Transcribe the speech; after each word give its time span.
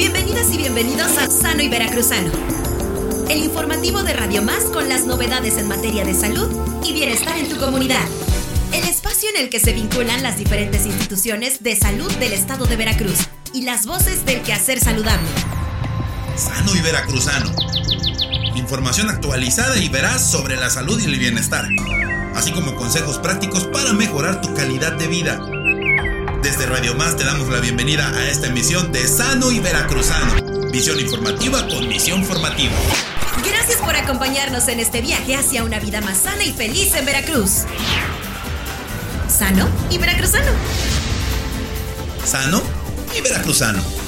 Bienvenidas 0.00 0.50
y 0.50 0.56
bienvenidos 0.56 1.18
a 1.18 1.26
Sano 1.28 1.60
y 1.60 1.68
Veracruzano, 1.68 2.32
el 3.28 3.36
informativo 3.36 4.02
de 4.02 4.14
Radio 4.14 4.40
Más 4.40 4.64
con 4.72 4.88
las 4.88 5.04
novedades 5.04 5.58
en 5.58 5.68
materia 5.68 6.06
de 6.06 6.14
salud 6.14 6.50
y 6.82 6.94
bienestar 6.94 7.36
en 7.36 7.50
tu 7.50 7.58
comunidad. 7.58 8.08
El 8.72 8.84
espacio 8.84 9.28
en 9.28 9.36
el 9.36 9.50
que 9.50 9.60
se 9.60 9.74
vinculan 9.74 10.22
las 10.22 10.38
diferentes 10.38 10.86
instituciones 10.86 11.62
de 11.62 11.76
salud 11.76 12.10
del 12.14 12.32
estado 12.32 12.64
de 12.64 12.76
Veracruz 12.76 13.28
y 13.52 13.60
las 13.60 13.84
voces 13.84 14.24
del 14.24 14.40
quehacer 14.40 14.80
saludable. 14.80 15.28
Sano 16.34 16.74
y 16.74 16.80
Veracruzano. 16.80 17.52
Información 18.56 19.10
actualizada 19.10 19.76
y 19.76 19.90
veraz 19.90 20.30
sobre 20.30 20.56
la 20.56 20.70
salud 20.70 20.98
y 20.98 21.04
el 21.04 21.18
bienestar, 21.18 21.68
así 22.34 22.52
como 22.52 22.74
consejos 22.74 23.18
prácticos 23.18 23.66
para 23.66 23.92
mejorar 23.92 24.40
tu 24.40 24.54
calidad 24.54 24.92
de 24.92 25.08
vida. 25.08 25.59
Desde 26.42 26.64
Radio 26.64 26.94
Más 26.94 27.16
te 27.18 27.24
damos 27.24 27.50
la 27.50 27.60
bienvenida 27.60 28.08
a 28.16 28.28
esta 28.30 28.46
emisión 28.46 28.90
de 28.92 29.06
Sano 29.06 29.50
y 29.50 29.60
Veracruzano. 29.60 30.70
Visión 30.70 30.98
informativa 30.98 31.68
con 31.68 31.86
misión 31.86 32.24
formativa. 32.24 32.72
Gracias 33.44 33.78
por 33.80 33.94
acompañarnos 33.94 34.66
en 34.68 34.80
este 34.80 35.02
viaje 35.02 35.36
hacia 35.36 35.64
una 35.64 35.78
vida 35.80 36.00
más 36.00 36.16
sana 36.16 36.42
y 36.42 36.52
feliz 36.52 36.94
en 36.94 37.04
Veracruz. 37.04 37.64
Sano 39.28 39.68
y 39.90 39.98
Veracruzano. 39.98 40.52
Sano 42.24 42.62
y 43.14 43.20
Veracruzano. 43.20 43.99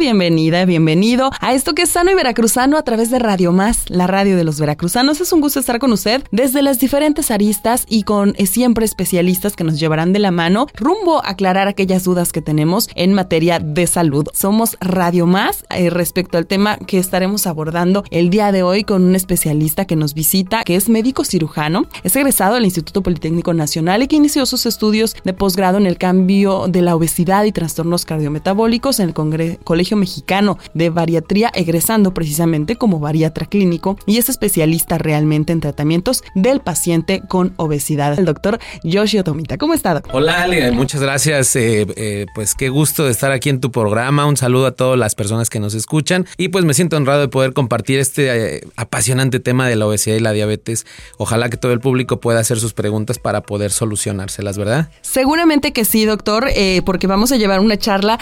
Bienvenida, 0.00 0.64
bienvenido 0.64 1.30
a 1.40 1.52
esto 1.52 1.74
que 1.74 1.82
es 1.82 1.90
Sano 1.90 2.10
y 2.10 2.14
Veracruzano 2.14 2.78
a 2.78 2.82
través 2.82 3.10
de 3.10 3.18
Radio 3.18 3.52
Más, 3.52 3.84
la 3.90 4.06
radio 4.06 4.34
de 4.34 4.44
los 4.44 4.58
veracruzanos. 4.58 5.20
Es 5.20 5.30
un 5.30 5.42
gusto 5.42 5.60
estar 5.60 5.78
con 5.78 5.92
usted 5.92 6.24
desde 6.30 6.62
las 6.62 6.78
diferentes 6.78 7.30
aristas 7.30 7.84
y 7.86 8.04
con 8.04 8.34
eh, 8.38 8.46
siempre 8.46 8.86
especialistas 8.86 9.56
que 9.56 9.62
nos 9.62 9.78
llevarán 9.78 10.14
de 10.14 10.18
la 10.18 10.30
mano 10.30 10.68
rumbo 10.74 11.22
a 11.22 11.32
aclarar 11.32 11.68
aquellas 11.68 12.02
dudas 12.02 12.32
que 12.32 12.40
tenemos 12.40 12.88
en 12.94 13.12
materia 13.12 13.58
de 13.58 13.86
salud. 13.86 14.26
Somos 14.32 14.78
Radio 14.80 15.26
Más 15.26 15.66
eh, 15.68 15.90
respecto 15.90 16.38
al 16.38 16.46
tema 16.46 16.78
que 16.78 16.96
estaremos 16.96 17.46
abordando 17.46 18.02
el 18.10 18.30
día 18.30 18.52
de 18.52 18.62
hoy 18.62 18.84
con 18.84 19.02
un 19.02 19.14
especialista 19.14 19.84
que 19.84 19.96
nos 19.96 20.14
visita, 20.14 20.64
que 20.64 20.76
es 20.76 20.88
médico 20.88 21.24
cirujano, 21.24 21.84
es 22.04 22.16
egresado 22.16 22.54
del 22.54 22.64
Instituto 22.64 23.02
Politécnico 23.02 23.52
Nacional 23.52 24.02
y 24.02 24.08
que 24.08 24.16
inició 24.16 24.46
sus 24.46 24.64
estudios 24.64 25.14
de 25.24 25.34
posgrado 25.34 25.76
en 25.76 25.84
el 25.84 25.98
cambio 25.98 26.68
de 26.68 26.80
la 26.80 26.96
obesidad 26.96 27.44
y 27.44 27.52
trastornos 27.52 28.06
cardiometabólicos 28.06 28.98
en 28.98 29.08
el 29.08 29.58
Colegio 29.62 29.89
Mexicano 29.96 30.58
de 30.74 30.90
Bariatría, 30.90 31.50
egresando 31.54 32.14
precisamente 32.14 32.76
como 32.76 33.00
bariatra 33.00 33.46
clínico 33.46 33.98
y 34.06 34.18
es 34.18 34.28
especialista 34.28 34.98
realmente 34.98 35.52
en 35.52 35.60
tratamientos 35.60 36.24
del 36.34 36.60
paciente 36.60 37.22
con 37.28 37.52
obesidad. 37.56 38.18
El 38.18 38.24
doctor 38.24 38.58
Yoshio 38.82 39.24
Tomita. 39.24 39.58
¿Cómo 39.58 39.74
está? 39.74 40.02
Hola, 40.12 40.42
Ale, 40.42 40.70
muchas 40.70 41.00
gracias. 41.00 41.56
Eh, 41.56 41.86
eh, 41.96 42.26
pues 42.34 42.54
qué 42.54 42.68
gusto 42.68 43.04
de 43.04 43.10
estar 43.10 43.32
aquí 43.32 43.48
en 43.48 43.60
tu 43.60 43.70
programa. 43.70 44.26
Un 44.26 44.36
saludo 44.36 44.66
a 44.66 44.72
todas 44.72 44.98
las 44.98 45.14
personas 45.14 45.50
que 45.50 45.60
nos 45.60 45.74
escuchan 45.74 46.26
y 46.36 46.48
pues 46.48 46.64
me 46.64 46.74
siento 46.74 46.96
honrado 46.96 47.20
de 47.20 47.28
poder 47.28 47.52
compartir 47.52 47.98
este 47.98 48.56
eh, 48.56 48.60
apasionante 48.76 49.40
tema 49.40 49.68
de 49.68 49.76
la 49.76 49.86
obesidad 49.86 50.16
y 50.16 50.20
la 50.20 50.32
diabetes. 50.32 50.86
Ojalá 51.18 51.48
que 51.48 51.56
todo 51.56 51.72
el 51.72 51.80
público 51.80 52.20
pueda 52.20 52.40
hacer 52.40 52.58
sus 52.58 52.72
preguntas 52.72 53.18
para 53.18 53.42
poder 53.42 53.70
solucionárselas, 53.72 54.58
¿verdad? 54.58 54.90
Seguramente 55.02 55.72
que 55.72 55.84
sí, 55.84 56.04
doctor, 56.04 56.48
porque 56.84 57.06
vamos 57.06 57.32
a 57.32 57.36
llevar 57.36 57.60
una 57.60 57.76
charla 57.76 58.18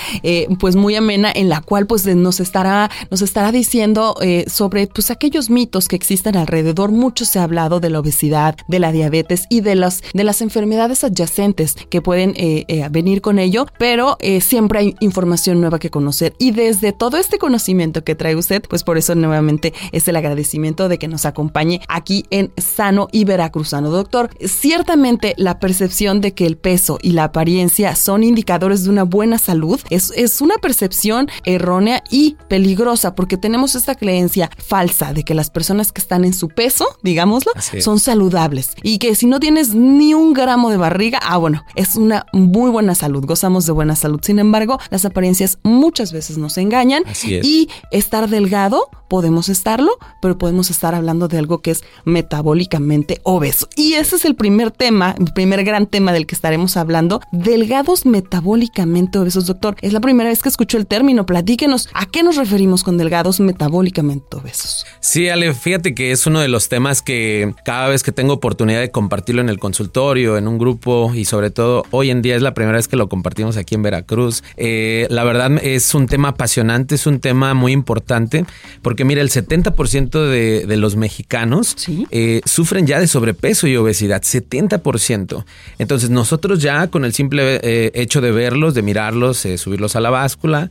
pues 0.59 0.77
muy 0.77 0.95
amena 0.95 1.31
en 1.35 1.49
la 1.49 1.58
cual 1.61 1.87
pues 1.87 2.07
nos 2.07 2.41
estará, 2.41 2.91
nos 3.11 3.23
estará 3.23 3.53
diciendo 3.53 4.15
eh, 4.21 4.45
sobre 4.49 4.87
pues 4.87 5.11
aquellos 5.11 5.51
mitos 5.51 5.89
que 5.89 5.97
existen 5.97 6.37
alrededor. 6.37 6.91
Mucho 6.91 7.25
se 7.25 7.39
ha 7.39 7.45
hablado 7.45 7.81
de 7.81 7.91
la 7.91 8.01
obesidad, 8.01 8.57
de 8.69 8.79
la 8.79 8.93
diabetes 8.93 9.47
y 9.49 9.61
de 9.61 9.75
las, 9.75 10.03
de 10.15 10.25
las 10.25 10.41
enfermedades 10.41 11.05
adyacentes 11.05 11.77
que 11.91 12.03
pueden 12.03 12.35
eh, 12.37 12.65
eh, 12.69 12.87
venir 12.91 13.21
con 13.21 13.39
ello, 13.39 13.67
pero 13.79 14.17
siempre 14.41 14.79
hay 14.79 14.97
información 15.01 15.61
nueva 15.61 15.79
que 15.79 15.91
conocer. 15.91 16.35
Y 16.39 16.51
desde 16.51 16.93
todo 16.93 17.17
este 17.17 17.39
conocimiento 17.39 18.05
que 18.05 18.15
trae 18.15 18.37
usted, 18.37 18.63
pues 18.69 18.85
por 18.85 18.99
eso 18.99 19.15
nuevamente 19.15 19.73
es 19.93 20.09
el 20.09 20.17
agradecimiento 20.17 20.89
de 20.89 20.99
que 20.99 21.09
nos 21.09 21.25
acompañe 21.25 21.81
aquí 21.89 22.25
en 22.31 22.53
Sano 22.57 23.09
y 23.13 23.25
Veracruzano. 23.25 23.91
Doctor, 23.91 24.31
ciertamente 24.45 25.35
la 25.37 25.59
percepción 25.59 26.21
de 26.21 26.35
que 26.35 26.47
el 26.47 26.57
peso 26.57 26.99
y 27.03 27.13
la 27.13 27.25
apariencia 27.25 27.97
son 27.97 28.25
indicadores 28.25 28.85
de 28.85 28.91
una 28.91 29.05
buena 29.05 29.39
salud 29.39 29.81
es, 29.91 30.13
es 30.17 30.41
una 30.41 30.57
percepción 30.57 31.29
errónea 31.49 32.05
y 32.11 32.37
peligrosa 32.49 33.15
porque 33.15 33.37
tenemos 33.37 33.75
esta 33.75 33.95
creencia 33.95 34.51
falsa 34.59 35.13
de 35.13 35.25
que 35.25 35.35
las 35.35 35.51
personas 35.51 35.93
que 35.93 36.01
están 36.01 36.25
en 36.25 36.35
su 36.35 36.49
peso, 36.49 36.87
digámoslo, 37.03 37.53
son 37.81 37.99
saludables 37.99 38.73
y 38.83 38.99
que 38.99 39.15
si 39.15 39.27
no 39.27 39.41
tienes 39.41 39.75
ni 39.75 40.15
un 40.15 40.35
gramo 40.35 40.71
de 40.71 40.77
barriga, 40.77 41.19
ah, 41.23 41.39
bueno, 41.39 41.65
es 41.75 41.97
una 41.97 42.27
muy 42.33 42.71
buena 42.71 42.95
salud, 42.95 43.25
gozamos 43.25 43.67
de 43.67 43.73
buena 43.73 43.97
salud. 43.97 44.21
Sin 44.23 44.39
embargo, 44.39 44.79
las 44.91 45.05
apariencias 45.05 45.59
muchas 45.63 46.13
veces 46.13 46.37
nos 46.37 46.59
engañan 46.59 47.03
y 47.25 47.69
estar 47.91 48.29
delgado 48.29 48.89
podemos 49.09 49.49
estarlo, 49.49 49.93
pero 50.21 50.39
podemos 50.39 50.71
estar 50.71 50.95
hablando 50.95 51.29
de 51.29 51.39
algo 51.39 51.61
que 51.61 51.73
es 51.73 51.83
metabólicamente 52.05 53.21
obeso. 53.25 53.69
Y 53.75 53.95
ese 53.95 54.17
es 54.17 54.25
el 54.25 54.37
primer 54.37 54.71
tema, 54.71 55.15
el 55.19 55.33
primer 55.33 55.65
gran 55.65 55.87
tema 55.87 56.13
del 56.13 56.27
que 56.27 56.35
estaremos 56.35 56.77
hablando, 56.77 57.21
delgados 57.33 58.07
metabólicamente 58.07 59.19
obesos, 59.19 59.47
doctor. 59.47 59.77
Es 59.81 59.93
la 59.93 60.01
primera 60.01 60.29
vez 60.29 60.43
que 60.43 60.51
escucho 60.51 60.77
el 60.77 60.87
término, 60.87 61.27
platíquenos, 61.39 61.89
¿a 61.95 62.07
qué 62.07 62.25
nos 62.25 62.35
referimos 62.35 62.83
con 62.83 62.99
delgados 62.99 63.39
metabólicamente 63.39 64.37
obesos? 64.37 64.85
Sí, 64.99 65.29
Ale, 65.29 65.55
fíjate 65.55 65.95
que 65.95 66.11
es 66.11 66.27
uno 66.27 66.41
de 66.41 66.49
los 66.49 66.69
temas 66.69 67.01
que 67.01 67.55
cada 67.65 67.87
vez 67.87 68.03
que 68.03 68.11
tengo 68.11 68.33
oportunidad 68.33 68.81
de 68.81 68.91
compartirlo 68.91 69.41
en 69.41 69.49
el 69.49 69.61
consultorio, 69.61 70.37
en 70.37 70.49
un 70.49 70.59
grupo 70.59 71.13
y 71.15 71.27
sobre 71.27 71.51
todo 71.51 71.85
hoy 71.93 72.11
en 72.11 72.23
día 72.23 72.35
es 72.35 72.43
la 72.43 72.55
primera 72.55 72.77
vez 72.77 72.89
que 72.89 72.97
lo 72.97 73.09
compartimos 73.09 73.57
aquí 73.57 73.77
en 73.77 73.83
Veracruz. 73.83 74.43
Eh, 74.57 75.07
la 75.11 75.23
verdad 75.23 75.53
es 75.63 75.95
un 75.95 76.09
tema 76.09 76.31
apasionante, 76.31 76.97
es 76.97 77.07
un 77.07 77.21
tema 77.21 77.55
muy 77.55 77.71
importante 77.71 78.45
porque 78.83 79.05
mira, 79.05 79.23
el 79.23 79.31
70% 79.31 80.11
de, 80.11 80.67
de, 80.67 80.77
los 80.77 80.97
mexicanos 80.97 81.77
eh, 82.11 82.41
sufren 82.47 82.85
ya 82.85 82.99
de 82.99 83.07
sobrepeso 83.07 83.69
y 83.69 83.77
obesidad, 83.77 84.23
70%. 84.23 85.45
Entonces 85.79 86.11
nosotros 86.11 86.61
ya 86.61 86.89
con 86.89 87.05
el 87.05 87.13
simple 87.13 87.61
eh, 87.63 87.93
hecho 87.95 88.21
de 88.21 88.33
verlos, 88.33 88.75
de 88.75 88.83
mirarlos, 88.83 89.47
subirlos 89.57 89.95
a 89.95 90.01
la 90.01 90.11
báscula, 90.11 90.71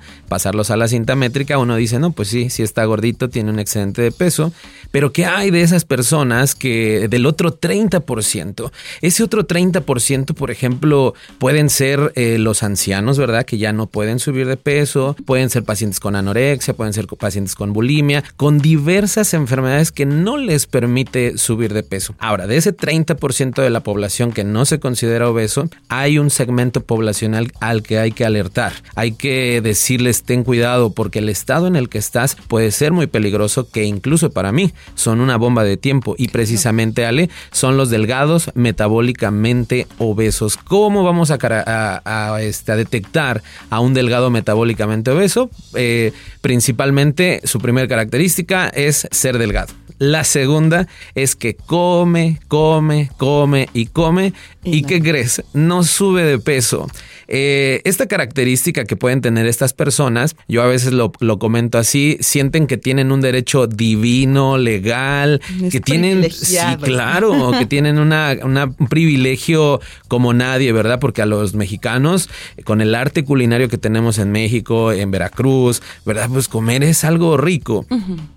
a 0.57 0.77
la 0.77 0.87
cinta 0.87 1.15
métrica, 1.15 1.57
uno 1.57 1.75
dice, 1.75 1.99
no, 1.99 2.11
pues 2.11 2.29
sí, 2.29 2.49
sí 2.49 2.63
está 2.63 2.83
gordito, 2.85 3.29
tiene 3.29 3.51
un 3.51 3.59
excedente 3.59 4.01
de 4.01 4.11
peso, 4.11 4.51
pero 4.91 5.11
¿qué 5.13 5.25
hay 5.25 5.51
de 5.51 5.61
esas 5.61 5.85
personas 5.85 6.55
que 6.55 7.07
del 7.09 7.25
otro 7.25 7.59
30%? 7.59 8.71
Ese 9.01 9.23
otro 9.23 9.47
30%, 9.47 10.33
por 10.33 10.51
ejemplo, 10.51 11.13
pueden 11.37 11.69
ser 11.69 12.11
eh, 12.15 12.37
los 12.39 12.63
ancianos, 12.63 13.17
¿verdad? 13.17 13.45
Que 13.45 13.57
ya 13.57 13.73
no 13.73 13.87
pueden 13.87 14.19
subir 14.19 14.47
de 14.47 14.57
peso, 14.57 15.15
pueden 15.25 15.49
ser 15.49 15.63
pacientes 15.63 15.99
con 15.99 16.15
anorexia, 16.15 16.73
pueden 16.73 16.93
ser 16.93 17.07
pacientes 17.07 17.55
con 17.55 17.73
bulimia, 17.73 18.23
con 18.35 18.59
diversas 18.59 19.33
enfermedades 19.33 19.91
que 19.91 20.05
no 20.05 20.37
les 20.37 20.65
permite 20.65 21.37
subir 21.37 21.73
de 21.73 21.83
peso. 21.83 22.15
Ahora, 22.19 22.47
de 22.47 22.57
ese 22.57 22.75
30% 22.75 23.61
de 23.61 23.69
la 23.69 23.81
población 23.81 24.31
que 24.31 24.43
no 24.43 24.65
se 24.65 24.79
considera 24.79 25.29
obeso, 25.29 25.69
hay 25.89 26.19
un 26.19 26.29
segmento 26.29 26.81
poblacional 26.81 27.51
al 27.59 27.83
que 27.83 27.99
hay 27.99 28.11
que 28.11 28.25
alertar. 28.25 28.73
Hay 28.95 29.11
que 29.13 29.61
decirles, 29.61 30.23
ten 30.23 30.43
cuidado 30.47 30.91
porque 30.91 31.19
el 31.19 31.27
estado 31.27 31.67
en 31.67 31.75
el 31.75 31.89
que 31.89 31.97
estás 31.97 32.37
puede 32.47 32.71
ser 32.71 32.93
muy 32.93 33.07
peligroso 33.07 33.69
que 33.69 33.83
incluso 33.83 34.31
para 34.31 34.53
mí 34.53 34.73
son 34.95 35.19
una 35.19 35.35
bomba 35.35 35.65
de 35.65 35.75
tiempo 35.75 36.15
y 36.17 36.29
precisamente 36.29 37.05
Ale 37.05 37.29
son 37.51 37.75
los 37.75 37.89
delgados 37.89 38.49
metabólicamente 38.55 39.87
obesos. 39.97 40.55
¿Cómo 40.55 41.03
vamos 41.03 41.31
a, 41.31 42.37
este, 42.39 42.75
detectar 42.77 43.43
a 43.69 43.81
un 43.81 43.93
delgado 43.93 44.29
metabólicamente 44.29 45.11
obeso? 45.11 45.49
Eh, 45.75 46.13
principalmente 46.39 47.41
su 47.43 47.59
primera 47.59 47.89
característica 47.89 48.69
es 48.69 49.05
ser 49.11 49.37
delgado. 49.39 49.73
La 49.99 50.23
segunda 50.23 50.87
es 51.15 51.35
que 51.35 51.55
come, 51.55 52.39
come, 52.47 53.09
come 53.17 53.67
y 53.73 53.87
come. 53.87 54.33
¿Y, 54.63 54.83
qué 54.83 55.01
crees? 55.01 55.43
No 55.53 55.83
sube 55.83 56.23
de 56.23 56.37
peso. 56.37 56.87
Eh, 57.27 57.81
esta 57.83 58.07
característica 58.07 58.85
que 58.85 58.95
pueden 58.95 59.21
tener 59.21 59.45
estas 59.47 59.73
personas, 59.73 60.35
yo 60.47 60.61
a 60.63 60.67
veces 60.67 60.93
lo, 60.93 61.11
comento 61.39 61.77
así, 61.77 62.17
sienten 62.21 62.67
que 62.67 62.77
tienen 62.77 63.11
un 63.11 63.21
derecho 63.21 63.67
divino, 63.67 64.57
legal, 64.57 65.41
que 65.71 65.79
tienen, 65.79 66.29
sí, 66.31 66.57
claro, 66.81 67.51
que 67.57 67.65
tienen 67.65 67.99
una, 67.99 68.35
un 68.43 68.87
privilegio 68.87 69.81
como 70.07 70.33
nadie, 70.33 70.71
¿verdad? 70.71 70.99
Porque 70.99 71.21
a 71.21 71.25
los 71.25 71.53
mexicanos, 71.53 72.29
con 72.63 72.81
el 72.81 72.95
arte 72.95 73.23
culinario 73.23 73.69
que 73.69 73.77
tenemos 73.77 74.17
en 74.17 74.31
México, 74.31 74.91
en 74.91 75.11
Veracruz, 75.11 75.81
¿verdad? 76.05 76.29
Pues 76.31 76.47
comer 76.47 76.83
es 76.83 77.03
algo 77.03 77.37
rico. 77.37 77.85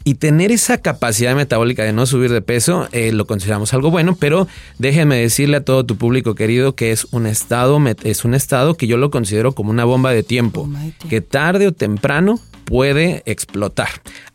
Y 0.05 0.15
tener 0.15 0.51
esa 0.51 0.79
capacidad 0.79 1.35
metabólica 1.37 1.85
de 1.85 1.93
no 1.93 2.07
subir 2.07 2.33
de 2.33 2.43
peso, 2.43 2.89
eh, 2.93 3.13
lo 3.13 3.27
consideramos 3.27 3.73
algo 3.75 3.91
bueno, 3.91 4.17
pero 4.19 4.49
déjenme 4.79 5.17
decirle 5.17 5.59
a 5.59 5.65
todo 5.65 5.85
tu 5.85 5.97
público 5.97 6.35
querido 6.35 6.75
que 6.75 6.93
es 6.93 7.07
un 7.11 7.27
estado, 7.27 7.81
es 8.05 8.25
un 8.25 8.35
estado 8.35 8.77
que 8.81 8.87
yo 8.87 8.97
lo 8.97 9.11
considero 9.11 9.53
como 9.53 9.69
una 9.69 9.85
bomba 9.85 10.11
de 10.11 10.23
tiempo, 10.23 10.67
que 11.11 11.21
tarde 11.21 11.67
o 11.67 11.73
temprano 11.73 12.41
puede 12.65 13.23
explotar. 13.27 13.89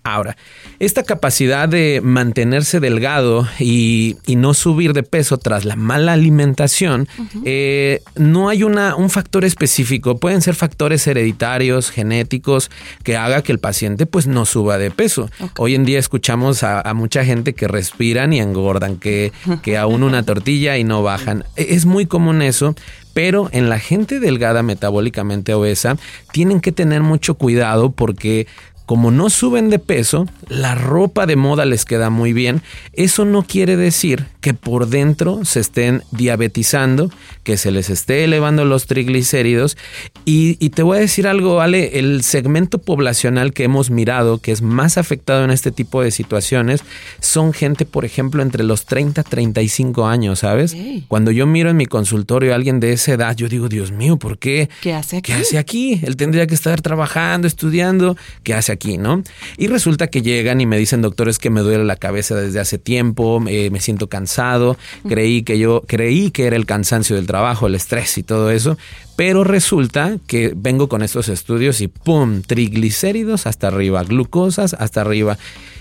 Ahora, 0.04 0.38
esta 0.78 1.02
capacidad 1.02 1.68
de 1.68 2.02
mantenerse 2.04 2.80
delgado 2.80 3.48
y, 3.60 4.18
no 4.28 4.54
subir 4.54 4.94
de 4.94 5.02
peso 5.02 5.38
tras 5.38 5.66
la 5.66 5.76
mala 5.76 6.14
alimentación, 6.14 7.08
eh, 7.44 8.02
no 8.16 8.50
hay 8.50 8.62
una, 8.62 8.96
un 8.96 9.10
factor 9.10 9.46
específico. 9.46 10.20
Pueden 10.20 10.42
ser 10.42 10.54
factores 10.54 11.08
hereditarios, 11.08 11.90
genéticos, 11.90 12.70
que 13.04 13.18
haga 13.18 13.42
que 13.42 13.54
el 13.54 13.60
paciente 13.60 14.06
pues 14.06 14.28
no 14.28 14.46
suba 14.46 14.78
de 14.78 14.92
peso. 14.92 15.30
Hoy 15.58 15.74
en 15.74 15.86
día 15.86 15.98
escuchamos 15.98 16.62
a, 16.62 16.94
mucha 16.94 17.26
gente 17.26 17.54
que 17.54 17.68
respiran 17.68 18.32
y 18.32 18.42
engordan, 18.42 18.98
que, 18.98 19.32
que 19.64 19.78
aún 19.78 20.04
una 20.04 20.22
tortilla 20.22 20.78
y 20.78 20.84
no 20.84 21.02
bajan. 21.02 21.46
E, 21.56 21.74
es 21.74 21.86
muy 21.86 22.06
común 22.06 22.44
eso, 22.44 22.76
pero 23.16 23.48
en 23.54 23.70
la 23.70 23.80
gente 23.80 24.20
delgada 24.20 24.62
metabólicamente 24.62 25.54
obesa 25.54 25.96
tienen 26.34 26.60
que 26.60 26.74
tener 26.74 27.02
mucho 27.02 27.36
cuidado 27.36 27.92
porque 27.92 28.46
como 28.86 29.10
no 29.10 29.30
suben 29.30 29.70
de 29.70 29.80
peso, 29.80 30.28
la 30.48 30.76
ropa 30.76 31.26
de 31.26 31.36
moda 31.36 31.66
les 31.66 31.86
queda 31.86 32.10
muy 32.10 32.34
bien. 32.34 32.62
Eso 32.94 33.26
no 33.26 33.44
quiere 33.44 33.76
decir 33.78 34.26
que 34.42 34.54
por 34.54 34.88
dentro 34.88 35.44
se 35.46 35.60
estén 35.60 36.04
diabetizando, 36.12 37.10
que 37.44 37.58
se 37.58 37.72
les 37.72 37.90
esté 37.90 38.24
elevando 38.24 38.66
los 38.66 38.86
triglicéridos. 38.86 39.78
Y, 40.24 40.56
te 40.70 40.84
voy 40.84 40.98
a 40.98 41.02
decir 41.02 41.28
algo, 41.28 41.62
Ale, 41.62 42.00
el 42.00 42.22
segmento 42.24 42.80
poblacional 42.80 43.54
que 43.54 43.64
hemos 43.64 43.90
mirado, 43.90 44.40
que 44.40 44.52
es 44.52 44.62
más 44.62 44.98
afectado 44.98 45.44
en 45.44 45.52
este 45.52 45.72
tipo 45.72 46.02
de 46.02 46.12
situaciones, 46.12 46.84
son 47.20 47.54
gente, 47.54 47.86
por 47.86 48.06
ejemplo, 48.06 48.42
entre 48.42 48.64
los 48.64 48.86
30 48.86 49.22
y 49.22 49.24
35 49.24 50.06
años, 50.06 50.40
¿sabes? 50.40 50.76
Cuando 51.08 51.32
yo 51.32 51.46
miro 51.46 51.70
en 51.70 51.78
mi 51.78 51.86
consultorio 51.86 52.52
a 52.52 52.56
alguien 52.56 52.80
de 52.80 52.94
esa 52.94 53.14
edad, 53.14 53.36
yo 53.36 53.48
digo, 53.48 53.70
Dios 53.70 53.92
mío, 53.92 54.18
¿por 54.18 54.38
qué? 54.38 54.70
¿Qué 54.82 54.94
hace 54.94 55.18
aquí? 55.18 55.32
¿Qué 55.32 55.40
hace 55.40 55.58
aquí? 55.58 56.00
Él 56.04 56.18
tendría 56.18 56.48
que 56.48 56.56
estar 56.56 56.82
trabajando, 56.82 57.48
estudiando. 57.48 58.18
¿Qué 58.44 58.54
hace 58.54 58.72
aquí, 58.72 58.98
no? 58.98 59.24
Y 59.58 59.68
resulta 59.68 60.08
que 60.08 60.22
llegan 60.36 60.62
y 60.62 60.66
me 60.66 60.78
dicen, 60.78 61.02
doctores, 61.02 61.40
que 61.40 61.50
me 61.50 61.62
duele 61.62 61.84
la 61.84 61.96
cabeza 61.96 62.36
desde 62.36 62.60
hace 62.60 62.78
tiempo, 62.78 63.44
eh, 63.48 63.70
me 63.72 63.80
siento 63.80 64.08
cansado, 64.08 64.78
creí 65.08 65.44
que 65.44 65.58
yo, 65.58 65.84
creí 65.88 66.32
que 66.32 66.46
era 66.46 66.56
el 66.56 66.66
cansancio 66.66 67.16
del 67.16 67.28
trabajo, 67.28 67.68
el 67.68 67.76
estrés 67.76 68.18
y 68.18 68.24
todo 68.24 68.52
eso, 68.52 68.78
pero 69.16 69.44
resulta 69.44 70.18
que 70.28 70.54
vengo 70.56 70.90
con 70.90 71.02
estos 71.02 71.30
estudios 71.30 71.82
y 71.82 71.88
¡pum! 71.88 72.42
Triglicéridos 72.42 73.48
hasta 73.48 73.68
arriba, 73.68 74.04
glucosas 74.04 74.74
hasta 74.74 75.02
arriba. 75.02 75.38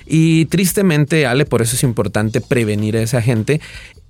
Y 0.07 0.45
tristemente, 0.47 1.27
Ale, 1.27 1.47
por 1.47 1.63
eso 1.63 1.77
es 1.77 1.83
importante 1.83 2.41
prevenir 2.41 2.97
a 2.97 3.03
esa 3.03 3.23
gente 3.23 3.61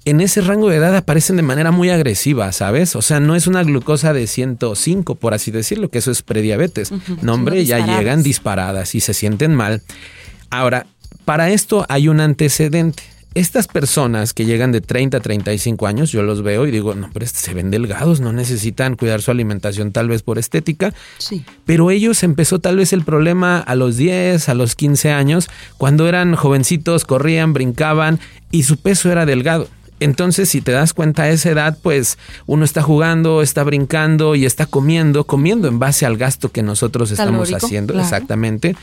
en 0.04 0.20
ese 0.20 0.40
rango 0.42 0.68
de 0.68 0.76
edad 0.76 0.94
aparecen 0.94 1.36
de 1.36 1.42
manera 1.42 1.70
muy 1.70 1.88
agresiva, 1.88 2.52
¿sabes? 2.52 2.94
O 2.94 3.02
sea, 3.02 3.20
no 3.20 3.34
es 3.36 3.46
una 3.46 3.62
glucosa 3.62 4.12
de 4.12 4.26
105, 4.26 5.14
por 5.14 5.32
así 5.32 5.50
decirlo, 5.50 5.88
que 5.88 5.98
eso 5.98 6.10
es 6.10 6.22
prediabetes. 6.22 6.92
No, 7.22 7.34
hombre, 7.34 7.64
ya 7.64 7.78
llegan 7.84 8.22
disparadas 8.22 8.94
y 8.94 9.00
se 9.00 9.14
sienten 9.14 9.54
mal. 9.54 9.82
Ahora, 10.58 10.86
para 11.24 11.50
esto 11.50 11.84
hay 11.88 12.08
un 12.08 12.20
antecedente. 12.20 13.02
Estas 13.34 13.66
personas 13.66 14.32
que 14.32 14.44
llegan 14.44 14.70
de 14.70 14.80
30 14.80 15.16
a 15.16 15.20
35 15.20 15.88
años, 15.88 16.12
yo 16.12 16.22
los 16.22 16.44
veo 16.44 16.68
y 16.68 16.70
digo, 16.70 16.94
no, 16.94 17.10
pero 17.12 17.26
se 17.26 17.52
ven 17.52 17.72
delgados, 17.72 18.20
no 18.20 18.32
necesitan 18.32 18.94
cuidar 18.94 19.20
su 19.20 19.32
alimentación 19.32 19.90
tal 19.90 20.08
vez 20.08 20.22
por 20.22 20.38
estética. 20.38 20.94
Sí. 21.18 21.44
Pero 21.66 21.90
ellos 21.90 22.22
empezó 22.22 22.60
tal 22.60 22.76
vez 22.76 22.92
el 22.92 23.02
problema 23.02 23.58
a 23.58 23.74
los 23.74 23.96
10, 23.96 24.48
a 24.48 24.54
los 24.54 24.76
15 24.76 25.10
años, 25.10 25.48
cuando 25.76 26.06
eran 26.06 26.36
jovencitos, 26.36 27.04
corrían, 27.04 27.52
brincaban 27.52 28.20
y 28.52 28.62
su 28.62 28.76
peso 28.76 29.10
era 29.10 29.26
delgado. 29.26 29.68
Entonces, 30.04 30.50
si 30.50 30.60
te 30.60 30.70
das 30.70 30.92
cuenta 30.92 31.22
a 31.22 31.30
esa 31.30 31.50
edad, 31.50 31.78
pues 31.80 32.18
uno 32.44 32.66
está 32.66 32.82
jugando, 32.82 33.40
está 33.40 33.64
brincando 33.64 34.34
y 34.34 34.44
está 34.44 34.66
comiendo, 34.66 35.24
comiendo 35.24 35.66
en 35.66 35.78
base 35.78 36.04
al 36.04 36.18
gasto 36.18 36.52
que 36.52 36.62
nosotros 36.62 37.10
estamos 37.10 37.50
haciendo, 37.54 37.98
exactamente. 37.98 38.76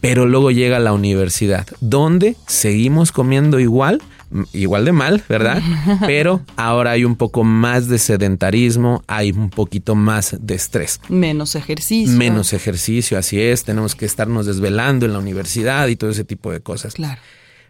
Pero 0.00 0.26
luego 0.26 0.50
llega 0.50 0.80
la 0.80 0.92
universidad, 0.92 1.64
donde 1.80 2.36
seguimos 2.48 3.12
comiendo 3.12 3.60
igual, 3.60 4.02
igual 4.52 4.84
de 4.84 4.90
mal, 4.90 5.22
¿verdad? 5.28 5.62
Pero 6.06 6.40
ahora 6.56 6.90
hay 6.90 7.04
un 7.04 7.14
poco 7.14 7.44
más 7.44 7.86
de 7.86 7.98
sedentarismo, 7.98 9.04
hay 9.06 9.30
un 9.30 9.50
poquito 9.50 9.94
más 9.94 10.36
de 10.40 10.56
estrés. 10.56 11.00
Menos 11.08 11.54
ejercicio. 11.54 12.12
Menos 12.12 12.52
ejercicio, 12.52 13.16
así 13.16 13.40
es. 13.40 13.62
Tenemos 13.62 13.94
que 13.94 14.06
estarnos 14.06 14.46
desvelando 14.46 15.06
en 15.06 15.12
la 15.12 15.20
universidad 15.20 15.86
y 15.86 15.94
todo 15.94 16.10
ese 16.10 16.24
tipo 16.24 16.50
de 16.50 16.58
cosas. 16.58 16.94
Claro. 16.94 17.20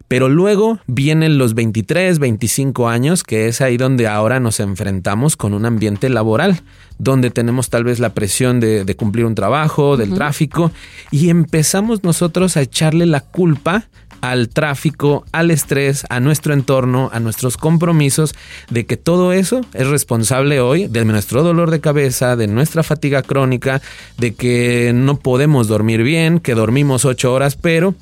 Pero 0.08 0.28
luego 0.28 0.78
vienen 0.86 1.38
los 1.38 1.54
23, 1.54 2.18
25 2.18 2.88
años, 2.88 3.22
que 3.22 3.48
es 3.48 3.60
ahí 3.60 3.76
donde 3.76 4.06
ahora 4.06 4.38
nos 4.38 4.60
enfrentamos 4.60 5.36
con 5.36 5.54
un 5.54 5.64
ambiente 5.64 6.08
laboral, 6.08 6.60
donde 6.98 7.30
tenemos 7.30 7.70
tal 7.70 7.84
vez 7.84 7.98
la 8.00 8.14
presión 8.14 8.60
de, 8.60 8.94
cumplir 8.96 9.24
un 9.24 9.34
trabajo, 9.34 9.96
del 9.96 10.14
tráfico, 10.14 10.70
y 11.10 11.30
empezamos 11.30 12.04
nosotros 12.04 12.56
a 12.56 12.62
echarle 12.62 13.06
la 13.06 13.20
culpa 13.20 13.88
al 14.20 14.48
tráfico, 14.48 15.26
al 15.32 15.50
estrés, 15.50 16.06
a 16.08 16.18
nuestro 16.18 16.54
entorno, 16.54 17.10
a 17.12 17.20
nuestros 17.20 17.58
compromisos, 17.58 18.34
de 18.70 18.86
que 18.86 18.96
todo 18.96 19.34
eso 19.34 19.60
es 19.74 19.86
responsable 19.86 20.60
hoy 20.60 20.86
de 20.86 21.04
nuestro 21.04 21.42
dolor 21.42 21.70
de 21.70 21.80
cabeza, 21.80 22.34
de 22.34 22.46
nuestra 22.46 22.82
fatiga 22.82 23.22
crónica, 23.22 23.82
de 24.16 24.34
que 24.34 24.92
no 24.94 25.18
podemos 25.18 25.68
dormir 25.68 26.02
bien, 26.02 26.40
que 26.40 26.54
dormimos 26.54 27.04
ocho 27.04 27.34
horas, 27.34 27.56
pero 27.56 27.94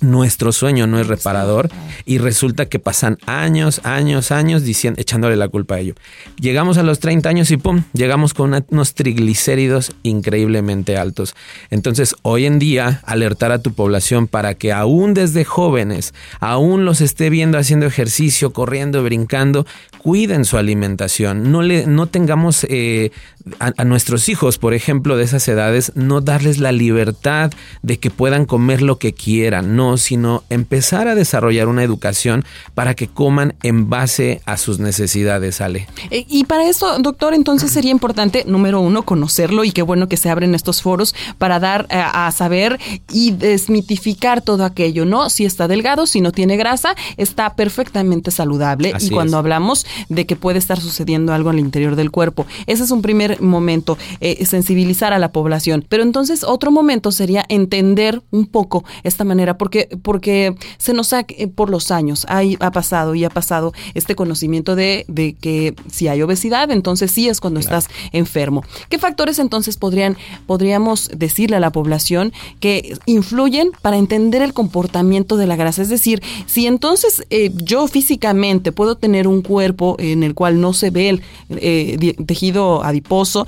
nuestro 0.00 0.52
sueño 0.52 0.86
no 0.86 1.00
es 1.00 1.06
reparador 1.06 1.68
y 2.04 2.18
resulta 2.18 2.66
que 2.66 2.78
pasan 2.78 3.18
años, 3.26 3.80
años, 3.84 4.30
años 4.30 4.62
diciendo, 4.62 5.00
echándole 5.00 5.36
la 5.36 5.48
culpa 5.48 5.76
a 5.76 5.78
ello. 5.80 5.94
Llegamos 6.40 6.78
a 6.78 6.82
los 6.82 7.00
30 7.00 7.28
años 7.28 7.50
y 7.50 7.56
pum, 7.56 7.82
llegamos 7.92 8.34
con 8.34 8.64
unos 8.68 8.94
triglicéridos 8.94 9.92
increíblemente 10.02 10.96
altos. 10.96 11.34
Entonces, 11.70 12.14
hoy 12.22 12.46
en 12.46 12.58
día, 12.58 13.02
alertar 13.04 13.52
a 13.52 13.60
tu 13.60 13.72
población 13.72 14.26
para 14.28 14.54
que 14.54 14.72
aún 14.72 15.14
desde 15.14 15.44
jóvenes, 15.44 16.14
aún 16.40 16.84
los 16.84 17.00
esté 17.00 17.30
viendo 17.30 17.58
haciendo 17.58 17.86
ejercicio, 17.86 18.52
corriendo, 18.52 19.02
brincando, 19.02 19.66
cuiden 19.98 20.44
su 20.44 20.56
alimentación. 20.56 21.50
No, 21.50 21.62
le, 21.62 21.86
no 21.86 22.06
tengamos 22.06 22.64
eh, 22.68 23.10
a, 23.58 23.84
nuestros 23.84 24.28
hijos, 24.28 24.58
por 24.58 24.74
ejemplo, 24.74 25.16
de 25.16 25.24
esas 25.24 25.46
edades, 25.48 25.92
no 25.94 26.20
darles 26.20 26.58
la 26.58 26.72
libertad 26.72 27.52
de 27.82 27.98
que 27.98 28.10
puedan 28.10 28.44
comer 28.44 28.82
lo 28.82 28.98
que 28.98 29.12
quieran, 29.12 29.76
no, 29.76 29.87
sino 29.96 30.42
empezar 30.50 31.08
a 31.08 31.14
desarrollar 31.14 31.68
una 31.68 31.82
educación 31.82 32.44
para 32.74 32.94
que 32.94 33.08
coman 33.08 33.54
en 33.62 33.88
base 33.88 34.40
a 34.44 34.56
sus 34.56 34.78
necesidades, 34.78 35.60
Ale. 35.60 35.88
Eh, 36.10 36.24
y 36.28 36.44
para 36.44 36.68
esto, 36.68 36.98
doctor, 36.98 37.34
entonces 37.34 37.70
sería 37.70 37.90
importante, 37.90 38.44
número 38.46 38.80
uno, 38.80 39.02
conocerlo 39.02 39.64
y 39.64 39.72
qué 39.72 39.82
bueno 39.82 40.08
que 40.08 40.16
se 40.16 40.30
abren 40.30 40.54
estos 40.54 40.82
foros 40.82 41.14
para 41.38 41.60
dar 41.60 41.86
eh, 41.90 42.00
a 42.00 42.30
saber 42.32 42.78
y 43.12 43.32
desmitificar 43.32 44.42
todo 44.42 44.64
aquello, 44.64 45.04
¿no? 45.04 45.30
Si 45.30 45.44
está 45.44 45.68
delgado, 45.68 46.06
si 46.06 46.20
no 46.20 46.32
tiene 46.32 46.56
grasa, 46.56 46.94
está 47.16 47.54
perfectamente 47.54 48.30
saludable. 48.30 48.92
y 49.00 49.10
cuando 49.10 49.38
hablamos 49.38 49.86
de 50.08 50.26
que 50.26 50.36
puede 50.36 50.58
estar 50.58 50.80
sucediendo 50.80 51.32
algo 51.32 51.50
al 51.50 51.58
interior 51.58 51.96
del 51.96 52.10
cuerpo, 52.10 52.46
ese 52.66 52.84
es 52.84 52.90
un 52.90 53.02
primer 53.02 53.40
momento, 53.40 53.98
eh, 54.20 54.44
sensibilizar 54.44 55.12
a 55.12 55.18
la 55.18 55.32
población. 55.32 55.84
Pero 55.88 56.02
entonces 56.02 56.44
otro 56.44 56.70
momento 56.70 57.12
sería 57.12 57.44
entender 57.48 58.22
un 58.30 58.46
poco 58.46 58.84
esta 59.02 59.24
manera, 59.24 59.58
porque, 59.58 59.77
porque 60.02 60.54
se 60.78 60.92
nos 60.92 61.12
ha, 61.12 61.24
eh, 61.28 61.48
por 61.48 61.70
los 61.70 61.90
años, 61.90 62.26
ha 62.28 62.70
pasado 62.70 63.14
y 63.14 63.24
ha 63.24 63.30
pasado 63.30 63.72
este 63.94 64.14
conocimiento 64.14 64.74
de, 64.76 65.04
de, 65.08 65.34
que 65.34 65.74
si 65.90 66.08
hay 66.08 66.22
obesidad, 66.22 66.70
entonces 66.70 67.10
sí 67.10 67.28
es 67.28 67.40
cuando 67.40 67.60
estás 67.60 67.88
enfermo. 68.12 68.64
¿Qué 68.88 68.98
factores 68.98 69.38
entonces 69.38 69.76
podrían, 69.76 70.16
podríamos 70.46 71.10
decirle 71.14 71.56
a 71.56 71.60
la 71.60 71.70
población 71.70 72.32
que 72.60 72.96
influyen 73.06 73.70
para 73.82 73.96
entender 73.96 74.42
el 74.42 74.52
comportamiento 74.52 75.36
de 75.36 75.46
la 75.46 75.56
grasa? 75.56 75.82
Es 75.82 75.88
decir, 75.88 76.22
si 76.46 76.66
entonces 76.66 77.24
eh, 77.30 77.50
yo 77.54 77.86
físicamente 77.88 78.72
puedo 78.72 78.96
tener 78.96 79.28
un 79.28 79.42
cuerpo 79.42 79.96
en 79.98 80.22
el 80.22 80.34
cual 80.34 80.60
no 80.60 80.72
se 80.72 80.90
ve 80.90 81.08
el 81.08 82.26
tejido 82.26 82.82
adiposo, 82.82 83.46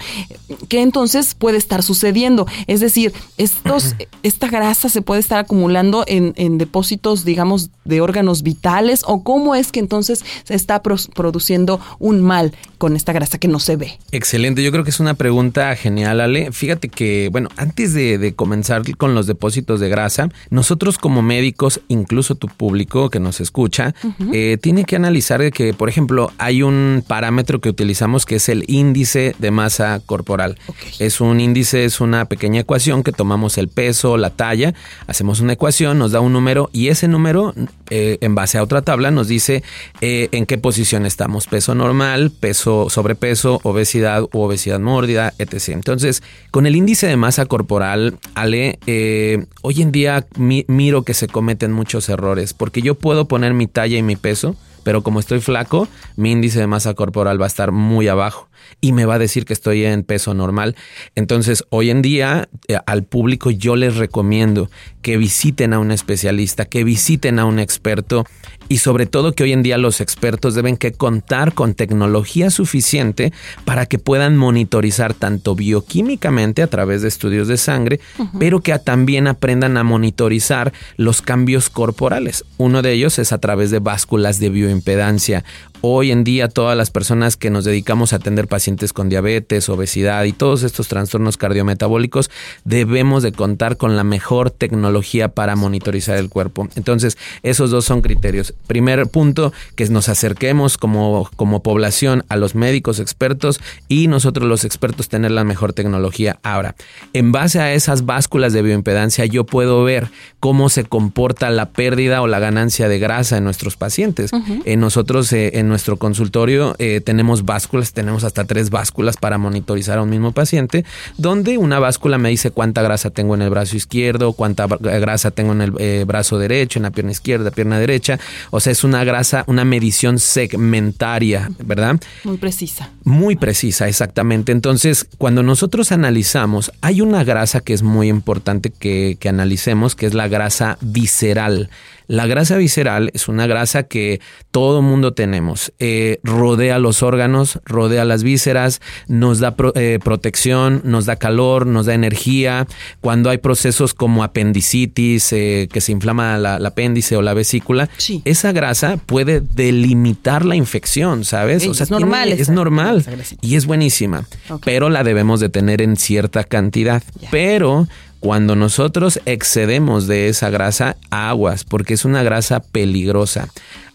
que 0.68 0.82
entonces 0.82 1.34
puede 1.34 1.58
estar 1.58 1.82
sucediendo. 1.82 2.46
Es 2.66 2.80
decir, 2.80 3.12
estos, 3.38 3.94
esta 4.22 4.48
grasa 4.48 4.88
se 4.88 5.02
puede 5.02 5.20
estar 5.20 5.38
acumulando 5.38 6.04
en, 6.06 6.19
depósitos, 6.58 7.24
digamos, 7.24 7.70
de 7.84 8.00
órganos 8.00 8.42
vitales 8.42 9.02
o 9.06 9.22
cómo 9.24 9.54
es 9.54 9.72
que 9.72 9.80
entonces 9.80 10.24
se 10.44 10.54
está 10.54 10.82
produciendo 10.82 11.80
un 11.98 12.22
mal 12.22 12.52
con 12.78 12.96
esta 12.96 13.12
grasa 13.12 13.38
que 13.38 13.48
no 13.48 13.58
se 13.58 13.76
ve. 13.76 13.98
Excelente, 14.12 14.62
yo 14.62 14.72
creo 14.72 14.84
que 14.84 14.90
es 14.90 15.00
una 15.00 15.14
pregunta 15.14 15.74
genial, 15.76 16.20
Ale. 16.20 16.52
Fíjate 16.52 16.88
que, 16.88 17.28
bueno, 17.30 17.48
antes 17.56 17.94
de, 17.94 18.32
comenzar 18.36 18.82
con 18.96 19.14
los 19.14 19.26
depósitos 19.26 19.80
de 19.80 19.88
grasa, 19.88 20.28
nosotros 20.50 20.98
como 20.98 21.22
médicos, 21.22 21.80
incluso 21.88 22.34
tu 22.34 22.48
público 22.48 23.10
que 23.10 23.20
nos 23.20 23.40
escucha, 23.40 23.94
eh, 24.32 24.56
tiene 24.60 24.84
que 24.84 24.96
analizar 24.96 25.40
que, 25.52 25.72
por 25.74 25.88
ejemplo, 25.88 26.32
hay 26.38 26.62
un 26.62 27.02
parámetro 27.06 27.60
que 27.60 27.68
utilizamos 27.68 28.26
que 28.26 28.36
es 28.36 28.48
el 28.48 28.64
índice 28.68 29.34
de 29.38 29.50
masa 29.50 30.00
corporal. 30.04 30.58
Es 30.98 31.20
un 31.20 31.40
índice, 31.40 31.84
es 31.84 32.00
una 32.00 32.26
pequeña 32.26 32.60
ecuación 32.60 33.02
que 33.02 33.12
tomamos 33.12 33.58
el 33.58 33.68
peso, 33.68 34.16
la 34.16 34.30
talla, 34.30 34.74
hacemos 35.06 35.40
una 35.40 35.54
ecuación, 35.54 35.98
nos 35.98 36.09
da 36.12 36.20
un 36.20 36.32
número 36.32 36.70
y 36.72 36.88
ese 36.88 37.08
número, 37.08 37.54
eh, 37.90 38.18
en 38.20 38.34
base 38.34 38.58
a 38.58 38.62
otra 38.62 38.82
tabla, 38.82 39.10
nos 39.10 39.28
dice 39.28 39.62
eh, 40.00 40.28
en 40.32 40.46
qué 40.46 40.58
posición 40.58 41.06
estamos. 41.06 41.46
Peso 41.46 41.74
normal, 41.74 42.30
peso 42.30 42.88
sobrepeso, 42.90 43.60
obesidad 43.62 44.22
u 44.32 44.40
obesidad 44.40 44.80
mórbida, 44.80 45.34
etc. 45.38 45.70
Entonces, 45.70 46.22
con 46.50 46.66
el 46.66 46.76
índice 46.76 47.06
de 47.06 47.16
masa 47.16 47.46
corporal, 47.46 48.18
Ale, 48.34 48.78
eh, 48.86 49.46
hoy 49.62 49.82
en 49.82 49.92
día 49.92 50.26
miro 50.36 51.02
que 51.02 51.14
se 51.14 51.28
cometen 51.28 51.72
muchos 51.72 52.08
errores 52.08 52.52
porque 52.54 52.82
yo 52.82 52.94
puedo 52.94 53.26
poner 53.26 53.54
mi 53.54 53.66
talla 53.66 53.96
y 53.96 54.02
mi 54.02 54.16
peso, 54.16 54.56
pero 54.82 55.02
como 55.02 55.20
estoy 55.20 55.40
flaco, 55.40 55.88
mi 56.16 56.32
índice 56.32 56.60
de 56.60 56.66
masa 56.66 56.94
corporal 56.94 57.40
va 57.40 57.46
a 57.46 57.48
estar 57.48 57.72
muy 57.72 58.08
abajo 58.08 58.49
y 58.80 58.92
me 58.92 59.04
va 59.04 59.14
a 59.14 59.18
decir 59.18 59.44
que 59.44 59.52
estoy 59.52 59.84
en 59.84 60.02
peso 60.04 60.34
normal. 60.34 60.76
Entonces, 61.14 61.64
hoy 61.70 61.90
en 61.90 62.02
día 62.02 62.48
eh, 62.68 62.78
al 62.86 63.04
público 63.04 63.50
yo 63.50 63.76
les 63.76 63.96
recomiendo 63.96 64.70
que 65.02 65.16
visiten 65.16 65.72
a 65.72 65.78
un 65.78 65.90
especialista, 65.90 66.64
que 66.64 66.84
visiten 66.84 67.38
a 67.38 67.44
un 67.44 67.58
experto 67.58 68.24
y 68.68 68.78
sobre 68.78 69.06
todo 69.06 69.32
que 69.32 69.42
hoy 69.42 69.52
en 69.52 69.64
día 69.64 69.78
los 69.78 70.00
expertos 70.00 70.54
deben 70.54 70.76
que 70.76 70.92
contar 70.92 71.54
con 71.54 71.74
tecnología 71.74 72.50
suficiente 72.50 73.32
para 73.64 73.86
que 73.86 73.98
puedan 73.98 74.36
monitorizar 74.36 75.12
tanto 75.12 75.56
bioquímicamente 75.56 76.62
a 76.62 76.68
través 76.68 77.02
de 77.02 77.08
estudios 77.08 77.48
de 77.48 77.56
sangre, 77.56 77.98
pero 78.38 78.60
que 78.60 78.78
también 78.78 79.26
aprendan 79.26 79.76
a 79.76 79.82
monitorizar 79.82 80.72
los 80.96 81.20
cambios 81.20 81.68
corporales. 81.68 82.44
Uno 82.58 82.82
de 82.82 82.92
ellos 82.92 83.18
es 83.18 83.32
a 83.32 83.38
través 83.38 83.72
de 83.72 83.80
básculas 83.80 84.38
de 84.38 84.50
bioimpedancia. 84.50 85.44
Hoy 85.80 86.12
en 86.12 86.24
día 86.24 86.48
todas 86.48 86.76
las 86.76 86.90
personas 86.90 87.36
que 87.36 87.50
nos 87.50 87.64
dedicamos 87.64 88.12
a 88.12 88.16
atender 88.16 88.46
pacientes 88.46 88.59
con 88.92 89.08
diabetes, 89.08 89.68
obesidad 89.68 90.24
y 90.24 90.32
todos 90.32 90.62
estos 90.62 90.88
trastornos 90.88 91.36
cardiometabólicos 91.36 92.30
debemos 92.64 93.22
de 93.22 93.32
contar 93.32 93.76
con 93.76 93.96
la 93.96 94.04
mejor 94.04 94.50
tecnología 94.50 95.28
para 95.28 95.56
monitorizar 95.56 96.16
el 96.16 96.28
cuerpo. 96.28 96.68
Entonces, 96.76 97.18
esos 97.42 97.70
dos 97.70 97.84
son 97.84 98.02
criterios. 98.02 98.54
Primer 98.66 99.06
punto, 99.08 99.52
que 99.76 99.86
nos 99.88 100.08
acerquemos 100.08 100.78
como, 100.78 101.28
como 101.36 101.62
población 101.62 102.24
a 102.28 102.36
los 102.36 102.54
médicos 102.54 103.00
expertos 103.00 103.60
y 103.88 104.06
nosotros 104.06 104.48
los 104.48 104.64
expertos 104.64 105.08
tener 105.08 105.30
la 105.30 105.44
mejor 105.44 105.72
tecnología. 105.72 106.38
Ahora, 106.42 106.74
en 107.12 107.32
base 107.32 107.60
a 107.60 107.72
esas 107.72 108.06
básculas 108.06 108.52
de 108.52 108.62
bioimpedancia, 108.62 109.24
yo 109.26 109.44
puedo 109.44 109.82
ver 109.84 110.08
cómo 110.38 110.68
se 110.68 110.84
comporta 110.84 111.50
la 111.50 111.70
pérdida 111.70 112.22
o 112.22 112.26
la 112.26 112.38
ganancia 112.38 112.88
de 112.88 112.98
grasa 112.98 113.38
en 113.38 113.44
nuestros 113.44 113.76
pacientes. 113.76 114.30
en 114.64 114.80
nosotros, 114.80 115.32
eh, 115.32 115.58
en 115.58 115.68
nuestro 115.68 115.96
consultorio, 115.96 116.76
eh, 116.78 117.00
tenemos 117.00 117.44
básculas, 117.44 117.92
tenemos 117.92 118.24
hasta 118.24 118.44
tres 118.50 118.68
básculas 118.68 119.16
para 119.16 119.38
monitorizar 119.38 119.98
a 119.98 120.02
un 120.02 120.10
mismo 120.10 120.32
paciente, 120.32 120.84
donde 121.16 121.56
una 121.56 121.78
báscula 121.78 122.18
me 122.18 122.30
dice 122.30 122.50
cuánta 122.50 122.82
grasa 122.82 123.10
tengo 123.10 123.36
en 123.36 123.42
el 123.42 123.48
brazo 123.48 123.76
izquierdo, 123.76 124.32
cuánta 124.32 124.66
grasa 124.66 125.30
tengo 125.30 125.52
en 125.52 125.60
el 125.60 125.72
eh, 125.78 126.02
brazo 126.04 126.36
derecho, 126.36 126.80
en 126.80 126.82
la 126.82 126.90
pierna 126.90 127.12
izquierda, 127.12 127.52
pierna 127.52 127.78
derecha. 127.78 128.18
O 128.50 128.58
sea, 128.58 128.72
es 128.72 128.82
una 128.82 129.04
grasa, 129.04 129.44
una 129.46 129.64
medición 129.64 130.18
segmentaria, 130.18 131.48
¿verdad? 131.62 132.00
Muy 132.24 132.38
precisa. 132.38 132.90
Muy 133.04 133.36
precisa, 133.36 133.86
exactamente. 133.86 134.50
Entonces, 134.50 135.06
cuando 135.16 135.44
nosotros 135.44 135.92
analizamos, 135.92 136.72
hay 136.80 137.02
una 137.02 137.22
grasa 137.22 137.60
que 137.60 137.72
es 137.72 137.84
muy 137.84 138.08
importante 138.08 138.70
que, 138.70 139.16
que 139.20 139.28
analicemos, 139.28 139.94
que 139.94 140.06
es 140.06 140.14
la 140.14 140.26
grasa 140.26 140.76
visceral. 140.80 141.70
La 142.10 142.26
grasa 142.26 142.56
visceral 142.56 143.12
es 143.14 143.28
una 143.28 143.46
grasa 143.46 143.84
que 143.84 144.20
todo 144.50 144.82
mundo 144.82 145.12
tenemos. 145.12 145.72
Eh, 145.78 146.18
rodea 146.24 146.80
los 146.80 147.04
órganos, 147.04 147.60
rodea 147.64 148.04
las 148.04 148.24
vísceras, 148.24 148.80
nos 149.06 149.38
da 149.38 149.54
eh, 149.76 150.00
protección, 150.02 150.80
nos 150.82 151.06
da 151.06 151.14
calor, 151.14 151.66
nos 151.66 151.86
da 151.86 151.94
energía. 151.94 152.66
Cuando 153.00 153.30
hay 153.30 153.38
procesos 153.38 153.94
como 153.94 154.24
apendicitis, 154.24 155.32
eh, 155.32 155.68
que 155.72 155.80
se 155.80 155.92
inflama 155.92 156.36
la, 156.36 156.56
apéndice 156.56 157.16
o 157.16 157.22
la 157.22 157.32
vesícula, 157.32 157.88
esa 158.24 158.50
grasa 158.50 158.96
puede 158.96 159.40
delimitar 159.40 160.44
la 160.44 160.56
infección, 160.56 161.24
¿sabes? 161.24 161.64
o 161.64 161.74
sea, 161.74 161.84
es 161.84 161.92
normal. 161.92 162.32
es 162.32 162.48
normal 162.48 163.04
y 163.40 163.54
es 163.54 163.66
buenísima, 163.66 164.26
pero 164.64 164.90
la 164.90 165.04
debemos 165.04 165.38
de 165.38 165.48
tener 165.48 165.80
en 165.80 165.94
cierta 165.94 166.42
cantidad. 166.42 167.04
Pero 167.30 167.86
cuando 168.20 168.54
nosotros 168.54 169.20
excedemos 169.24 170.06
de 170.06 170.28
esa 170.28 170.50
grasa, 170.50 170.96
aguas, 171.10 171.64
porque 171.64 171.94
es 171.94 172.04
una 172.04 172.22
grasa 172.22 172.60
peligrosa. 172.60 173.48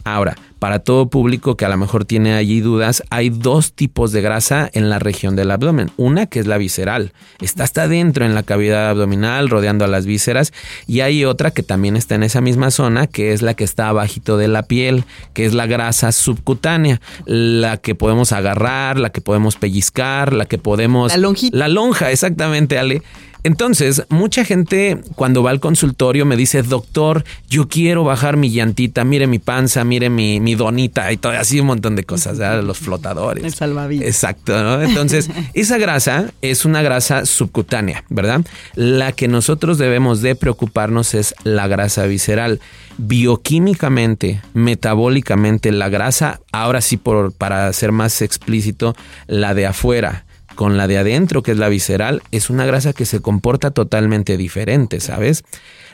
Ahora, 0.03 0.35
para 0.59 0.79
todo 0.79 1.09
público 1.09 1.57
que 1.57 1.65
a 1.65 1.69
lo 1.69 1.77
mejor 1.77 2.05
tiene 2.05 2.33
allí 2.33 2.59
dudas, 2.59 3.03
hay 3.09 3.29
dos 3.29 3.73
tipos 3.73 4.11
de 4.11 4.21
grasa 4.21 4.69
en 4.73 4.89
la 4.89 4.99
región 4.99 5.35
del 5.35 5.51
abdomen. 5.51 5.91
Una 5.97 6.27
que 6.27 6.39
es 6.39 6.47
la 6.47 6.57
visceral, 6.57 7.11
está 7.39 7.63
hasta 7.63 7.87
dentro 7.87 8.25
en 8.25 8.35
la 8.35 8.43
cavidad 8.43 8.89
abdominal, 8.89 9.49
rodeando 9.49 9.85
a 9.85 9.87
las 9.87 10.05
vísceras, 10.05 10.53
y 10.87 11.01
hay 11.01 11.25
otra 11.25 11.51
que 11.51 11.63
también 11.63 11.95
está 11.95 12.15
en 12.15 12.23
esa 12.23 12.41
misma 12.41 12.71
zona, 12.71 13.07
que 13.07 13.31
es 13.31 13.41
la 13.41 13.53
que 13.53 13.63
está 13.63 13.89
abajito 13.89 14.37
de 14.37 14.47
la 14.47 14.63
piel, 14.63 15.05
que 15.33 15.45
es 15.45 15.53
la 15.53 15.67
grasa 15.67 16.11
subcutánea, 16.11 17.01
la 17.25 17.77
que 17.77 17.93
podemos 17.95 18.31
agarrar, 18.31 18.99
la 18.99 19.11
que 19.11 19.21
podemos 19.21 19.55
pellizcar, 19.55 20.33
la 20.33 20.45
que 20.45 20.57
podemos... 20.57 21.11
La 21.11 21.17
lonjita. 21.17 21.57
La 21.57 21.67
lonja, 21.67 22.11
exactamente, 22.11 22.79
Ale. 22.79 23.01
Entonces, 23.45 24.01
mucha 24.09 24.43
gente 24.43 24.97
cuando 25.13 25.43
va 25.43 25.51
al 25.51 25.59
consultorio 25.59 26.25
me 26.25 26.35
dice, 26.35 26.63
doctor, 26.63 27.23
yo 27.47 27.67
quiero 27.67 28.03
bajar 28.03 28.37
mi 28.37 28.49
llantita, 28.49 29.03
mire 29.03 29.27
mi 29.27 29.37
panza, 29.37 29.83
mire 29.83 30.09
mi, 30.09 30.39
mi 30.39 30.55
donita 30.55 31.11
y 31.11 31.17
todo, 31.17 31.33
así 31.33 31.59
un 31.59 31.67
montón 31.67 31.95
de 31.95 32.05
cosas, 32.05 32.39
los 32.63 32.79
flotadores. 32.79 33.43
El 33.43 33.53
salvavidas. 33.53 34.07
Exacto, 34.07 34.63
¿no? 34.63 34.81
Entonces, 34.81 35.29
esa 35.53 35.77
grasa 35.77 36.31
es 36.41 36.65
una 36.65 36.81
grasa 36.81 37.27
subcutánea, 37.27 38.03
¿verdad? 38.09 38.41
La 38.73 39.11
que 39.11 39.27
nosotros 39.27 39.77
debemos 39.77 40.23
de 40.23 40.33
preocuparnos 40.33 41.13
es 41.13 41.35
la 41.43 41.67
grasa 41.67 42.07
visceral. 42.07 42.59
Bioquímicamente, 42.97 44.41
metabólicamente, 44.55 45.71
la 45.71 45.89
grasa, 45.89 46.39
ahora 46.51 46.81
sí, 46.81 46.97
por, 46.97 47.31
para 47.31 47.71
ser 47.73 47.91
más 47.91 48.23
explícito, 48.23 48.95
la 49.27 49.53
de 49.53 49.67
afuera 49.67 50.25
con 50.55 50.77
la 50.77 50.87
de 50.87 50.97
adentro, 50.97 51.43
que 51.43 51.51
es 51.51 51.57
la 51.57 51.69
visceral, 51.69 52.23
es 52.31 52.49
una 52.49 52.65
grasa 52.65 52.93
que 52.93 53.05
se 53.05 53.21
comporta 53.21 53.71
totalmente 53.71 54.37
diferente, 54.37 54.99
¿sabes? 54.99 55.43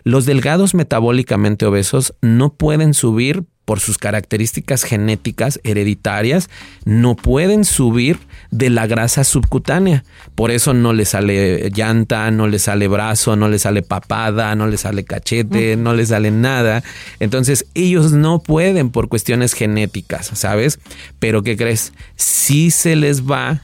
Los 0.04 0.26
delgados 0.26 0.74
metabólicamente 0.74 1.66
obesos 1.66 2.16
no 2.22 2.54
pueden 2.54 2.94
subir 2.94 3.44
por 3.66 3.80
sus 3.80 3.98
características 3.98 4.84
genéticas 4.84 5.60
hereditarias, 5.64 6.50
no 6.84 7.16
pueden 7.16 7.64
subir 7.64 8.20
de 8.50 8.70
la 8.70 8.88
grasa 8.88 9.24
subcutánea. 9.24 10.04
Por 10.36 10.52
eso 10.52 10.74
no 10.74 10.94
le 10.94 11.06
sale 11.06 11.70
llanta, 11.70 12.32
no 12.32 12.48
le 12.48 12.60
sale 12.60 12.88
brazo, 12.88 13.36
no 13.36 13.48
le 13.48 13.60
sale 13.60 13.82
papada, 13.82 14.56
no 14.56 14.68
le 14.68 14.78
sale 14.78 15.04
cachete, 15.04 15.78
no 15.78 15.94
le 15.94 16.06
sale 16.06 16.32
nada. 16.32 16.84
Entonces 17.20 17.66
ellos 17.74 18.12
no 18.12 18.40
pueden 18.40 18.90
por 18.90 19.08
cuestiones 19.08 19.54
genéticas, 19.54 20.32
¿sabes? 20.34 20.80
Pero 21.20 21.44
¿qué 21.44 21.56
crees? 21.56 21.94
Si 22.16 22.72
se 22.72 22.96
les 22.96 23.24
va, 23.24 23.62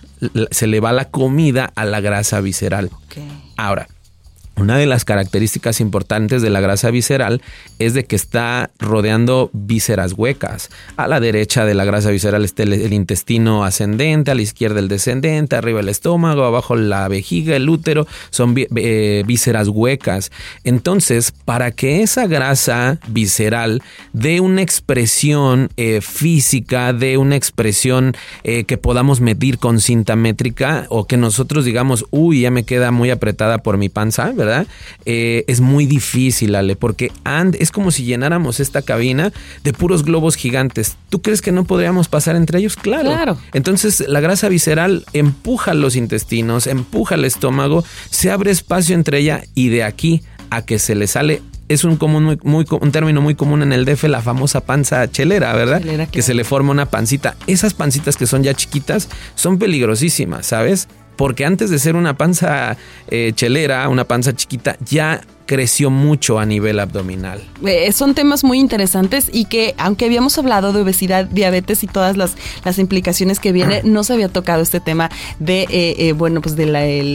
se 0.51 0.67
le 0.67 0.79
va 0.79 0.93
la 0.93 1.05
comida 1.05 1.71
a 1.75 1.85
la 1.85 2.01
grasa 2.01 2.39
visceral. 2.39 2.91
Ahora, 3.57 3.87
una 4.57 4.77
de 4.77 4.87
las 4.87 5.05
características 5.05 5.79
importantes 5.79 6.41
de 6.41 6.49
la 6.49 6.59
grasa 6.59 6.89
visceral 6.89 7.41
es 7.77 7.93
de 7.93 8.05
que 8.05 8.15
está 8.15 8.71
rodeando 8.79 9.51
vísceras 9.53 10.13
huecas. 10.13 10.69
A 10.97 11.07
la 11.07 11.19
derecha 11.19 11.63
de 11.63 11.75
la 11.75 11.85
grasa 11.85 12.09
visceral 12.09 12.43
está 12.43 12.63
el, 12.63 12.91
intestino 12.91 13.63
ascendente, 13.63 14.31
a 14.31 14.35
la 14.35 14.41
izquierda 14.41 14.79
el 14.79 14.87
descendente, 14.87 15.55
arriba 15.55 15.79
el 15.79 15.89
estómago, 15.89 16.43
abajo 16.43 16.75
la 16.75 17.07
vejiga, 17.07 17.55
el 17.55 17.69
útero, 17.69 18.07
son 18.31 18.55
eh, 18.57 19.23
vísceras 19.27 19.67
huecas. 19.67 20.31
Entonces, 20.63 21.31
para 21.45 21.69
que 21.71 22.01
esa 22.01 22.25
grasa 22.25 22.99
visceral 23.07 23.83
dé 24.13 24.39
una 24.39 24.63
expresión 24.63 25.69
eh, 25.77 26.01
física, 26.01 26.93
dé 26.93 27.17
una 27.17 27.35
expresión 27.35 28.15
eh, 28.43 28.63
que 28.63 28.77
podamos 28.77 29.21
medir 29.21 29.59
con 29.59 29.79
cinta 29.79 30.15
métrica 30.15 30.87
o 30.89 31.05
que 31.05 31.17
nosotros 31.17 31.63
digamos, 31.63 32.05
uy, 32.09 32.41
ya 32.41 32.49
me 32.49 32.63
queda 32.63 32.89
muy 32.89 33.11
apretada 33.11 33.59
por 33.59 33.77
mi 33.77 33.89
panza, 33.89 34.31
¿verdad? 34.31 34.46
Eh, 35.05 35.43
es 35.47 35.61
muy 35.61 35.85
difícil, 35.85 36.55
Ale, 36.55 36.75
porque 36.75 37.11
and, 37.23 37.55
es 37.59 37.71
como 37.71 37.91
si 37.91 38.03
llenáramos 38.03 38.59
esta 38.59 38.81
cabina 38.81 39.31
de 39.63 39.73
puros 39.73 40.03
globos 40.03 40.35
gigantes. 40.35 40.95
¿Tú 41.09 41.21
crees 41.21 41.41
que 41.41 41.51
no 41.51 41.65
podríamos 41.65 42.07
pasar 42.07 42.35
entre 42.35 42.59
ellos? 42.59 42.75
Claro. 42.75 43.09
claro. 43.09 43.37
Entonces 43.53 44.03
la 44.07 44.19
grasa 44.19 44.49
visceral 44.49 45.05
empuja 45.13 45.73
los 45.73 45.95
intestinos, 45.95 46.67
empuja 46.67 47.15
el 47.15 47.25
estómago, 47.25 47.83
se 48.09 48.31
abre 48.31 48.51
espacio 48.51 48.95
entre 48.95 49.19
ella 49.19 49.43
y 49.55 49.69
de 49.69 49.83
aquí 49.83 50.23
a 50.49 50.61
que 50.61 50.79
se 50.79 50.95
le 50.95 51.07
sale 51.07 51.41
es 51.69 51.83
un, 51.83 51.97
común, 51.97 52.39
muy, 52.43 52.65
un 52.69 52.91
término 52.91 53.21
muy 53.21 53.35
común 53.35 53.61
en 53.61 53.73
el 53.73 53.85
DF, 53.85 54.05
la 54.05 54.21
famosa 54.21 54.61
panza 54.61 55.09
chelera, 55.11 55.53
¿verdad? 55.53 56.07
que 56.09 56.21
se 56.21 56.33
le 56.33 56.43
forma 56.43 56.71
una 56.71 56.85
pancita. 56.85 57.35
Esas 57.45 57.73
pancitas 57.73 58.15
que 58.15 58.25
son 58.25 58.43
ya 58.43 58.53
chiquitas 58.53 59.09
son 59.35 59.57
peligrosísimas, 59.57 60.45
¿sabes? 60.45 60.87
Porque 61.17 61.45
antes 61.45 61.69
de 61.69 61.79
ser 61.79 61.95
una 61.95 62.15
panza 62.15 62.77
eh, 63.09 63.33
chelera, 63.35 63.89
una 63.89 64.05
panza 64.05 64.33
chiquita, 64.33 64.77
ya 64.79 65.21
creció 65.47 65.89
mucho 65.89 66.37
a 66.37 66.45
nivel 66.45 66.79
abdominal. 66.79 67.41
Eh, 67.65 67.91
son 67.93 68.13
temas 68.13 68.43
muy 68.43 68.59
interesantes 68.59 69.29
y 69.31 69.45
que 69.45 69.73
aunque 69.77 70.05
habíamos 70.05 70.37
hablado 70.37 70.73
de 70.73 70.81
obesidad, 70.81 71.25
diabetes 71.25 71.83
y 71.83 71.87
todas 71.87 72.17
las, 72.17 72.35
las 72.63 72.77
implicaciones 72.77 73.39
que 73.39 73.51
viene, 73.51 73.81
no 73.85 74.03
se 74.03 74.13
había 74.13 74.29
tocado 74.29 74.61
este 74.61 74.79
tema 74.79 75.09
de, 75.39 75.63
eh, 75.63 75.95
eh, 75.97 76.11
bueno, 76.11 76.41
pues 76.41 76.55
de 76.55 76.67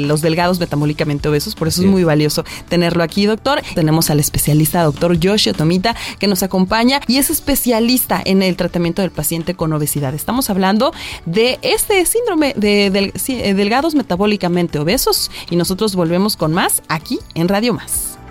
los 0.06 0.22
delgados 0.22 0.58
metabólicamente 0.58 1.28
obesos, 1.28 1.54
por 1.54 1.68
eso 1.68 1.82
es 1.82 1.86
muy 1.86 2.04
valioso 2.04 2.44
tenerlo 2.68 3.04
aquí, 3.04 3.26
doctor. 3.26 3.62
Tenemos 3.74 4.10
al 4.10 4.18
especialista, 4.18 4.82
doctor 4.82 5.18
Yoshi 5.18 5.52
Tomita, 5.52 5.94
que 6.18 6.26
nos 6.26 6.42
acompaña 6.42 7.00
y 7.06 7.18
es 7.18 7.28
especialista 7.28 8.20
en 8.24 8.42
el 8.42 8.56
tratamiento 8.56 9.02
del 9.02 9.10
paciente 9.10 9.54
con 9.54 9.72
obesidad. 9.74 10.14
Estamos 10.14 10.48
hablando 10.48 10.92
de 11.26 11.58
este 11.60 12.04
síndrome 12.06 12.54
de, 12.56 12.90
de 12.90 13.54
delgados 13.54 13.94
metabólicamente 13.94 14.78
obesos 14.78 15.30
y 15.50 15.56
nosotros 15.56 15.94
volvemos 15.94 16.36
con 16.36 16.54
más 16.54 16.82
aquí 16.88 17.18
en 17.34 17.48
Radio 17.48 17.74
Más. 17.74 18.21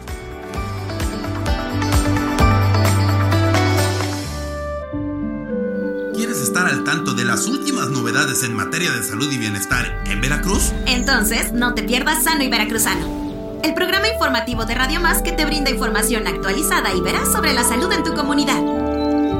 Estar 6.51 6.67
al 6.67 6.83
tanto 6.83 7.13
de 7.13 7.23
las 7.23 7.47
últimas 7.47 7.89
novedades 7.91 8.43
en 8.43 8.53
materia 8.53 8.91
de 8.91 9.01
salud 9.03 9.31
y 9.31 9.37
bienestar 9.37 10.03
en 10.05 10.19
Veracruz? 10.19 10.73
Entonces, 10.85 11.53
no 11.53 11.73
te 11.73 11.81
pierdas 11.81 12.25
Sano 12.25 12.43
y 12.43 12.49
Veracruzano. 12.49 13.61
El 13.63 13.73
programa 13.73 14.09
informativo 14.09 14.65
de 14.65 14.75
Radio 14.75 14.99
Más 14.99 15.21
que 15.21 15.31
te 15.31 15.45
brinda 15.45 15.69
información 15.69 16.27
actualizada 16.27 16.93
y 16.93 16.99
veraz 16.99 17.31
sobre 17.31 17.53
la 17.53 17.63
salud 17.63 17.89
en 17.93 18.03
tu 18.03 18.13
comunidad. 18.13 18.59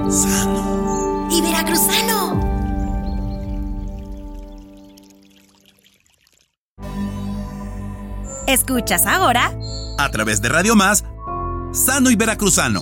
Sano 0.10 1.28
y 1.30 1.42
Veracruzano. 1.42 2.40
Escuchas 8.48 9.06
ahora 9.06 9.52
a 9.98 10.10
través 10.12 10.42
de 10.42 10.48
Radio 10.48 10.78
Más, 10.78 11.04
Sano 11.74 12.10
y 12.10 12.16
Veracruzano. 12.16 12.82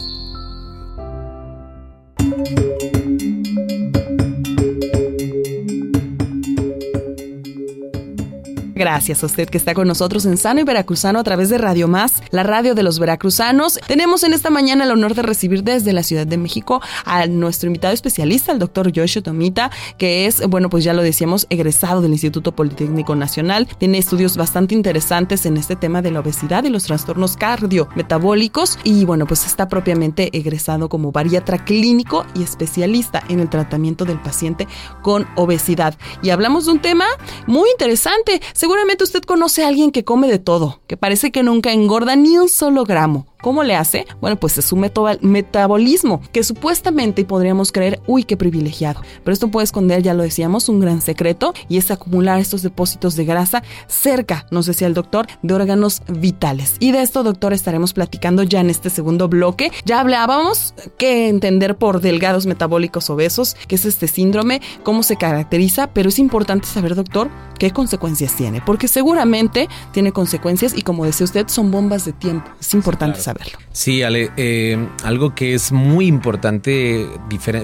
Gracias 8.80 9.24
a 9.24 9.26
usted 9.26 9.50
que 9.50 9.58
está 9.58 9.74
con 9.74 9.90
nosotros 9.90 10.26
en 10.26 10.38
Sano 10.38 10.62
y 10.62 10.64
Veracruzano 10.64 11.20
a 11.20 11.24
través 11.26 11.50
de 11.50 11.58
Radio 11.58 11.90
Más, 11.90 12.24
la 12.32 12.44
radio 12.44 12.76
de 12.76 12.82
los 12.82 12.98
veracruzanos. 12.98 13.78
Tenemos 13.88 14.24
en 14.24 14.32
esta 14.32 14.50
mañana 14.50 14.86
el 14.86 14.92
honor 14.92 15.16
de 15.16 15.22
recibir 15.22 15.66
desde 15.66 15.92
la 15.92 16.02
Ciudad 16.02 16.26
de 16.26 16.38
México 16.38 16.82
a 17.04 17.28
nuestro 17.28 17.68
invitado 17.68 17.94
especialista, 17.94 18.54
el 18.54 18.60
doctor 18.60 18.90
Yoshio 18.90 19.22
Tomita, 19.22 19.70
que 19.98 20.28
es, 20.28 20.48
bueno, 20.48 20.70
pues 20.70 20.86
ya 20.86 20.94
lo 20.94 21.02
decíamos, 21.02 21.46
egresado 21.50 22.00
del 22.00 22.14
Instituto 22.14 22.54
Politécnico 22.54 23.18
Nacional. 23.18 23.68
Tiene 23.80 23.98
estudios 23.98 24.38
bastante 24.38 24.76
interesantes 24.76 25.46
en 25.46 25.58
este 25.58 25.76
tema 25.76 26.02
de 26.02 26.12
la 26.12 26.22
obesidad 26.22 26.64
y 26.64 26.70
los 26.70 26.86
trastornos 26.86 27.36
cardiometabólicos 27.36 28.80
y, 28.86 29.04
bueno, 29.04 29.26
pues 29.28 29.46
está 29.46 29.68
propiamente 29.68 30.30
egresado 30.32 30.88
como 30.88 31.12
bariatra 31.12 31.66
clínico 31.66 32.26
y 32.34 32.44
especialista 32.44 33.22
en 33.28 33.42
el 33.42 33.50
tratamiento 33.50 34.06
del 34.06 34.22
paciente 34.22 34.70
con 35.02 35.28
obesidad. 35.36 35.96
Y 36.22 36.30
hablamos 36.30 36.68
de 36.68 36.72
un 36.72 36.80
tema 36.80 37.08
muy 37.46 37.70
interesante. 37.72 38.42
Seguramente 38.70 39.04
usted 39.04 39.24
conoce 39.24 39.64
a 39.64 39.68
alguien 39.68 39.90
que 39.90 40.04
come 40.04 40.28
de 40.28 40.38
todo, 40.38 40.80
que 40.86 40.96
parece 40.96 41.32
que 41.32 41.42
nunca 41.42 41.72
engorda 41.72 42.16
ni 42.16 42.38
un 42.38 42.50
solo 42.50 42.84
gramo. 42.84 43.26
¿Cómo 43.42 43.64
le 43.64 43.74
hace? 43.74 44.06
Bueno, 44.20 44.36
pues 44.36 44.58
es 44.58 44.66
su 44.66 44.76
metabolismo, 44.76 46.22
que 46.34 46.44
supuestamente 46.44 47.24
podríamos 47.24 47.72
creer, 47.72 48.02
uy, 48.06 48.26
qué 48.26 48.36
privilegiado. 48.36 49.02
Pero 49.24 49.32
esto 49.32 49.48
puede 49.48 49.64
esconder, 49.64 50.04
ya 50.04 50.14
lo 50.14 50.24
decíamos, 50.24 50.68
un 50.68 50.82
gran 50.82 51.00
secreto 51.02 51.54
y 51.70 51.78
es 51.78 51.90
acumular 51.90 52.40
estos 52.40 52.64
depósitos 52.64 53.16
de 53.16 53.24
grasa 53.24 53.64
cerca, 53.88 54.46
nos 54.52 54.66
decía 54.66 54.88
el 54.88 54.94
doctor, 54.94 55.28
de 55.42 55.54
órganos 55.54 56.02
vitales. 56.10 56.76
Y 56.80 56.92
de 56.92 57.02
esto, 57.02 57.24
doctor, 57.24 57.54
estaremos 57.54 57.94
platicando 57.94 58.44
ya 58.44 58.60
en 58.60 58.70
este 58.70 58.90
segundo 58.90 59.30
bloque. 59.30 59.72
Ya 59.86 60.02
hablábamos 60.02 60.74
qué 60.98 61.30
entender 61.30 61.78
por 61.78 62.02
delgados 62.02 62.46
metabólicos 62.46 63.10
obesos, 63.10 63.56
qué 63.70 63.76
es 63.76 63.86
este 63.86 64.10
síndrome, 64.10 64.62
cómo 64.84 65.02
se 65.02 65.16
caracteriza, 65.16 65.88
pero 65.88 66.10
es 66.10 66.20
importante 66.20 66.68
saber, 66.68 66.94
doctor, 66.94 67.30
qué 67.58 67.72
consecuencias 67.72 68.36
tiene, 68.36 68.62
porque 68.66 68.90
seguramente 68.90 69.70
tiene 69.94 70.12
consecuencias 70.12 70.78
y 70.78 70.82
como 70.82 71.06
decía 71.06 71.24
usted, 71.24 71.48
son 71.48 71.72
bombas 71.72 72.04
de 72.04 72.12
tiempo. 72.12 72.50
Es 72.60 72.74
importante 72.74 73.20
saber 73.22 73.29
saberlo. 73.30 73.60
Sí, 73.72 74.04
Ale, 74.04 74.32
eh, 74.36 74.78
algo 75.04 75.36
que 75.36 75.54
es 75.54 75.72
muy 75.72 76.08
importante, 76.08 77.08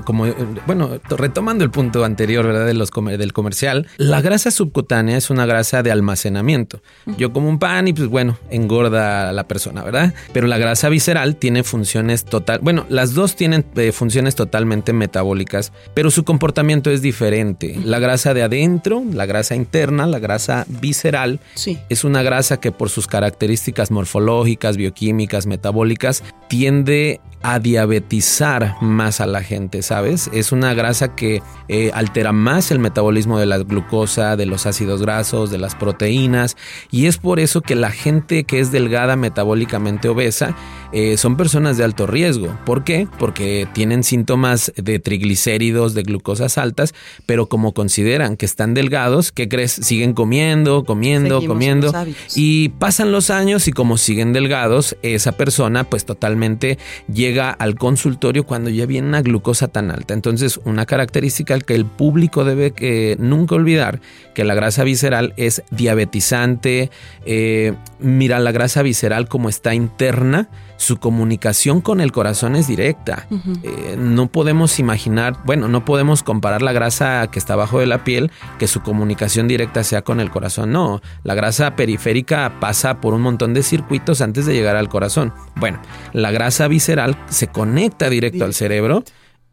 como, 0.05 0.27
eh, 0.27 0.36
bueno, 0.65 1.00
retomando 1.10 1.63
el 1.63 1.72
punto 1.72 2.05
anterior, 2.05 2.45
¿verdad? 2.45 2.65
De 2.65 2.74
los 2.74 2.91
del 2.91 3.34
comercial, 3.34 3.88
la 3.98 4.22
grasa 4.22 4.51
subcutánea 4.51 5.17
es 5.17 5.29
una 5.29 5.45
grasa 5.45 5.84
de 5.84 5.91
almacenamiento. 5.91 6.81
Yo 7.17 7.34
como 7.34 7.50
un 7.50 7.60
pan 7.60 7.88
y 7.88 7.93
pues 7.93 8.07
bueno, 8.07 8.38
engorda 8.50 9.29
a 9.29 9.34
la 9.34 9.48
persona, 9.48 9.84
¿verdad? 9.84 10.13
Pero 10.31 10.48
la 10.48 10.57
grasa 10.57 10.89
visceral 10.89 11.36
tiene 11.36 11.63
funciones 11.63 12.24
total, 12.24 12.60
bueno, 12.62 12.86
las 12.88 13.13
dos 13.13 13.36
tienen 13.36 13.65
eh, 13.75 13.91
funciones 13.91 14.36
totalmente 14.36 14.93
metabólicas, 14.93 15.74
pero 15.93 16.12
su 16.12 16.24
comportamiento 16.24 16.91
es 16.91 17.01
diferente. 17.01 17.77
La 17.84 18.00
grasa 18.00 18.34
de 18.34 18.43
adentro, 18.43 19.03
la 19.12 19.25
grasa 19.25 19.55
interna, 19.55 20.05
la 20.05 20.19
grasa 20.19 20.65
visceral, 20.67 21.39
sí. 21.55 21.79
es 21.89 22.03
una 22.03 22.24
grasa 22.24 22.57
que 22.57 22.71
por 22.71 22.89
sus 22.89 23.08
características 23.08 23.91
morfológicas, 23.91 24.78
bioquímicas, 24.78 25.47
metabólicas, 25.56 26.24
tiende 26.48 27.20
a 27.46 27.60
diabetizar 27.60 28.76
más 28.82 29.22
a 29.22 29.28
la 29.28 29.44
gente, 29.44 29.84
¿sabes? 29.84 30.32
Es 30.34 30.52
una 30.52 30.74
grasa 30.74 31.15
que 31.15 31.44
eh, 31.68 31.91
altera 31.94 32.32
más 32.32 32.72
el 32.72 32.80
metabolismo 32.80 33.38
de 33.38 33.46
la 33.46 33.60
glucosa, 33.60 34.36
de 34.36 34.48
los 34.48 34.65
ácidos 34.65 35.04
grasos, 35.04 35.52
de 35.52 35.60
las 35.60 35.76
proteínas, 35.76 36.58
y 36.89 37.06
es 37.06 37.18
por 37.20 37.39
eso 37.39 37.62
que 37.62 37.76
la 37.76 37.91
gente 37.91 38.46
que 38.46 38.60
es 38.60 38.72
delgada 38.72 39.15
metabólicamente 39.15 40.10
obesa 40.10 40.56
eh, 40.91 41.18
son 41.18 41.38
personas 41.38 41.78
de 41.78 41.84
alto 41.84 42.08
riesgo. 42.08 42.58
¿Por 42.65 42.84
qué? 42.84 43.08
Porque 43.20 43.68
tienen 43.74 44.04
síntomas 44.04 44.74
de 44.76 44.98
triglicéridos, 44.98 45.94
de 45.94 46.02
glucosas 46.02 46.58
altas, 46.58 46.96
pero 47.28 47.48
como 47.48 47.76
consideran 47.76 48.38
que 48.38 48.48
están 48.48 48.74
delgados, 48.74 49.32
¿qué 49.32 49.48
crees? 49.48 49.72
Siguen 49.72 50.13
comiendo, 50.13 50.84
comiendo, 50.84 51.46
comiendo, 51.46 51.94
y 52.36 52.70
pasan 52.70 53.12
los 53.12 53.30
años 53.30 53.68
y 53.68 53.72
como 53.72 53.98
siguen 53.98 54.34
delgados, 54.34 54.98
esa 55.04 55.34
persona 55.34 55.44
pues 55.89 56.05
totalmente 56.05 56.77
llega 57.12 57.49
al 57.51 57.75
consultorio 57.75 58.45
cuando 58.45 58.69
ya 58.69 58.86
viene 58.86 59.08
una 59.08 59.21
glucosa 59.21 59.67
tan 59.67 59.91
alta. 59.91 60.13
Entonces, 60.13 60.60
una 60.63 60.86
característica 60.86 61.60
que 61.60 61.75
el 61.75 61.86
público 61.86 62.43
debe 62.43 62.71
que 62.71 63.15
nunca 63.19 63.55
olvidar 63.55 63.99
que 64.34 64.43
la 64.43 64.55
grasa 64.55 64.84
visceral 64.84 65.34
es 65.38 65.63
diabetizante. 65.71 66.89
Eh, 67.25 67.73
mira 67.99 68.39
la 68.39 68.51
grasa 68.51 68.81
visceral 68.81 69.27
como 69.27 69.49
está 69.49 69.73
interna 69.73 70.49
su 70.77 70.97
comunicación 70.97 71.81
con 71.81 72.01
el 72.01 72.11
corazón 72.11 72.55
es 72.55 72.67
directa. 72.67 73.27
Eh, 73.63 73.95
no 73.97 74.27
podemos 74.27 74.79
imaginar, 74.79 75.38
bueno, 75.45 75.67
no 75.67 75.85
podemos 75.85 76.23
comparar 76.23 76.61
la 76.61 76.73
grasa 76.73 77.27
que 77.31 77.39
está 77.39 77.53
abajo 77.53 77.79
de 77.79 77.85
la 77.85 78.03
piel, 78.03 78.31
que 78.59 78.67
su 78.67 78.81
comunicación 78.81 79.47
directa 79.47 79.83
sea 79.83 80.03
con 80.03 80.19
el 80.19 80.29
corazón. 80.31 80.71
No, 80.71 81.01
la 81.23 81.35
grasa 81.35 81.75
periférica 81.75 82.59
pasa 82.59 83.01
por 83.01 83.13
un 83.13 83.21
montón 83.21 83.53
de 83.53 83.63
circuitos 83.63 84.21
antes 84.21 84.45
de 84.45 84.53
llegar 84.53 84.75
al 84.75 84.89
corazón. 84.89 85.33
Bueno, 85.55 85.79
la 86.13 86.31
grasa 86.31 86.67
visceral 86.67 87.17
se 87.29 87.47
conecta 87.47 88.09
directo 88.09 88.45
al 88.45 88.53
cerebro 88.53 89.03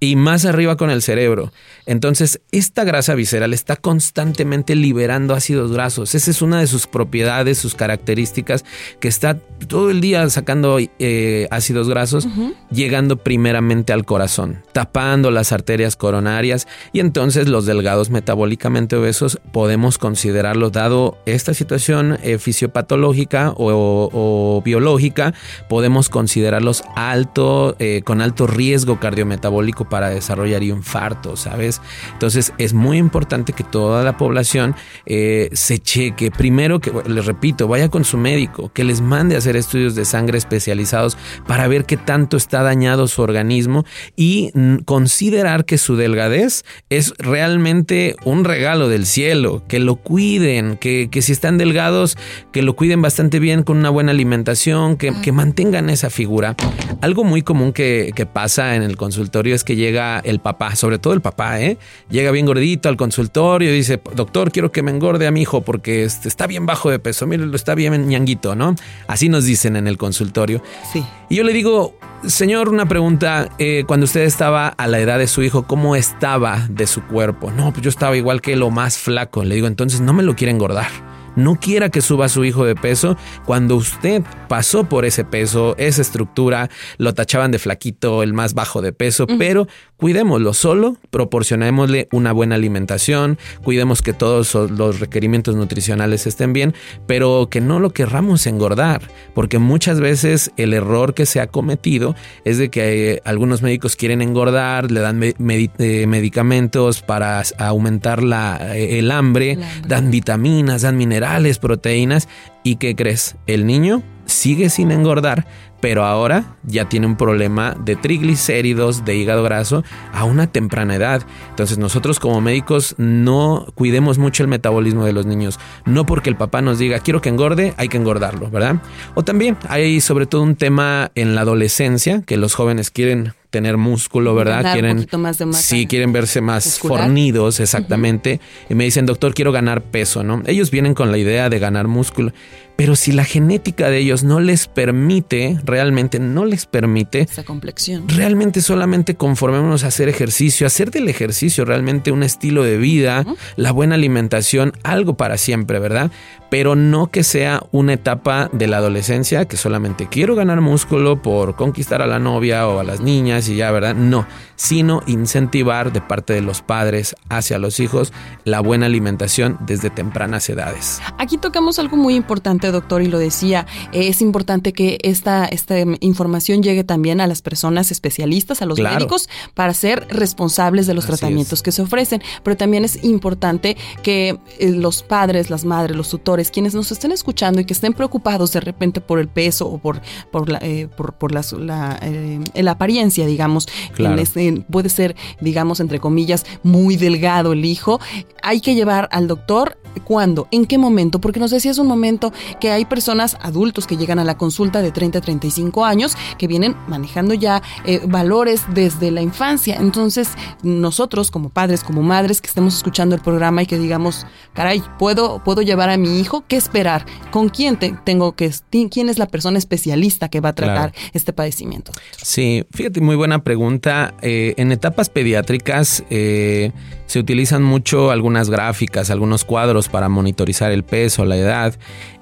y 0.02 0.16
más 0.16 0.44
arriba 0.44 0.76
con 0.76 0.90
el 0.90 1.00
cerebro. 1.00 1.52
Entonces, 1.86 2.40
esta 2.50 2.82
grasa 2.82 3.14
visceral 3.14 3.54
está 3.54 3.76
constantemente 3.76 4.74
liberando 4.74 5.32
ácidos 5.32 5.70
grasos. 5.70 6.16
Esa 6.16 6.32
es 6.32 6.42
una 6.42 6.58
de 6.58 6.66
sus 6.66 6.88
propiedades, 6.88 7.58
sus 7.58 7.76
características, 7.76 8.64
que 8.98 9.06
está 9.06 9.38
todo 9.68 9.90
el 9.92 10.00
día 10.00 10.28
sacando 10.28 10.78
eh, 10.80 11.46
ácidos 11.52 11.88
grasos, 11.88 12.26
llegando 12.72 13.18
primeramente 13.18 13.92
al 13.92 14.04
corazón, 14.04 14.64
tapando 14.72 15.30
las 15.30 15.52
arterias 15.52 15.94
coronarias 15.94 16.66
y 16.92 16.98
entonces 16.98 17.48
los 17.48 17.64
delgados 17.64 18.10
metabólicamente 18.10 18.96
obesos 18.96 19.38
podemos 19.52 19.98
considerarlos, 19.98 20.72
dado 20.72 21.16
esta 21.26 21.54
situación 21.54 22.18
eh, 22.24 22.38
fisiopatológica 22.38 23.54
o, 23.56 24.60
biológica, 24.64 25.32
podemos 25.68 26.08
considerarlos 26.08 26.82
alto, 26.96 27.76
eh, 27.78 28.02
con 28.04 28.20
alto 28.20 28.48
riesgo 28.48 28.98
cardiometabólico 28.98 29.91
para 29.92 30.08
desarrollar 30.08 30.62
infarto, 30.62 31.36
¿sabes? 31.36 31.82
Entonces 32.14 32.54
es 32.56 32.72
muy 32.72 32.96
importante 32.96 33.52
que 33.52 33.62
toda 33.62 34.02
la 34.02 34.16
población 34.16 34.74
eh, 35.04 35.50
se 35.52 35.80
cheque. 35.80 36.30
Primero 36.30 36.80
que, 36.80 36.90
les 37.06 37.26
repito, 37.26 37.68
vaya 37.68 37.90
con 37.90 38.02
su 38.06 38.16
médico, 38.16 38.72
que 38.72 38.84
les 38.84 39.02
mande 39.02 39.34
a 39.34 39.38
hacer 39.38 39.54
estudios 39.54 39.94
de 39.94 40.06
sangre 40.06 40.38
especializados 40.38 41.18
para 41.46 41.68
ver 41.68 41.84
qué 41.84 41.98
tanto 41.98 42.38
está 42.38 42.62
dañado 42.62 43.06
su 43.06 43.20
organismo 43.20 43.84
y 44.16 44.50
considerar 44.86 45.66
que 45.66 45.76
su 45.76 45.96
delgadez 45.96 46.64
es 46.88 47.12
realmente 47.18 48.16
un 48.24 48.44
regalo 48.44 48.88
del 48.88 49.04
cielo, 49.04 49.62
que 49.68 49.78
lo 49.78 49.96
cuiden, 49.96 50.78
que, 50.78 51.10
si 51.20 51.32
están 51.32 51.58
delgados, 51.58 52.16
que 52.50 52.62
lo 52.62 52.76
cuiden 52.76 53.02
bastante 53.02 53.40
bien 53.40 53.62
con 53.62 53.76
una 53.76 53.90
buena 53.90 54.12
alimentación, 54.12 54.96
que, 54.96 55.12
mantengan 55.32 55.90
esa 55.90 56.08
figura. 56.08 56.56
Algo 57.02 57.24
muy 57.24 57.42
común 57.42 57.74
que, 57.74 58.12
que 58.14 58.24
pasa 58.24 58.74
en 58.74 58.82
el 58.82 58.96
consultorio 58.96 59.54
es 59.54 59.64
que 59.64 59.81
llega 59.82 60.20
el 60.20 60.38
papá, 60.38 60.76
sobre 60.76 60.98
todo 60.98 61.12
el 61.12 61.20
papá, 61.20 61.60
¿eh? 61.60 61.76
Llega 62.08 62.30
bien 62.30 62.46
gordito 62.46 62.88
al 62.88 62.96
consultorio 62.96 63.70
y 63.70 63.74
dice, 63.74 64.00
doctor, 64.14 64.52
quiero 64.52 64.72
que 64.72 64.82
me 64.82 64.90
engorde 64.90 65.26
a 65.26 65.30
mi 65.30 65.42
hijo 65.42 65.62
porque 65.62 66.04
este, 66.04 66.28
está 66.28 66.46
bien 66.46 66.66
bajo 66.66 66.90
de 66.90 66.98
peso, 66.98 67.26
mire, 67.26 67.46
lo 67.46 67.56
está 67.56 67.74
bien 67.74 68.08
ñanguito, 68.08 68.54
¿no? 68.54 68.74
Así 69.06 69.28
nos 69.28 69.44
dicen 69.44 69.76
en 69.76 69.86
el 69.86 69.98
consultorio. 69.98 70.62
Sí. 70.92 71.04
Y 71.28 71.36
yo 71.36 71.44
le 71.44 71.52
digo, 71.52 71.96
señor, 72.26 72.68
una 72.68 72.86
pregunta, 72.86 73.50
eh, 73.58 73.84
cuando 73.86 74.04
usted 74.04 74.22
estaba 74.22 74.68
a 74.68 74.86
la 74.86 75.00
edad 75.00 75.18
de 75.18 75.26
su 75.26 75.42
hijo, 75.42 75.64
¿cómo 75.64 75.96
estaba 75.96 76.66
de 76.70 76.86
su 76.86 77.02
cuerpo? 77.06 77.50
No, 77.50 77.72
pues 77.72 77.82
yo 77.82 77.90
estaba 77.90 78.16
igual 78.16 78.40
que 78.40 78.56
lo 78.56 78.70
más 78.70 78.98
flaco. 78.98 79.44
Le 79.44 79.54
digo, 79.54 79.66
entonces 79.66 80.00
no 80.00 80.12
me 80.12 80.22
lo 80.22 80.36
quiere 80.36 80.52
engordar 80.52 81.11
no 81.36 81.56
quiera 81.56 81.88
que 81.88 82.00
suba 82.00 82.28
su 82.28 82.44
hijo 82.44 82.64
de 82.64 82.74
peso. 82.74 83.16
Cuando 83.44 83.76
usted 83.76 84.22
pasó 84.48 84.84
por 84.84 85.04
ese 85.04 85.24
peso, 85.24 85.74
esa 85.78 86.02
estructura, 86.02 86.70
lo 86.98 87.14
tachaban 87.14 87.50
de 87.50 87.58
flaquito, 87.58 88.22
el 88.22 88.32
más 88.32 88.54
bajo 88.54 88.82
de 88.82 88.92
peso, 88.92 89.26
pero 89.38 89.66
cuidémoslo 89.96 90.52
solo, 90.52 90.96
proporcionémosle 91.10 92.08
una 92.12 92.32
buena 92.32 92.56
alimentación, 92.56 93.38
cuidemos 93.62 94.02
que 94.02 94.12
todos 94.12 94.54
los 94.54 95.00
requerimientos 95.00 95.54
nutricionales 95.54 96.26
estén 96.26 96.52
bien, 96.52 96.74
pero 97.06 97.48
que 97.50 97.60
no 97.60 97.78
lo 97.80 97.90
querramos 97.90 98.46
engordar, 98.46 99.02
porque 99.34 99.58
muchas 99.58 100.00
veces 100.00 100.50
el 100.56 100.74
error 100.74 101.14
que 101.14 101.24
se 101.24 101.40
ha 101.40 101.46
cometido 101.46 102.14
es 102.44 102.58
de 102.58 102.68
que 102.68 103.12
eh, 103.14 103.22
algunos 103.24 103.62
médicos 103.62 103.96
quieren 103.96 104.22
engordar, 104.22 104.90
le 104.90 105.00
dan 105.00 105.22
eh, 105.22 106.06
medicamentos 106.06 107.00
para 107.00 107.42
aumentar 107.58 108.22
la, 108.22 108.76
eh, 108.76 108.98
el 108.98 109.10
hambre, 109.10 109.58
dan 109.86 110.10
vitaminas, 110.10 110.82
dan 110.82 110.96
minerales, 110.96 111.21
proteínas, 111.58 112.28
¿y 112.62 112.76
qué 112.76 112.94
crees? 112.94 113.36
El 113.46 113.66
niño 113.66 114.02
sigue 114.26 114.70
sin 114.70 114.90
engordar, 114.90 115.46
pero 115.80 116.04
ahora 116.04 116.56
ya 116.62 116.88
tiene 116.88 117.06
un 117.06 117.16
problema 117.16 117.74
de 117.78 117.96
triglicéridos, 117.96 119.04
de 119.04 119.16
hígado 119.16 119.42
graso 119.42 119.82
a 120.12 120.24
una 120.24 120.46
temprana 120.46 120.94
edad. 120.94 121.22
Entonces 121.50 121.78
nosotros 121.78 122.20
como 122.20 122.40
médicos 122.40 122.94
no 122.98 123.66
cuidemos 123.74 124.18
mucho 124.18 124.42
el 124.42 124.48
metabolismo 124.48 125.04
de 125.04 125.12
los 125.12 125.26
niños. 125.26 125.58
No 125.84 126.06
porque 126.06 126.30
el 126.30 126.36
papá 126.36 126.62
nos 126.62 126.78
diga 126.78 127.00
quiero 127.00 127.20
que 127.20 127.30
engorde, 127.30 127.74
hay 127.76 127.88
que 127.88 127.96
engordarlo, 127.96 128.48
¿verdad? 128.50 128.76
O 129.14 129.24
también 129.24 129.56
hay 129.68 130.00
sobre 130.00 130.26
todo 130.26 130.42
un 130.42 130.54
tema 130.54 131.10
en 131.14 131.34
la 131.34 131.40
adolescencia 131.40 132.22
que 132.22 132.36
los 132.36 132.54
jóvenes 132.54 132.90
quieren 132.90 133.34
tener 133.52 133.76
músculo, 133.76 134.34
¿verdad? 134.34 134.72
quieren, 134.72 135.06
más 135.18 135.38
de 135.38 135.52
sí, 135.52 135.86
quieren 135.86 136.12
verse 136.12 136.40
más 136.40 136.78
fornidos, 136.78 137.60
exactamente. 137.60 138.40
Y 138.70 138.74
me 138.74 138.84
dicen, 138.84 139.04
doctor, 139.04 139.34
quiero 139.34 139.52
ganar 139.52 139.82
peso, 139.82 140.24
¿no? 140.24 140.42
Ellos 140.46 140.70
vienen 140.70 140.94
con 140.94 141.12
la 141.12 141.18
idea 141.18 141.50
de 141.50 141.58
ganar 141.58 141.86
músculo. 141.86 142.32
Pero 142.76 142.96
si 142.96 143.12
la 143.12 143.24
genética 143.24 143.90
de 143.90 143.98
ellos 143.98 144.24
no 144.24 144.40
les 144.40 144.66
permite, 144.66 145.58
realmente 145.64 146.18
no 146.18 146.46
les 146.46 146.64
permite. 146.64 147.20
Esa 147.20 147.44
complexión. 147.44 148.08
Realmente 148.08 148.62
solamente 148.62 149.14
conformémonos 149.14 149.84
a 149.84 149.88
hacer 149.88 150.08
ejercicio, 150.08 150.66
hacer 150.66 150.90
del 150.90 151.08
ejercicio 151.08 151.66
realmente 151.66 152.10
un 152.10 152.22
estilo 152.22 152.64
de 152.64 152.78
vida, 152.78 153.26
la 153.56 153.72
buena 153.72 153.96
alimentación, 153.96 154.72
algo 154.82 155.18
para 155.18 155.36
siempre, 155.36 155.78
¿verdad? 155.78 156.10
Pero 156.50 156.74
no 156.74 157.10
que 157.10 157.24
sea 157.24 157.62
una 157.70 157.92
etapa 157.92 158.48
de 158.52 158.66
la 158.66 158.78
adolescencia 158.78 159.44
que 159.44 159.56
solamente 159.58 160.08
quiero 160.10 160.34
ganar 160.34 160.60
músculo 160.62 161.20
por 161.20 161.56
conquistar 161.56 162.00
a 162.00 162.06
la 162.06 162.18
novia 162.18 162.66
o 162.66 162.80
a 162.80 162.84
las 162.84 163.00
niñas 163.00 163.41
y 163.48 163.56
ya, 163.56 163.70
¿verdad? 163.70 163.94
No, 163.94 164.26
sino 164.56 165.02
incentivar 165.06 165.92
de 165.92 166.00
parte 166.00 166.32
de 166.32 166.40
los 166.40 166.62
padres 166.62 167.14
hacia 167.28 167.58
los 167.58 167.80
hijos 167.80 168.12
la 168.44 168.60
buena 168.60 168.86
alimentación 168.86 169.58
desde 169.66 169.90
tempranas 169.90 170.48
edades. 170.48 171.00
Aquí 171.18 171.38
tocamos 171.38 171.78
algo 171.78 171.96
muy 171.96 172.14
importante, 172.14 172.70
doctor, 172.70 173.02
y 173.02 173.06
lo 173.06 173.18
decía, 173.18 173.66
es 173.92 174.20
importante 174.20 174.72
que 174.72 174.98
esta, 175.02 175.46
esta 175.46 175.74
información 176.00 176.62
llegue 176.62 176.84
también 176.84 177.20
a 177.20 177.26
las 177.26 177.42
personas 177.42 177.90
especialistas, 177.90 178.62
a 178.62 178.66
los 178.66 178.78
médicos, 178.78 179.28
para 179.54 179.74
ser 179.74 180.06
responsables 180.10 180.86
de 180.86 180.94
los 180.94 181.06
tratamientos 181.06 181.62
que 181.62 181.72
se 181.72 181.82
ofrecen, 181.82 182.22
pero 182.42 182.56
también 182.56 182.84
es 182.84 183.02
importante 183.04 183.76
que 184.02 184.38
eh, 184.58 184.70
los 184.70 185.02
padres, 185.02 185.50
las 185.50 185.64
madres, 185.64 185.96
los 185.96 186.08
tutores, 186.08 186.50
quienes 186.50 186.74
nos 186.74 186.92
estén 186.92 187.12
escuchando 187.12 187.60
y 187.60 187.64
que 187.64 187.72
estén 187.72 187.92
preocupados 187.92 188.52
de 188.52 188.60
repente 188.60 189.00
por 189.00 189.18
el 189.18 189.28
peso 189.28 189.66
o 189.66 189.78
por, 189.78 190.00
por, 190.30 190.48
la, 190.48 190.58
eh, 190.62 190.88
por, 190.88 191.32
la, 191.32 191.98
eh, 192.02 192.40
la, 192.54 192.70
apariencia, 192.72 193.26
digamos, 193.32 193.66
claro 193.94 194.22
puede 194.70 194.88
ser, 194.88 195.16
digamos, 195.40 195.80
entre 195.80 195.98
comillas, 195.98 196.44
muy 196.62 196.96
delgado 196.96 197.52
el 197.52 197.64
hijo, 197.64 198.00
hay 198.42 198.60
que 198.60 198.74
llevar 198.74 199.08
al 199.12 199.26
doctor 199.26 199.78
¿Cuándo? 200.04 200.48
¿En 200.50 200.66
qué 200.66 200.78
momento? 200.78 201.20
Porque 201.20 201.38
nos 201.38 201.50
decías 201.50 201.78
un 201.78 201.86
momento 201.86 202.32
que 202.60 202.70
hay 202.70 202.84
personas 202.84 203.36
adultos 203.40 203.86
que 203.86 203.96
llegan 203.96 204.18
a 204.18 204.24
la 204.24 204.36
consulta 204.36 204.82
de 204.82 204.90
30 204.90 205.18
a 205.18 205.20
35 205.20 205.84
años 205.84 206.16
que 206.38 206.46
vienen 206.46 206.74
manejando 206.88 207.34
ya 207.34 207.62
eh, 207.84 208.00
valores 208.06 208.62
desde 208.74 209.10
la 209.10 209.22
infancia. 209.22 209.76
Entonces, 209.78 210.30
nosotros 210.62 211.30
como 211.30 211.50
padres, 211.50 211.84
como 211.84 212.02
madres 212.02 212.40
que 212.40 212.48
estemos 212.48 212.74
escuchando 212.74 213.14
el 213.14 213.20
programa 213.20 213.62
y 213.62 213.66
que 213.66 213.78
digamos, 213.78 214.26
caray, 214.54 214.82
¿puedo, 214.98 215.42
puedo 215.44 215.62
llevar 215.62 215.90
a 215.90 215.96
mi 215.96 216.20
hijo? 216.20 216.44
¿Qué 216.48 216.56
esperar? 216.56 217.04
¿Con 217.30 217.48
quién 217.48 217.78
tengo 218.04 218.32
que 218.32 218.50
quién 218.90 219.08
es 219.08 219.18
la 219.18 219.26
persona 219.26 219.58
especialista 219.58 220.28
que 220.28 220.40
va 220.40 220.50
a 220.50 220.54
tratar 220.54 220.92
este 221.12 221.32
padecimiento? 221.32 221.92
Sí, 222.22 222.64
fíjate, 222.72 223.00
muy 223.00 223.16
buena 223.22 223.44
pregunta. 223.44 224.14
Eh, 224.20 224.54
en 224.56 224.72
etapas 224.72 225.08
pediátricas 225.08 226.02
eh, 226.10 226.72
se 227.06 227.20
utilizan 227.20 227.62
mucho 227.62 228.10
algunas 228.10 228.50
gráficas, 228.50 229.10
algunos 229.10 229.44
cuadros 229.44 229.88
para 229.88 230.08
monitorizar 230.08 230.72
el 230.72 230.82
peso, 230.82 231.24
la 231.24 231.36
edad 231.36 231.72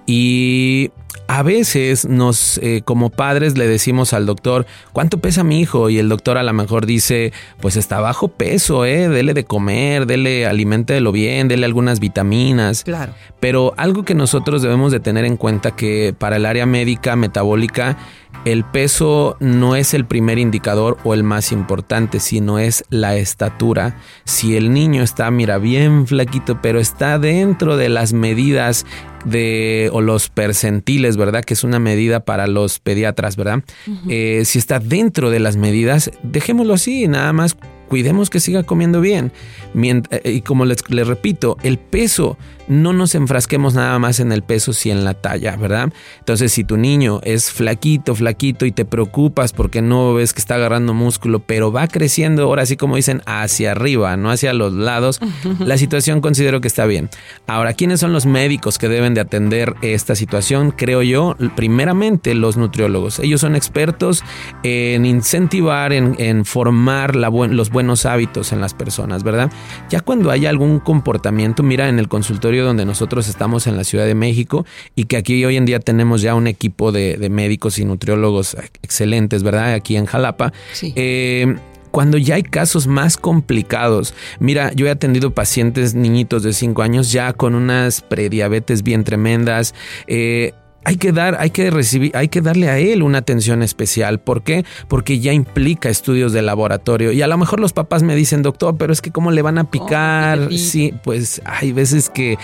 y 0.05 0.91
a 1.27 1.43
veces 1.43 2.07
nos, 2.07 2.59
eh, 2.59 2.83
como 2.85 3.09
padres, 3.09 3.57
le 3.57 3.69
decimos 3.69 4.13
al 4.13 4.27
doctor, 4.27 4.67
¿cuánto 4.93 5.19
pesa 5.19 5.45
mi 5.45 5.61
hijo? 5.61 5.89
Y 5.89 5.99
el 5.99 6.09
doctor 6.09 6.37
a 6.37 6.43
lo 6.43 6.53
mejor 6.53 6.85
dice, 6.87 7.33
pues 7.61 7.77
está 7.77 8.01
bajo 8.01 8.29
peso, 8.29 8.85
¿eh? 8.85 9.09
Dele 9.09 9.33
de 9.33 9.45
comer, 9.45 10.07
dele, 10.07 10.45
aliméntelo 10.47 11.13
bien, 11.13 11.47
dele 11.47 11.67
algunas 11.67 12.01
vitaminas. 12.01 12.83
Claro. 12.83 13.13
Pero 13.39 13.75
algo 13.77 14.05
que 14.05 14.15
nosotros 14.17 14.61
debemos 14.61 14.91
de 14.91 14.99
tener 14.99 15.25
en 15.25 15.37
cuenta 15.37 15.71
que 15.71 16.13
para 16.19 16.37
el 16.37 16.47
área 16.47 16.67
médica, 16.67 17.15
metabólica, 17.15 17.97
el 18.45 18.65
peso 18.65 19.37
no 19.41 19.77
es 19.77 19.95
el 19.95 20.07
primer 20.07 20.39
indicador 20.39 20.97
o 21.05 21.15
el 21.15 21.23
más 21.23 21.53
importante, 21.53 22.21
sino 22.21 22.59
es 22.59 22.85
la 22.89 23.17
estatura. 23.17 23.99
Si 24.25 24.57
el 24.57 24.73
niño 24.73 25.03
está, 25.03 25.31
mira, 25.31 25.59
bien 25.59 26.07
flaquito, 26.07 26.61
pero 26.63 26.81
está 26.81 27.19
dentro 27.19 27.77
de 27.77 27.89
las 27.89 28.13
medidas 28.13 28.87
de 29.25 29.91
o 29.93 30.01
los 30.01 30.31
percentiles, 30.31 31.17
¿verdad? 31.17 31.45
Que 31.45 31.55
es 31.55 31.65
una 31.65 31.79
medida 31.79 32.21
para 32.21 32.47
los 32.47 32.79
pediatras, 32.79 33.37
¿verdad? 33.37 33.63
Eh, 34.09 34.43
si 34.47 34.59
está 34.59 34.79
dentro 34.79 35.31
de 35.31 35.41
las 35.41 35.57
medidas, 35.57 36.11
dejémoslo 36.23 36.75
así, 36.75 37.07
nada 37.09 37.33
más 37.33 37.57
cuidemos 37.91 38.31
que 38.31 38.41
siga 38.41 38.63
comiendo 38.63 39.01
bien. 39.01 39.33
Eh, 39.75 40.33
y 40.37 40.41
como 40.43 40.65
les, 40.65 40.83
repito, 40.89 41.59
el 41.63 41.77
peso, 41.77 42.39
no 42.71 42.93
nos 42.93 43.17
enfrasquemos 43.17 43.75
nada 43.75 43.99
más 43.99 44.21
en 44.21 44.31
el 44.31 44.43
peso, 44.43 44.73
si 44.73 44.93
en 44.93 45.05
la 45.05 45.15
talla, 45.15 45.57
¿verdad? 45.57 45.93
Entonces, 46.21 46.53
si 46.53 46.63
tu 46.63 46.77
niño 46.77 47.21
es 47.25 47.51
flaquito, 47.51 48.15
flaquito 48.15 48.65
y 48.65 48.71
te 48.71 48.85
preocupas 48.85 49.53
porque 49.53 49.83
no 49.83 50.15
ves 50.15 50.33
que 50.33 50.39
está 50.39 50.55
agarrando 50.55 50.95
músculo, 50.95 51.41
pero 51.41 51.73
va 51.73 51.89
creciendo, 51.89 52.45
ahora 52.45 52.65
sí 52.67 52.77
como 52.77 52.95
dicen, 52.95 53.23
hacia 53.27 53.73
arriba, 53.73 54.17
no 54.17 54.31
hacia 54.31 54.53
los 54.53 54.73
lados, 54.73 55.21
la 55.59 55.77
situación 55.79 56.21
considero 56.21 56.61
que 56.61 56.69
está 56.69 56.87
bien. 56.87 57.11
Ahora, 57.49 57.75
¿quiénes 57.75 57.99
son 57.99 58.13
los 58.13 58.25
médicos 58.25 58.79
que 58.79 58.89
deben 58.89 59.15
de 59.15 59.23
atender 59.23 59.75
esta 59.83 60.15
situación? 60.15 60.71
Creo 60.71 61.03
yo, 61.03 61.37
primeramente 61.57 62.37
los 62.37 62.57
nutriólogos. 62.57 63.19
Ellos 63.19 63.41
son 63.41 63.57
expertos 63.57 64.23
en 64.63 65.07
incentivar, 65.07 65.93
en, 65.93 66.45
formar 66.45 67.17
la 67.17 67.31
los 67.31 67.71
buenos 67.71 67.80
hábitos 68.07 68.53
en 68.53 68.61
las 68.61 68.75
personas, 68.75 69.23
¿verdad? 69.23 69.51
Ya 69.89 70.01
cuando 70.01 70.31
hay 70.31 70.47
algún 70.47 70.81
comportamiento, 70.81 71.63
mira, 71.63 71.89
en 71.89 71.99
el 71.99 72.09
consultorio 72.09 72.65
donde 72.65 72.85
nosotros 72.85 73.29
estamos 73.29 73.67
en 73.67 73.77
la 73.77 73.85
Ciudad 73.85 74.07
de 74.07 74.15
México 74.15 74.67
y 74.95 75.05
que 75.05 75.17
aquí 75.17 75.45
hoy 75.45 75.57
en 75.57 75.67
día 75.67 75.81
tenemos 75.81 76.23
ya 76.23 76.35
un 76.35 76.47
equipo 76.47 76.93
de, 76.93 77.29
médicos 77.31 77.79
y 77.79 77.85
nutriólogos 77.85 78.57
excelentes, 78.83 79.43
¿verdad? 79.43 79.75
Aquí 79.75 79.97
en 79.97 80.07
Jalapa. 80.07 80.53
Eh, 80.83 81.55
cuando 81.91 82.19
ya 82.19 82.37
hay 82.37 82.43
casos 82.43 82.87
más 82.87 83.17
complicados. 83.17 84.15
Mira, 84.39 84.73
yo 84.73 84.87
he 84.87 84.91
atendido 84.91 85.33
pacientes 85.33 85.95
niñitos 85.95 86.43
de 86.43 86.53
5 86.53 86.83
años 86.83 87.13
ya 87.13 87.33
con 87.33 87.55
unas 87.55 88.01
prediabetes 88.01 88.83
bien 88.83 89.05
tremendas. 89.05 89.75
Eh, 90.07 90.53
hay 90.85 90.97
que 90.97 91.13
dar, 91.13 91.37
hay 91.39 91.51
que 91.51 91.71
recibir, 91.71 92.13
hay 92.15 92.29
que 92.29 92.41
darle 92.41 92.69
a 92.69 92.79
él 92.79 93.03
una 93.03 93.19
atención 93.19 93.63
especial. 93.63 94.19
¿Por 94.19 94.43
qué? 94.43 94.65
Porque 94.89 95.21
ya 95.21 95.33
implica 95.33 95.89
estudios 95.89 96.33
de 96.33 96.43
laboratorio. 96.43 97.13
Y 97.13 97.23
a 97.23 97.27
lo 97.27 97.37
mejor 97.37 97.61
los 97.61 97.73
papás 97.73 98.03
me 98.03 98.17
dicen, 98.17 98.43
doctor, 98.43 98.77
pero 98.79 98.93
es 98.93 99.03
que 99.03 99.11
cómo 99.11 99.31
le 99.31 99.43
van 99.43 99.59
a 99.59 99.71
picar. 99.71 100.49
sí, 100.53 100.95
pues 101.03 101.43
hay 101.45 101.73
veces 101.73 102.09
que 102.09 102.39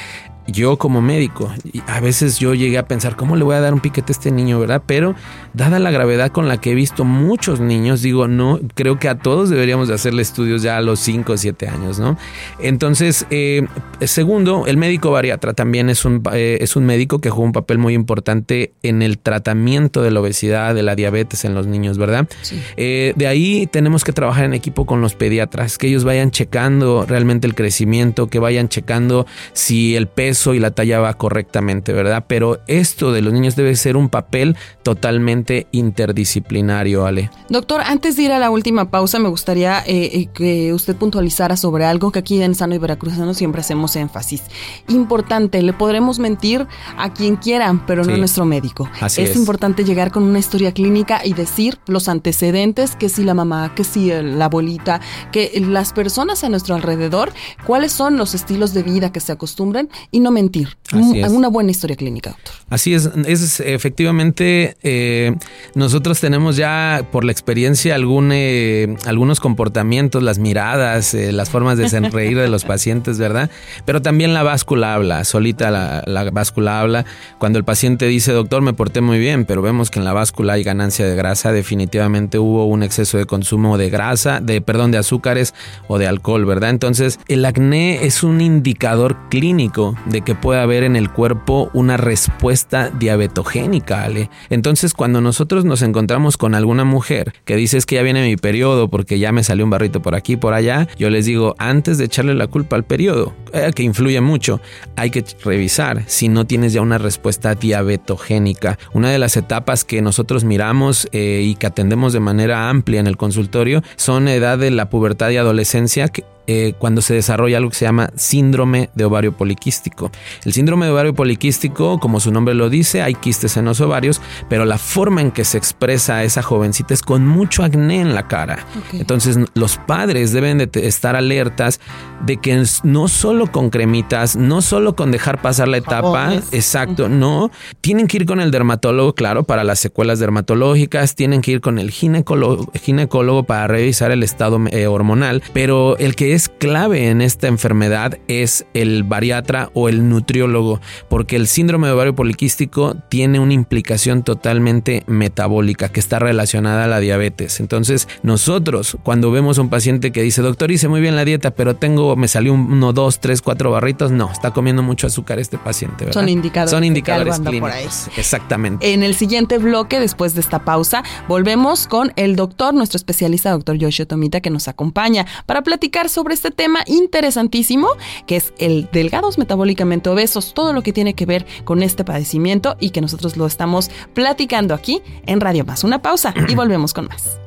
yo 0.46 0.76
como 0.76 1.00
médico, 1.00 1.52
a 1.87 2.00
veces 2.00 2.38
yo 2.38 2.54
llegué 2.54 2.78
a 2.78 2.87
pensar, 2.87 3.16
¿cómo 3.16 3.37
le 3.37 3.44
voy 3.44 3.56
a 3.56 3.61
dar 3.61 3.74
un 3.74 3.80
piquete 3.80 4.12
a 4.12 4.14
este 4.14 4.30
niño, 4.30 4.61
verdad? 4.61 4.82
Pero 4.87 5.14
dada 5.54 5.78
la 5.78 5.90
gravedad 5.90 6.30
con 6.30 6.48
la 6.48 6.61
que 6.61 6.72
he 6.72 6.74
visto 6.74 7.04
muchos 7.04 7.61
niños, 7.61 8.02
digo, 8.02 8.28
no, 8.28 8.61
creo 8.74 8.98
que 8.98 9.09
a 9.09 9.18
todos 9.18 9.50
deberíamos 9.50 9.88
de 9.88 9.94
hacerle 9.94 10.22
estudios 10.22 10.62
ya 10.62 10.76
a 10.76 10.80
los 10.80 11.00
5 11.00 11.32
o 11.32 11.37
7 11.37 11.68
años, 11.68 11.98
¿no? 11.98 12.16
Entonces, 12.61 13.26
eh, 13.30 13.66
segundo, 14.02 14.66
el 14.66 14.76
médico 14.76 15.11
bariatra 15.11 15.52
también 15.52 15.90
es 15.90 16.04
un, 16.04 16.22
eh, 16.32 16.59
es 16.61 16.76
un 16.76 16.87
médico 16.87 17.20
que 17.20 17.30
juega 17.30 17.46
un 17.46 17.52
papel 17.52 17.78
muy 17.78 17.94
importante 17.94 18.72
en 18.82 19.02
el 19.02 19.18
tratamiento 19.18 20.02
de 20.02 20.11
la 20.11 20.20
obesidad, 20.20 20.74
de 20.74 20.82
la 20.82 20.94
diabetes 20.94 21.44
en 21.44 21.54
los 21.54 21.66
niños, 21.66 21.98
¿verdad? 21.98 22.28
Eh, 22.76 23.14
de 23.16 23.26
ahí 23.26 23.66
tenemos 23.66 24.04
que 24.04 24.12
trabajar 24.12 24.44
en 24.44 24.54
equipo 24.54 24.87
con 24.87 25.00
los 25.00 25.14
pediatras, 25.14 25.78
que 25.78 25.88
ellos 25.88 26.04
vayan 26.04 26.30
checando 26.30 27.04
realmente 27.06 27.46
el 27.46 27.54
crecimiento, 27.54 28.28
que 28.28 28.38
vayan 28.38 28.68
checando 28.68 29.26
si 29.52 29.96
el 29.96 30.06
peso 30.06 30.36
y 30.44 30.59
la 30.61 30.70
talla 30.70 31.01
va 31.01 31.14
correctamente, 31.14 31.92
¿verdad? 31.92 32.25
Pero 32.29 32.61
esto 32.66 33.12
de 33.12 33.22
los 33.22 33.33
niños 33.33 33.57
debe 33.57 33.75
ser 33.77 33.96
un 33.96 34.09
papel 34.09 34.57
totalmente 34.83 35.66
interdisciplinario, 35.72 37.07
Ale. 37.07 37.31
Doctor, 37.49 37.81
antes 37.81 38.16
de 38.16 38.25
ir 38.25 38.33
a 38.33 38.38
la 38.38 38.51
última 38.51 38.90
pausa, 38.90 39.18
me 39.18 39.29
gustaría 39.29 39.81
eh, 39.81 40.11
eh, 40.12 40.27
que 40.33 40.72
usted 40.72 40.96
puntualizara 40.96 41.57
sobre 41.57 41.85
algo 41.85 42.12
que 42.12 42.20
aquí 42.20 42.42
en 42.42 42.55
Sano 42.55 42.75
y 42.75 42.79
Veracruzano 42.79 43.35
siempre 43.35 43.61
hacemos 43.61 43.96
énfasis. 43.96 44.42
Importante, 44.88 45.62
le 45.62 45.72
podremos 45.72 46.18
mentir 46.18 46.66
a 46.96 47.12
quien 47.12 47.37
quiera, 47.37 47.83
pero 47.87 48.05
no 48.05 48.14
a 48.14 48.16
nuestro 48.16 48.44
médico. 48.44 48.88
Así 49.01 49.22
es, 49.22 49.37
importante 49.37 49.85
llegar 49.85 50.12
con 50.12 50.22
una 50.22 50.38
historia 50.38 50.72
clínica 50.72 51.20
y 51.25 51.33
decir 51.33 51.79
los 51.87 52.09
antecedentes, 52.09 52.96
que 52.96 53.09
si 53.09 53.25
la 53.25 53.35
mamá, 53.35 53.75
que 53.75 53.85
si 53.85 54.11
la 54.11 54.46
abuelita, 54.46 55.01
que 55.33 55.53
las 55.66 55.92
personas 55.92 56.44
a 56.44 56.49
nuestro 56.49 56.75
alrededor, 56.75 57.33
cuáles 57.66 57.92
son 57.92 58.16
los 58.16 58.35
estilos 58.35 58.75
de 58.75 58.83
vida 58.83 59.12
que 59.12 59.20
se 59.20 59.33
acostumbran 59.33 59.88
y 60.11 60.20
no 60.26 60.32
mentir. 60.32 60.76
Una 60.92 61.48
buena 61.48 61.70
historia 61.70 61.96
clínica, 61.96 62.30
doctor. 62.30 62.54
Así 62.68 62.94
es, 62.94 63.10
es 63.26 63.60
efectivamente, 63.60 64.76
eh, 64.82 65.34
nosotros 65.74 66.20
tenemos 66.20 66.56
ya 66.56 67.06
por 67.12 67.24
la 67.24 67.30
experiencia 67.30 67.94
algún, 67.94 68.30
eh, 68.32 68.96
algunos 69.06 69.38
comportamientos, 69.38 70.22
las 70.22 70.38
miradas, 70.38 71.14
eh, 71.14 71.32
las 71.32 71.48
formas 71.50 71.78
de 71.78 71.88
sonreír 71.88 72.38
de 72.38 72.48
los 72.48 72.64
pacientes, 72.64 73.18
¿verdad? 73.18 73.50
Pero 73.84 74.02
también 74.02 74.34
la 74.34 74.42
báscula 74.42 74.94
habla, 74.94 75.24
solita 75.24 75.70
la, 75.70 76.02
la 76.06 76.28
báscula 76.30 76.80
habla. 76.80 77.04
Cuando 77.38 77.58
el 77.58 77.64
paciente 77.64 78.06
dice, 78.06 78.32
doctor, 78.32 78.62
me 78.62 78.72
porté 78.72 79.00
muy 79.00 79.18
bien, 79.18 79.44
pero 79.44 79.62
vemos 79.62 79.90
que 79.90 80.00
en 80.00 80.04
la 80.04 80.12
báscula 80.12 80.54
hay 80.54 80.64
ganancia 80.64 81.06
de 81.06 81.14
grasa, 81.14 81.52
definitivamente 81.52 82.38
hubo 82.38 82.66
un 82.66 82.82
exceso 82.82 83.16
de 83.18 83.26
consumo 83.26 83.78
de 83.78 83.90
grasa, 83.90 84.40
de, 84.40 84.60
perdón, 84.60 84.90
de 84.90 84.98
azúcares 84.98 85.54
o 85.86 85.98
de 85.98 86.08
alcohol, 86.08 86.44
¿verdad? 86.46 86.70
Entonces, 86.70 87.20
el 87.28 87.44
acné 87.44 88.04
es 88.06 88.24
un 88.24 88.40
indicador 88.40 89.16
clínico 89.30 89.96
de 90.06 90.15
que 90.20 90.35
puede 90.35 90.61
haber 90.61 90.83
en 90.83 90.96
el 90.96 91.11
cuerpo 91.11 91.70
una 91.72 91.96
respuesta 91.96 92.90
diabetogénica, 92.90 94.02
Ale. 94.02 94.31
Entonces, 94.50 94.94
cuando 94.94 95.20
nosotros 95.20 95.64
nos 95.64 95.83
encontramos 95.83 96.37
con 96.37 96.55
alguna 96.55 96.85
mujer 96.85 97.33
que 97.44 97.57
dice 97.57 97.76
es 97.79 97.87
que 97.87 97.96
ya 97.96 98.02
viene 98.02 98.26
mi 98.26 98.37
periodo 98.37 98.88
porque 98.88 99.18
ya 99.18 99.33
me 99.33 99.42
salió 99.42 99.64
un 99.64 99.70
barrito 99.70 100.02
por 100.02 100.14
aquí, 100.14 100.37
por 100.37 100.55
allá, 100.55 100.88
yo 100.98 101.11
les 101.11 101.26
digo, 101.26 101.55
antes 101.59 101.98
de 101.98 102.05
echarle 102.05 102.35
la 102.35 102.46
culpa 102.46 102.76
al 102.76 102.85
periodo, 102.85 103.35
eh, 103.52 103.70
que 103.74 103.83
influye 103.83 104.20
mucho, 104.20 104.61
hay 104.96 105.11
que 105.11 105.24
revisar 105.44 106.05
si 106.07 106.29
no 106.29 106.46
tienes 106.46 106.72
ya 106.72 106.81
una 106.81 106.98
respuesta 106.98 107.55
diabetogénica. 107.55 108.79
Una 108.92 109.11
de 109.11 109.18
las 109.18 109.37
etapas 109.37 109.85
que 109.85 110.02
nosotros 110.02 110.44
miramos 110.44 111.09
eh, 111.12 111.42
y 111.44 111.55
que 111.55 111.66
atendemos 111.66 112.12
de 112.12 112.20
manera 112.20 112.68
amplia 112.68 113.00
en 113.00 113.07
el 113.07 113.16
consultorio 113.16 113.83
son 113.96 114.29
edad 114.29 114.59
de 114.59 114.70
la 114.70 114.90
pubertad 114.90 115.31
y 115.31 115.37
adolescencia, 115.37 116.09
que 116.09 116.24
eh, 116.46 116.74
cuando 116.78 117.02
se 117.02 117.14
desarrolla 117.14 117.59
algo 117.59 117.70
que 117.70 117.76
se 117.76 117.85
llama 117.85 118.11
síndrome 118.14 118.90
de 118.94 119.04
ovario 119.04 119.32
poliquístico. 119.32 120.11
El 120.44 120.52
síndrome 120.52 120.87
de 120.87 120.92
ovario 120.92 121.14
poliquístico, 121.14 121.98
como 121.98 122.20
su 122.20 122.30
nombre 122.30 122.54
lo 122.54 122.70
dice, 122.70 123.02
hay 123.02 123.14
quistes 123.14 123.56
en 123.56 123.64
los 123.64 123.80
ovarios, 123.80 124.20
pero 124.48 124.64
la 124.64 124.78
forma 124.78 125.20
en 125.20 125.30
que 125.30 125.44
se 125.44 125.59
expresa 125.59 126.24
esa 126.24 126.42
jovencita 126.42 126.94
es 126.94 127.02
con 127.02 127.26
mucho 127.26 127.62
acné 127.62 128.00
en 128.00 128.14
la 128.14 128.28
cara. 128.28 128.66
Entonces 128.92 129.38
los 129.54 129.78
padres 129.78 130.32
deben 130.32 130.59
de 130.59 130.70
estar 130.87 131.16
alertas 131.16 131.80
de 132.24 132.37
que 132.38 132.64
no 132.82 133.09
solo 133.09 133.50
con 133.50 133.70
cremitas, 133.70 134.37
no 134.37 134.62
solo 134.62 134.96
con 134.96 135.11
dejar 135.11 135.42
pasar 135.42 135.68
la 135.68 135.76
etapa, 135.78 136.35
exacto, 136.52 137.09
no, 137.09 137.50
tienen 137.80 138.06
que 138.06 138.18
ir 138.18 138.26
con 138.26 138.40
el 138.40 138.50
dermatólogo, 138.50 139.14
claro, 139.14 139.44
para 139.44 139.64
las 139.64 139.78
secuelas 139.78 140.18
dermatológicas, 140.18 141.14
tienen 141.14 141.42
que 141.42 141.52
ir 141.52 141.61
con 141.61 141.78
el 141.78 141.90
ginecólogo, 141.90 142.70
ginecólogo 142.74 143.42
para 143.44 143.66
revisar 143.66 144.11
el 144.11 144.22
estado 144.22 144.61
eh, 144.70 144.87
hormonal, 144.87 145.42
pero 145.52 145.96
el 145.98 146.14
que 146.16 146.35
es 146.37 146.51
clave 146.51 147.09
en 147.09 147.22
esta 147.22 147.49
enfermedad 147.49 148.18
es 148.29 148.66
el 148.75 149.05
bariatra 149.05 149.70
o 149.72 149.88
el 149.88 150.09
nutriólogo, 150.11 150.83
porque 151.09 151.35
el 151.35 151.46
síndrome 151.46 151.87
de 151.87 151.94
ovario 151.94 152.14
poliquístico 152.14 152.94
tiene 153.09 153.40
una 153.40 153.55
implicación 153.55 154.22
totalmente 154.22 155.03
metabólica 155.07 155.88
que 155.88 155.99
está 155.99 156.18
relacionada 156.18 156.85
a 156.85 156.88
la 156.88 157.01
diabetes. 157.01 157.59
Entonces, 157.59 158.07
nosotros 158.22 158.99
cuando 159.03 159.31
vemos 159.31 159.59
a 159.59 159.62
un 159.62 159.70
paciente 159.70 160.12
que 160.12 160.20
dice, 160.20 160.42
doctor, 160.42 160.70
hice 160.70 160.88
muy 160.88 161.01
bien 161.01 161.16
la 161.16 161.25
dieta, 161.25 161.53
pero 161.53 161.77
tengo, 161.77 162.16
me 162.16 162.29
salió 162.29 162.53
uno, 162.53 162.92
dos, 162.92 163.18
tres, 163.18 163.40
cuatro 163.40 163.70
barritos, 163.70 164.11
no, 164.11 164.31
está 164.31 164.51
comiendo 164.51 164.83
mucho 164.83 165.07
azúcar 165.07 165.38
este 165.38 165.57
paciente. 165.57 166.05
¿verdad? 166.05 166.20
Son 166.20 166.29
indicadores. 166.29 166.70
Son 166.70 166.85
indicadores 166.85 167.40
clínicos. 167.40 168.09
Exactamente. 168.18 168.92
En 168.92 169.03
el 169.03 169.14
siguiente 169.14 169.57
bloque, 169.57 170.01
después 170.01 170.35
de 170.35 170.42
esta 170.42 170.64
pausa, 170.66 171.03
volvemos 171.29 171.87
con 171.87 172.12
el 172.16 172.37
doctor, 172.37 172.75
nuestro 172.75 172.99
especialista, 172.99 173.53
doctor 173.53 173.77
Yoshio 173.77 174.07
Tomita, 174.07 174.42
que 174.42 174.51
nos 174.51 174.68
acompaña 174.68 175.25
para 175.46 175.62
platicar 175.62 176.11
sobre 176.11 176.25
sobre 176.26 176.34
este 176.34 176.50
tema 176.50 176.82
interesantísimo 176.86 177.88
que 178.26 178.34
es 178.34 178.52
el 178.58 178.88
delgados 178.90 179.38
metabólicamente 179.38 180.10
obesos, 180.10 180.54
todo 180.54 180.72
lo 180.72 180.82
que 180.82 180.92
tiene 180.92 181.14
que 181.14 181.24
ver 181.24 181.46
con 181.62 181.84
este 181.84 182.02
padecimiento 182.02 182.76
y 182.80 182.90
que 182.90 183.00
nosotros 183.00 183.36
lo 183.36 183.46
estamos 183.46 183.92
platicando 184.12 184.74
aquí 184.74 185.02
en 185.26 185.40
Radio 185.40 185.64
Más. 185.64 185.84
Una 185.84 186.02
pausa 186.02 186.34
y 186.48 186.54
volvemos 186.56 186.92
con 186.94 187.06
más. 187.06 187.38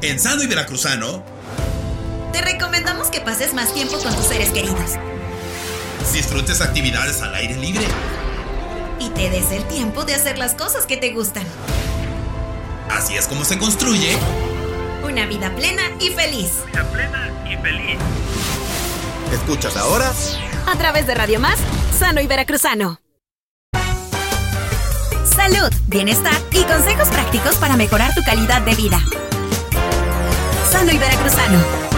En 0.00 0.18
Sano 0.18 0.42
y 0.42 0.46
Veracruzano, 0.46 1.22
te 2.32 2.40
recomendamos 2.40 3.08
que 3.08 3.20
pases 3.20 3.52
más 3.52 3.74
tiempo 3.74 3.98
con 3.98 4.14
tus 4.16 4.24
seres 4.24 4.48
queridos. 4.48 4.92
Disfrutes 6.10 6.62
actividades 6.62 7.20
al 7.20 7.34
aire 7.34 7.54
libre. 7.56 7.84
Y 8.98 9.10
te 9.10 9.28
des 9.28 9.52
el 9.52 9.64
tiempo 9.64 10.04
de 10.04 10.14
hacer 10.14 10.38
las 10.38 10.54
cosas 10.54 10.86
que 10.86 10.96
te 10.96 11.12
gustan. 11.12 11.44
Así 12.90 13.16
es 13.16 13.26
como 13.26 13.44
se 13.44 13.58
construye 13.58 14.18
una 15.04 15.26
vida 15.26 15.54
plena 15.54 15.82
y 15.98 16.10
feliz. 16.10 16.64
Vida 16.66 16.84
plena 16.92 17.30
y 17.48 17.56
feliz. 17.56 17.98
¿Escuchas 19.32 19.76
ahora? 19.76 20.12
A 20.66 20.76
través 20.76 21.06
de 21.06 21.14
Radio 21.14 21.40
Más, 21.40 21.58
Sano 21.98 22.20
y 22.20 22.26
Veracruzano. 22.26 23.00
Salud, 25.24 25.72
bienestar 25.86 26.34
y 26.52 26.62
consejos 26.64 27.08
prácticos 27.08 27.56
para 27.56 27.76
mejorar 27.76 28.14
tu 28.14 28.22
calidad 28.22 28.60
de 28.62 28.74
vida. 28.74 29.00
Sano 30.70 30.92
y 30.92 30.98
Veracruzano. 30.98 31.89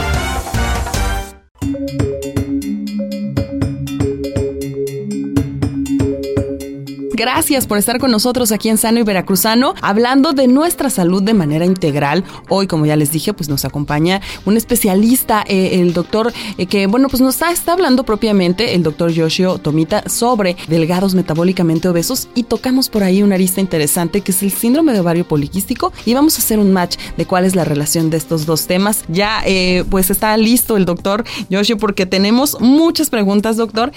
Gracias 7.23 7.69
por 7.69 7.79
estar 7.79 8.01
con 8.01 8.11
nosotros 8.11 8.51
aquí 8.51 8.69
en 8.69 8.79
Sano 8.79 8.99
y 8.99 9.05
Veracruzano, 9.05 9.77
hablando 9.81 10.33
de 10.33 10.49
nuestra 10.49 10.91
salud 10.91 11.23
de 11.23 11.35
manera 11.35 11.65
integral. 11.65 12.25
Hoy, 12.49 12.67
como 12.67 12.85
ya 12.85 12.97
les 12.97 13.13
dije, 13.13 13.33
pues 13.33 13.49
nos 13.49 13.65
acompaña 13.65 14.21
un 14.45 14.57
especialista, 14.57 15.45
eh, 15.47 15.81
el 15.81 15.93
doctor, 15.93 16.33
eh, 16.59 16.67
que 16.67 16.89
bueno, 16.89 17.09
pues 17.09 17.21
nos 17.21 17.35
está, 17.35 17.53
está, 17.53 17.75
hablando 17.75 18.03
propiamente, 18.03 18.75
el 18.75 18.83
doctor 18.83 19.13
Yoshio 19.13 19.59
Tomita, 19.59 20.03
sobre 20.09 20.57
delgados 20.67 21.15
metabólicamente 21.15 21.87
obesos 21.87 22.29
y 22.35 22.43
tocamos 22.43 22.89
por 22.89 23.05
ahí 23.05 23.23
una 23.23 23.37
arista 23.37 23.61
interesante 23.61 24.23
que 24.23 24.33
es 24.33 24.43
el 24.43 24.51
síndrome 24.51 24.93
de 24.93 24.99
ovario 24.99 25.25
poliquístico 25.25 25.93
y 26.05 26.15
vamos 26.15 26.35
a 26.35 26.39
hacer 26.39 26.59
un 26.59 26.73
match 26.73 26.97
de 27.17 27.25
cuál 27.25 27.45
es 27.45 27.55
la 27.55 27.65
relación 27.65 28.11
de 28.11 28.17
estos 28.17 28.47
dos 28.47 28.67
temas. 28.67 29.05
Ya, 29.07 29.45
eh, 29.47 29.85
pues 29.89 30.11
está 30.11 30.37
listo 30.37 30.77
el 30.77 30.87
doctor 30.87 31.23
Yoshio 31.49 31.79
porque 31.79 32.05
tenemos 32.05 32.61
muchas 32.61 33.11
preguntas, 33.11 33.57
doctor, 33.57 33.93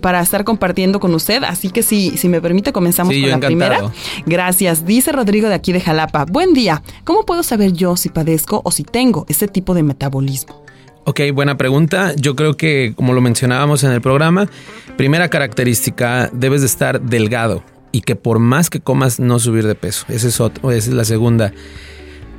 para 0.00 0.20
estar 0.20 0.42
compartiendo 0.42 0.98
con 0.98 1.14
usted, 1.14 1.44
así 1.44 1.70
que 1.70 1.84
si, 1.84 2.18
si 2.18 2.28
me 2.28 2.39
permite, 2.40 2.72
comenzamos 2.72 3.14
con 3.14 3.30
la 3.30 3.40
primera. 3.40 3.92
Gracias. 4.26 4.84
Dice 4.84 5.12
Rodrigo 5.12 5.48
de 5.48 5.54
aquí 5.54 5.72
de 5.72 5.80
Jalapa. 5.80 6.24
Buen 6.24 6.54
día. 6.54 6.82
¿Cómo 7.04 7.24
puedo 7.24 7.42
saber 7.42 7.72
yo 7.72 7.96
si 7.96 8.08
padezco 8.08 8.62
o 8.64 8.70
si 8.70 8.84
tengo 8.84 9.26
ese 9.28 9.48
tipo 9.48 9.74
de 9.74 9.82
metabolismo? 9.82 10.64
Ok, 11.04 11.20
buena 11.32 11.56
pregunta. 11.56 12.14
Yo 12.16 12.36
creo 12.36 12.56
que, 12.56 12.92
como 12.94 13.14
lo 13.14 13.20
mencionábamos 13.20 13.84
en 13.84 13.92
el 13.92 14.00
programa, 14.00 14.48
primera 14.96 15.28
característica, 15.28 16.30
debes 16.32 16.60
de 16.60 16.66
estar 16.66 17.00
delgado 17.00 17.64
y 17.92 18.02
que 18.02 18.16
por 18.16 18.38
más 18.38 18.70
que 18.70 18.80
comas 18.80 19.18
no 19.18 19.38
subir 19.38 19.66
de 19.66 19.74
peso. 19.74 20.04
Esa 20.08 20.28
es, 20.28 20.40
otro, 20.40 20.70
esa 20.70 20.90
es 20.90 20.94
la 20.94 21.04
segunda. 21.04 21.52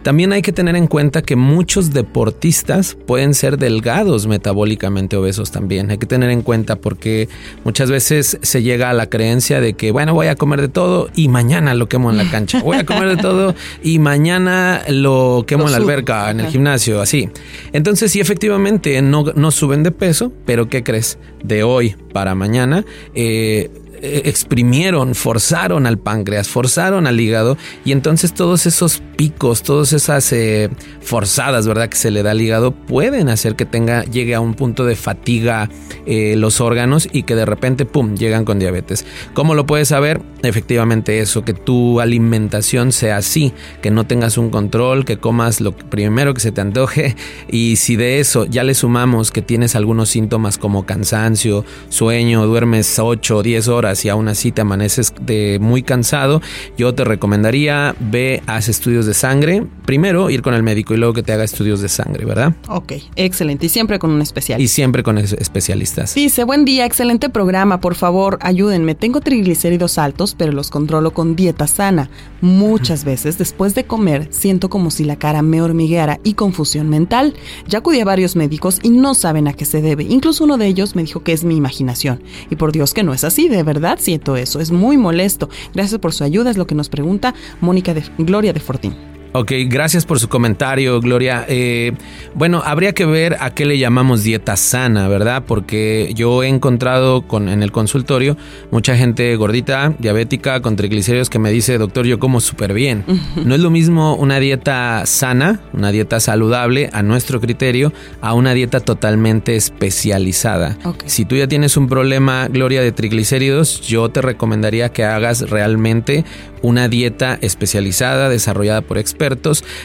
También 0.04 0.34
hay 0.34 0.42
que 0.42 0.52
tener 0.52 0.76
en 0.76 0.88
cuenta 0.88 1.22
que 1.22 1.36
muchos 1.36 1.94
deportistas 1.94 2.98
pueden 3.06 3.34
ser 3.34 3.58
delgados 3.58 4.28
metabólicamente 4.28 5.16
obesos 5.16 5.52
también. 5.52 5.92
Hay 5.92 5.98
que 5.98 6.08
tener 6.08 6.30
en 6.32 6.42
cuenta 6.42 6.76
porque 6.76 7.30
muchas 7.64 7.92
veces 7.92 8.40
se 8.42 8.64
llega 8.64 8.90
a 8.90 8.94
la 8.94 9.10
creencia 9.10 9.62
de 9.62 9.74
que, 9.74 9.92
bueno, 9.92 10.14
voy 10.14 10.28
a 10.28 10.36
comer 10.36 10.62
de 10.62 10.70
todo 10.70 11.10
y 11.16 11.28
mañana 11.28 11.76
lo 11.76 11.88
quemo 11.88 12.10
en 12.10 12.18
la 12.18 12.30
cancha. 12.30 12.62
Voy 12.64 12.78
a 12.78 12.86
comer 12.86 13.16
de 13.16 13.18
todo 13.18 13.56
y 13.84 14.00
mañana 14.00 14.82
lo 14.90 15.44
quemo 15.48 15.66
en 15.66 15.72
la 15.72 15.78
alberca, 15.78 16.32
en 16.32 16.40
el 16.40 16.48
gimnasio, 16.48 17.02
así. 17.02 17.30
Entonces, 17.74 18.12
sí, 18.12 18.20
efectivamente, 18.20 19.02
no, 19.02 19.26
no 19.36 19.52
suben 19.52 19.84
de 19.84 19.92
peso, 19.92 20.32
pero 20.46 20.68
¿qué 20.68 20.84
crees? 20.84 21.20
De 21.44 21.64
hoy 21.64 21.96
para 22.12 22.36
mañana, 22.36 22.86
eh, 23.14 23.70
eh, 23.91 23.91
exprimieron, 24.02 25.16
forzaron 25.16 25.86
al 25.86 26.00
páncreas, 26.00 26.48
forzaron 26.50 27.08
al 27.08 27.20
hígado 27.20 27.58
y 27.86 27.92
entonces 27.92 28.34
todos 28.34 28.66
esos 28.66 29.02
picos, 29.22 29.62
todas 29.62 29.94
esas 29.94 30.34
eh, 30.34 30.70
forzadas, 31.02 31.68
¿verdad? 31.68 31.90
Que 31.90 31.98
se 31.98 32.10
le 32.10 32.24
da 32.24 32.32
al 32.32 32.42
hígado 32.42 32.72
pueden 32.72 33.30
hacer 33.30 33.56
que 33.56 33.66
tenga, 33.66 34.04
llegue 34.04 34.34
a 34.34 34.40
un 34.40 34.56
punto 34.56 34.86
de 34.86 34.96
fatiga 34.96 35.70
eh, 36.08 36.36
los 36.38 36.60
órganos 36.60 37.08
y 37.12 37.24
que 37.24 37.36
de 37.36 37.46
repente, 37.46 37.86
¡pum!, 37.86 38.16
llegan 38.16 38.46
con 38.46 38.58
diabetes. 38.58 39.06
¿Cómo 39.34 39.54
lo 39.54 39.68
puedes 39.68 39.90
saber? 39.90 40.22
Efectivamente 40.42 41.20
eso, 41.20 41.44
que 41.44 41.54
tu 41.54 42.00
alimentación 42.00 42.92
sea 42.92 43.18
así, 43.18 43.54
que 43.84 43.92
no 43.92 44.08
tengas 44.08 44.40
un 44.40 44.50
control, 44.50 45.06
que 45.06 45.18
comas 45.18 45.62
lo 45.62 45.74
primero 45.76 46.34
que 46.34 46.40
se 46.40 46.52
te 46.52 46.62
antoje 46.62 47.16
y 47.48 47.76
si 47.76 47.96
de 47.96 48.20
eso 48.20 48.46
ya 48.46 48.64
le 48.64 48.74
sumamos 48.74 49.32
que 49.32 49.44
tienes 49.44 49.76
algunos 49.76 50.10
síntomas 50.10 50.58
como 50.58 50.86
cansancio, 50.88 51.64
sueño, 51.90 52.48
duermes 52.48 52.98
8 52.98 53.38
o 53.38 53.44
10 53.44 53.68
horas, 53.68 53.91
si 53.96 54.10
aún 54.10 54.28
así 54.28 54.52
te 54.52 54.62
amaneces 54.62 55.14
de 55.22 55.60
muy 55.62 55.84
cansado, 55.84 56.42
yo 56.78 56.94
te 56.94 57.04
recomendaría 57.04 57.96
ve, 58.00 58.42
haz 58.48 58.70
estudios 58.70 59.06
de 59.06 59.14
sangre. 59.14 59.66
Primero 59.86 60.30
ir 60.30 60.42
con 60.42 60.54
el 60.54 60.64
médico 60.64 60.94
y 60.94 60.98
luego 60.98 61.14
que 61.14 61.24
te 61.24 61.34
haga 61.34 61.44
estudios 61.44 61.82
de 61.82 61.90
sangre, 61.90 62.26
¿verdad? 62.26 62.54
Ok, 62.68 62.94
excelente. 63.16 63.66
Y 63.66 63.70
siempre 63.70 64.00
con 64.00 64.12
un 64.12 64.22
especialista. 64.22 64.64
Y 64.64 64.68
siempre 64.68 65.04
con 65.04 65.18
especialistas. 65.18 66.16
Dice, 66.16 66.44
buen 66.44 66.66
día, 66.66 66.86
excelente 66.86 67.30
programa. 67.30 67.80
Por 67.80 67.96
favor, 67.96 68.38
ayúdenme. 68.42 68.96
Tengo 68.96 69.22
triglicéridos 69.22 69.98
altos, 69.98 70.36
pero 70.38 70.52
los 70.52 70.70
controlo 70.70 71.12
con 71.12 71.36
dieta 71.36 71.68
sana. 71.68 72.10
Muchas 72.42 73.04
veces 73.04 73.38
después 73.38 73.76
de 73.76 73.84
comer 73.84 74.28
siento 74.32 74.70
como 74.70 74.92
si 74.92 75.04
la 75.04 75.16
cara 75.16 75.42
me 75.42 75.62
hormigueara 75.62 76.20
y 76.24 76.34
confusión 76.34 76.90
mental. 76.90 77.34
Ya 77.68 77.80
acudí 77.80 78.00
a 78.00 78.06
varios 78.06 78.36
médicos 78.36 78.80
y 78.82 78.90
no 78.90 79.14
saben 79.14 79.48
a 79.48 79.54
qué 79.54 79.66
se 79.66 79.82
debe. 79.82 80.04
Incluso 80.04 80.44
uno 80.44 80.58
de 80.58 80.68
ellos 80.68 80.96
me 80.96 81.04
dijo 81.04 81.24
que 81.24 81.34
es 81.34 81.44
mi 81.44 81.56
imaginación. 81.56 82.22
Y 82.50 82.56
por 82.56 82.72
Dios 82.72 82.94
que 82.94 83.04
no 83.04 83.14
es 83.14 83.24
así, 83.24 83.48
de 83.48 83.64
verdad 83.64 83.81
siento 83.98 84.36
eso, 84.36 84.60
es 84.60 84.72
muy 84.72 84.98
molesto. 84.98 85.50
Gracias 85.74 86.00
por 86.00 86.14
su 86.14 86.24
ayuda, 86.24 86.52
es 86.52 86.58
lo 86.58 86.68
que 86.68 86.76
nos 86.76 86.90
pregunta 86.90 87.34
Mónica 87.60 87.94
de 87.94 88.04
Gloria 88.18 88.54
de 88.54 88.60
Fortín. 88.60 89.11
Ok, 89.34 89.54
gracias 89.68 90.06
por 90.06 90.20
su 90.20 90.28
comentario, 90.28 91.00
Gloria. 91.00 91.46
Eh, 91.48 91.94
bueno, 92.36 92.62
habría 92.66 92.92
que 92.92 93.06
ver 93.06 93.38
a 93.40 93.52
qué 93.52 93.66
le 93.66 93.78
llamamos 93.78 94.24
dieta 94.24 94.58
sana, 94.58 95.08
¿verdad? 95.08 95.44
Porque 95.48 96.12
yo 96.16 96.44
he 96.44 96.50
encontrado 96.50 97.22
con, 97.22 97.48
en 97.48 97.64
el 97.64 97.72
consultorio 97.72 98.36
mucha 98.72 98.98
gente 98.98 99.34
gordita, 99.38 99.94
diabética, 100.00 100.62
con 100.62 100.76
triglicéridos 100.76 101.30
que 101.30 101.40
me 101.40 101.50
dice, 101.50 101.78
doctor, 101.78 102.06
yo 102.06 102.20
como 102.20 102.42
súper 102.42 102.74
bien. 102.74 103.06
No 103.46 103.56
es 103.56 103.62
lo 103.62 103.70
mismo 103.70 104.16
una 104.16 104.38
dieta 104.42 105.06
sana, 105.06 105.62
una 105.72 105.92
dieta 105.92 106.20
saludable 106.20 106.90
a 106.92 107.02
nuestro 107.02 107.40
criterio, 107.40 107.94
a 108.20 108.34
una 108.34 108.54
dieta 108.54 108.82
totalmente 108.82 109.56
especializada. 109.56 110.78
Si 111.06 111.24
tú 111.24 111.38
ya 111.38 111.48
tienes 111.48 111.78
un 111.78 111.88
problema, 111.88 112.50
Gloria, 112.50 112.82
de 112.82 112.92
triglicéridos, 112.92 113.80
yo 113.80 114.10
te 114.10 114.22
recomendaría 114.22 114.90
que 114.90 115.06
hagas 115.06 115.50
realmente 115.50 116.26
una 116.62 116.90
dieta 116.90 117.40
especializada, 117.42 118.28
desarrollada 118.28 118.82
por 118.82 118.98
expertos. 118.98 119.21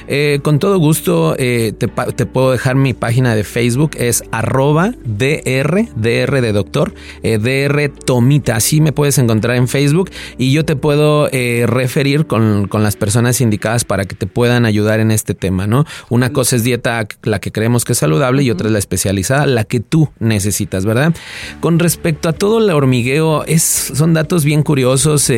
Eh, 0.09 0.41
con 0.43 0.59
todo 0.59 0.79
gusto 0.79 1.35
eh, 1.39 1.75
te, 1.77 1.89
puedo 1.89 2.53
dejar 2.53 2.75
mi 2.75 2.95
página 2.95 3.35
de 3.35 3.45
Facebook, 3.45 3.91
es 3.99 4.25
arroba 4.31 4.95
DR, 5.05 5.89
DR 5.95 6.41
de 6.41 6.53
doctor, 6.53 6.95
eh, 7.23 7.39
DR 7.39 7.91
Tomita. 7.91 8.57
Así 8.57 8.81
me 8.81 8.93
puedes 8.93 9.19
encontrar 9.19 9.57
en 9.57 9.69
Facebook 9.69 10.11
y 10.39 10.53
yo 10.53 10.65
te 10.65 10.77
puedo 10.77 11.29
referir 11.29 12.27
con, 12.27 12.67
con, 12.69 12.83
las 12.83 12.97
personas 12.97 13.41
indicadas 13.41 13.85
para 13.85 14.05
que 14.05 14.15
te 14.15 14.27
puedan 14.27 14.65
ayudar 14.65 15.01
en 15.01 15.11
este 15.11 15.35
tema, 15.35 15.67
¿no? 15.67 15.85
Una 16.09 16.33
cosa 16.33 16.57
es 16.57 16.65
dieta, 16.65 17.07
la 17.23 17.41
que 17.41 17.53
creemos 17.53 17.85
que 17.85 17.93
es 17.93 17.99
saludable 17.99 18.43
y 18.43 18.51
otra 18.51 18.69
es 18.69 18.73
la 18.73 18.79
especializada, 18.79 19.47
la 19.47 19.65
que 19.65 19.81
tú 19.81 20.09
necesitas, 20.19 20.87
¿verdad? 20.87 21.15
Con 21.61 21.79
respecto 21.79 22.29
a 22.29 22.33
todo 22.33 22.59
el 22.59 22.71
hormigueo, 22.71 23.45
es, 23.45 23.63
son 23.63 24.15
datos 24.15 24.45
bien 24.45 24.63
curiosos. 24.63 25.31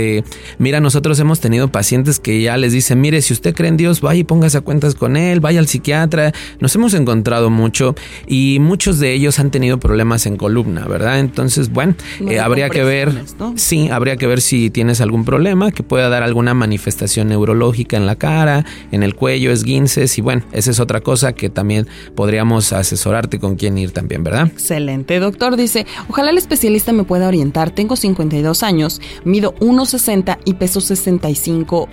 mira, 0.59 0.81
nosotros 0.81 1.19
hemos 1.21 1.41
tenido 1.41 1.69
pacientes 1.69 2.21
que 2.21 2.41
ya 2.43 2.57
les 2.57 2.73
dicen, 2.73 3.01
mire, 3.01 3.23
si 3.23 3.33
usted 3.33 3.55
cree 3.55 3.69
en 3.69 3.77
Dios, 3.77 3.88
vaya 4.01 4.21
y 4.21 4.25
póngase 4.25 4.59
a 4.59 4.61
cuentas 4.61 4.95
con 4.95 5.17
él, 5.17 5.41
vaya 5.41 5.61
al 5.61 5.67
psiquiatra. 5.67 6.33
Nos 6.61 6.75
hemos 6.75 6.95
encontrado 6.95 7.51
mucho 7.51 7.95
y 8.27 8.59
muchos 8.61 8.99
de 8.99 9.13
ellos 9.13 9.39
han 9.39 9.51
tenido 9.51 9.79
problemas 9.79 10.27
en 10.27 10.37
columna, 10.37 10.87
¿verdad? 10.87 11.21
Entonces, 11.21 11.71
bueno, 11.71 11.95
eh, 12.29 12.39
habría 12.39 12.71
que 12.71 12.85
ver, 12.85 13.13
sí, 13.57 13.89
habría 13.91 14.17
que 14.17 14.27
ver 14.27 14.41
si 14.41 14.71
tienes 14.71 15.01
algún 15.01 15.25
problema 15.25 15.73
que 15.73 15.83
pueda 15.83 16.09
dar 16.09 16.23
alguna 16.23 16.55
manifestación 16.55 17.29
neurológica 17.29 17.97
en 17.97 18.07
la 18.07 18.17
cara, 18.17 18.65
en 18.93 19.03
el 19.03 19.15
cuello, 19.15 19.51
esguinces 19.51 20.19
y 20.19 20.21
bueno, 20.21 20.43
esa 20.53 20.71
es 20.71 20.81
otra 20.81 21.01
cosa 21.01 21.33
que 21.33 21.51
también 21.51 21.87
podríamos 22.15 22.73
asesorarte 22.73 23.39
con 23.39 23.57
quién 23.57 23.79
ir 23.79 23.93
también, 23.93 24.23
¿verdad? 24.23 24.47
Excelente, 24.47 25.19
doctor. 25.19 25.57
Dice, 25.57 25.87
ojalá 26.09 26.31
el 26.31 26.39
especialista 26.39 26.93
me 26.93 27.05
pueda 27.05 27.29
orientar. 27.29 27.71
Tengo 27.71 27.97
52 27.97 28.63
años, 28.63 29.01
mido 29.25 29.55
1,60 29.57 30.39
y 30.45 30.55
peso 30.55 30.81
60 30.81 31.29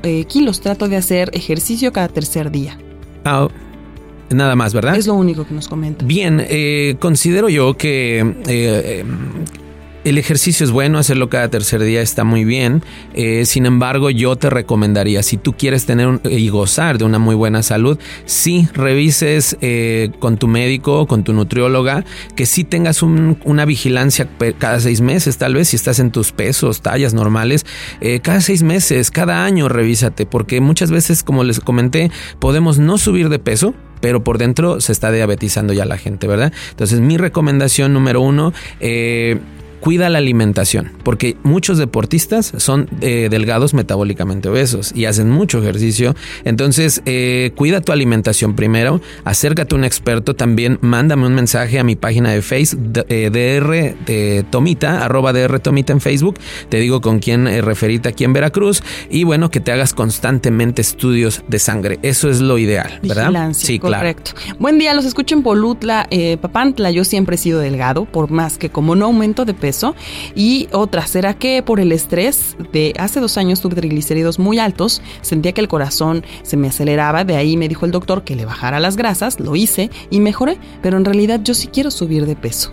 eh, 0.03 0.25
kilos. 0.25 0.61
Trato 0.61 0.87
de 0.87 0.97
hacer 0.97 1.29
ejercicio 1.33 1.84
cada 1.91 2.07
tercer 2.07 2.51
día. 2.51 2.77
Ah, 3.23 3.47
nada 4.29 4.55
más, 4.55 4.73
¿verdad? 4.73 4.95
Es 4.95 5.07
lo 5.07 5.15
único 5.15 5.45
que 5.45 5.53
nos 5.53 5.67
comenta. 5.67 6.05
Bien, 6.05 6.41
eh, 6.47 6.95
considero 6.99 7.49
yo 7.49 7.75
que 7.75 8.35
eh, 8.47 9.03
el 10.05 10.19
ejercicio 10.19 10.63
es 10.63 10.71
bueno, 10.71 10.99
hacerlo 10.99 11.29
cada 11.29 11.49
tercer 11.49 11.81
día 11.81 12.01
está 12.01 12.23
muy 12.23 12.45
bien. 12.45 12.83
Eh, 13.15 13.45
sin 13.45 13.65
embargo, 13.65 14.11
yo 14.11 14.35
te 14.35 14.51
recomendaría, 14.51 15.23
si 15.23 15.35
tú 15.37 15.53
quieres 15.53 15.87
tener 15.87 16.21
y 16.23 16.47
gozar 16.49 16.99
de 16.99 17.05
una 17.05 17.17
muy 17.17 17.33
buena 17.33 17.63
salud, 17.63 17.97
sí 18.25 18.69
revises 18.73 19.57
eh, 19.61 20.11
con 20.19 20.37
tu 20.37 20.47
médico, 20.47 21.07
con 21.07 21.23
tu 21.23 21.33
nutrióloga, 21.33 22.05
que 22.35 22.45
sí 22.45 22.63
tengas 22.63 23.01
una 23.01 23.65
vigilancia 23.65 24.29
cada 24.59 24.79
seis 24.79 25.01
meses, 25.01 25.37
tal 25.39 25.55
vez 25.55 25.69
si 25.69 25.75
estás 25.75 25.97
en 25.99 26.11
tus 26.11 26.31
pesos, 26.31 26.81
tallas 26.81 27.15
normales, 27.15 27.65
eh, 27.99 28.19
cada 28.19 28.41
seis 28.41 28.61
meses, 28.61 29.09
cada 29.09 29.43
año 29.43 29.69
revísate, 29.69 30.27
porque 30.27 30.61
muchas 30.61 30.91
veces, 30.91 31.23
como 31.23 31.43
les 31.43 31.59
comenté, 31.59 32.11
podemos 32.39 32.77
no 32.77 32.99
subir 32.99 33.29
de 33.29 33.39
peso, 33.39 33.73
pero 34.01 34.23
por 34.23 34.37
dentro 34.37 34.81
se 34.81 34.91
está 34.91 35.11
diabetizando 35.11 35.73
ya 35.73 35.85
la 35.85 35.97
gente, 35.97 36.27
¿verdad? 36.27 36.53
Entonces 36.69 36.99
mi 36.99 37.17
recomendación 37.17 37.91
número 37.91 38.21
uno, 38.21 38.53
eh, 38.79 39.39
cuida 39.85 40.09
la 40.09 40.17
alimentación, 40.17 40.93
porque 41.03 41.37
muchos 41.43 41.77
deportistas 41.77 42.53
son 42.57 42.89
eh, 43.01 43.27
delgados 43.29 43.75
metabólicamente 43.75 44.49
obesos 44.49 44.91
y 44.95 45.05
hacen 45.05 45.29
mucho 45.29 45.59
ejercicio. 45.59 46.15
Entonces, 46.43 47.03
eh, 47.05 47.51
cuida 47.55 47.81
tu 47.81 47.91
alimentación 47.91 48.55
primero, 48.55 48.99
acércate 49.25 49.75
a 49.75 49.77
un 49.77 49.83
experto, 49.83 50.35
también 50.35 50.79
mándame 50.81 51.27
un 51.27 51.35
mensaje 51.35 51.77
a 51.77 51.83
mi 51.83 51.95
página 51.95 52.31
de 52.31 52.41
Facebook, 52.41 53.05
eh, 53.09 53.29
DR 53.29 53.95
de 54.07 54.43
Tomita, 54.49 55.05
arroba 55.05 55.33
DR 55.33 55.59
Tomita 55.59 55.93
en 55.93 56.01
Facebook, 56.01 56.39
te 56.69 56.79
digo 56.79 56.99
con 56.99 57.19
quién 57.19 57.45
referirte 57.63 58.09
aquí 58.09 58.23
en 58.23 58.33
Veracruz 58.33 58.81
y 59.11 59.23
bueno, 59.23 59.51
que 59.51 59.59
te 59.59 59.71
hagas 59.71 59.93
constantemente 59.93 60.81
estudios 60.81 61.43
de 61.47 61.59
sangre. 61.59 61.99
Eso 62.01 62.27
es 62.27 62.41
lo 62.41 62.57
ideal, 62.57 63.01
¿verdad? 63.03 63.53
sí, 63.53 63.77
correcto. 63.77 64.31
Buen 64.57 64.79
día, 64.79 64.95
los 64.95 65.05
escucho 65.05 65.35
en 65.35 65.43
Polutla, 65.43 66.09
Papantla, 66.41 66.89
yo 66.89 67.03
siempre 67.03 67.35
he 67.35 67.37
sido 67.37 67.59
delgado, 67.59 68.05
por 68.05 68.31
más 68.31 68.57
que 68.57 68.71
como 68.71 68.95
no 68.95 69.05
aumento 69.05 69.45
de 69.45 69.53
peso, 69.53 69.74
y 70.35 70.67
otra, 70.71 71.07
¿será 71.07 71.33
que 71.33 71.63
por 71.63 71.79
el 71.79 71.91
estrés 71.91 72.55
de 72.71 72.93
hace 72.97 73.19
dos 73.19 73.37
años 73.37 73.61
tuve 73.61 73.75
triglicéridos 73.75 74.39
muy 74.39 74.59
altos? 74.59 75.01
Sentía 75.21 75.51
que 75.51 75.61
el 75.61 75.67
corazón 75.67 76.23
se 76.43 76.57
me 76.57 76.67
aceleraba, 76.67 77.23
de 77.23 77.35
ahí 77.35 77.57
me 77.57 77.67
dijo 77.67 77.85
el 77.85 77.91
doctor 77.91 78.23
que 78.23 78.35
le 78.35 78.45
bajara 78.45 78.79
las 78.79 78.95
grasas, 78.95 79.39
lo 79.39 79.55
hice 79.55 79.89
y 80.09 80.19
mejoré, 80.19 80.57
pero 80.81 80.97
en 80.97 81.05
realidad 81.05 81.41
yo 81.43 81.53
sí 81.53 81.67
quiero 81.67 81.91
subir 81.91 82.25
de 82.25 82.35
peso. 82.35 82.71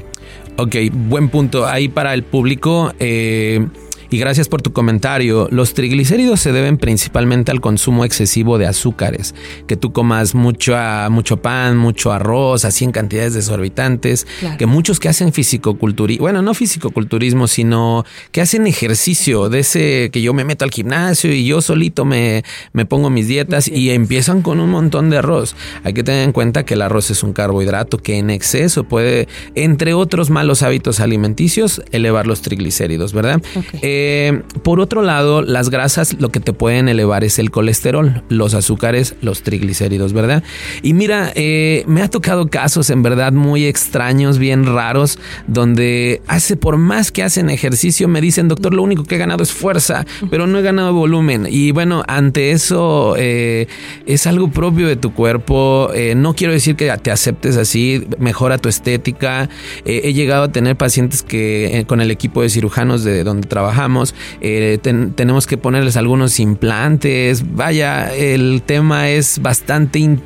Ok, 0.58 0.76
buen 0.92 1.28
punto. 1.28 1.66
Ahí 1.66 1.88
para 1.88 2.12
el 2.12 2.22
público, 2.22 2.92
eh, 2.98 3.66
y 4.12 4.18
gracias 4.18 4.48
por 4.48 4.62
tu 4.62 4.72
comentario. 4.72 5.48
Los 5.50 5.74
triglicéridos 5.74 6.40
se 6.40 6.52
deben 6.52 6.76
principalmente 6.76 7.50
al 7.50 7.60
consumo 7.60 8.04
excesivo 8.04 8.58
de 8.58 8.66
azúcares, 8.66 9.34
que 9.66 9.76
tú 9.76 9.92
comas 9.92 10.34
mucho, 10.34 10.76
mucho 11.10 11.38
pan, 11.38 11.76
mucho 11.76 12.12
arroz, 12.12 12.64
así 12.64 12.84
en 12.84 12.92
cantidades 12.92 13.34
desorbitantes, 13.34 14.26
que 14.58 14.66
muchos 14.66 15.00
que 15.00 15.08
hacen 15.08 15.32
fisicoculturismo, 15.32 16.22
bueno, 16.22 16.42
no 16.42 16.54
fisicoculturismo, 16.54 17.46
sino 17.48 18.04
que 18.32 18.40
hacen 18.40 18.66
ejercicio, 18.66 19.48
de 19.48 19.60
ese 19.60 20.10
que 20.12 20.20
yo 20.20 20.34
me 20.34 20.44
meto 20.44 20.64
al 20.64 20.70
gimnasio 20.70 21.32
y 21.32 21.44
yo 21.46 21.60
solito 21.60 22.04
me, 22.04 22.44
me 22.72 22.84
pongo 22.84 23.10
mis 23.10 23.28
dietas 23.28 23.68
y 23.68 23.90
empiezan 23.90 24.42
con 24.42 24.60
un 24.60 24.70
montón 24.70 25.10
de 25.10 25.18
arroz. 25.18 25.56
Hay 25.84 25.94
que 25.94 26.02
tener 26.02 26.24
en 26.24 26.32
cuenta 26.32 26.64
que 26.64 26.74
el 26.74 26.82
arroz 26.82 27.10
es 27.10 27.22
un 27.22 27.32
carbohidrato 27.32 27.98
que 27.98 28.18
en 28.18 28.30
exceso 28.30 28.84
puede, 28.84 29.28
entre 29.54 29.94
otros 29.94 30.30
malos 30.30 30.62
hábitos 30.62 31.00
alimenticios, 31.00 31.82
elevar 31.92 32.26
los 32.26 32.42
triglicéridos, 32.42 33.12
¿verdad? 33.12 33.40
Eh, 33.80 34.01
Eh, 34.04 34.42
por 34.64 34.80
otro 34.80 35.02
lado, 35.02 35.42
las 35.42 35.70
grasas 35.70 36.14
lo 36.18 36.30
que 36.30 36.40
te 36.40 36.52
pueden 36.52 36.88
elevar 36.88 37.22
es 37.22 37.38
el 37.38 37.52
colesterol, 37.52 38.22
los 38.28 38.54
azúcares, 38.54 39.14
los 39.20 39.42
triglicéridos, 39.42 40.12
¿verdad? 40.12 40.42
Y 40.82 40.92
mira, 40.92 41.30
eh, 41.36 41.84
me 41.86 42.02
ha 42.02 42.08
tocado 42.08 42.48
casos 42.48 42.90
en 42.90 43.02
verdad 43.02 43.32
muy 43.32 43.64
extraños, 43.64 44.38
bien 44.38 44.66
raros, 44.66 45.20
donde 45.46 46.20
hace 46.26 46.56
por 46.56 46.78
más 46.78 47.12
que 47.12 47.22
hacen 47.22 47.48
ejercicio, 47.48 48.08
me 48.08 48.20
dicen, 48.20 48.48
doctor, 48.48 48.74
lo 48.74 48.82
único 48.82 49.04
que 49.04 49.14
he 49.14 49.18
ganado 49.18 49.44
es 49.44 49.52
fuerza, 49.52 50.04
pero 50.30 50.48
no 50.48 50.58
he 50.58 50.62
ganado 50.62 50.92
volumen. 50.92 51.46
Y 51.48 51.70
bueno, 51.70 52.02
ante 52.08 52.50
eso 52.50 53.14
eh, 53.16 53.68
es 54.06 54.26
algo 54.26 54.50
propio 54.50 54.88
de 54.88 54.96
tu 54.96 55.14
cuerpo. 55.14 55.90
no 56.16 56.34
quiero 56.34 56.52
decir 56.52 56.74
que 56.74 56.92
te 57.02 57.10
aceptes 57.12 57.56
así, 57.56 58.06
mejora 58.18 58.58
tu 58.58 58.68
estética. 58.68 59.48
he 59.84 60.12
llegado 60.12 60.44
a 60.44 60.52
tener 60.52 60.76
pacientes 60.76 61.22
que 61.22 61.84
con 61.86 62.00
el 62.00 62.10
equipo 62.10 62.42
de 62.42 62.48
cirujanos 62.48 63.04
de 63.04 63.22
donde 63.24 63.46
trabajamos, 63.46 63.91
eh, 64.40 64.78
tenemos 64.82 65.46
que 65.46 65.56
ponerles 65.56 65.96
algunos 65.96 66.38
implantes. 66.40 67.54
Vaya, 67.54 68.14
el 68.14 68.62
tema 68.64 69.10
es 69.10 69.40
bastante, 69.40 70.18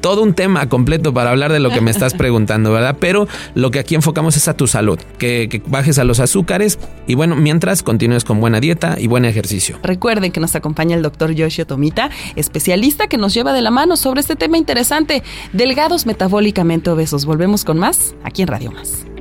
todo 0.00 0.22
un 0.22 0.34
tema 0.34 0.68
completo 0.68 1.12
para 1.12 1.30
hablar 1.30 1.52
de 1.52 1.60
lo 1.60 1.70
que 1.70 1.80
me 1.80 1.90
estás 1.90 2.14
preguntando, 2.18 2.72
¿verdad? 2.72 2.96
Pero 3.00 3.28
lo 3.54 3.70
que 3.70 3.78
aquí 3.78 3.94
enfocamos 3.94 4.36
es 4.36 4.48
a 4.48 4.54
tu 4.54 4.66
salud, 4.66 4.98
que, 5.18 5.62
bajes 5.66 5.98
a 5.98 6.04
los 6.04 6.20
azúcares 6.20 6.78
y 7.06 7.14
bueno, 7.14 7.36
mientras 7.36 7.82
continúes 7.82 8.24
con 8.24 8.40
buena 8.40 8.60
dieta 8.60 8.96
y 8.98 9.06
buen 9.06 9.24
ejercicio. 9.24 9.78
Recuerden 9.82 10.32
que 10.32 10.40
nos 10.40 10.54
acompaña 10.54 10.96
el 10.96 11.02
doctor 11.02 11.32
Yoshio 11.32 11.66
Tomita, 11.66 12.10
especialista 12.36 13.06
que 13.06 13.18
nos 13.18 13.34
lleva 13.34 13.52
de 13.52 13.62
la 13.62 13.70
mano 13.70 13.96
sobre 13.96 14.20
este 14.20 14.36
tema 14.36 14.58
interesante, 14.58 15.22
delgados 15.52 16.06
metabólicamente 16.06 16.90
obesos. 16.90 17.24
Volvemos 17.24 17.64
con 17.64 17.78
más 17.78 18.14
aquí 18.24 18.42
en 18.42 18.48
Radio 18.48 18.72
Más. 18.72 19.15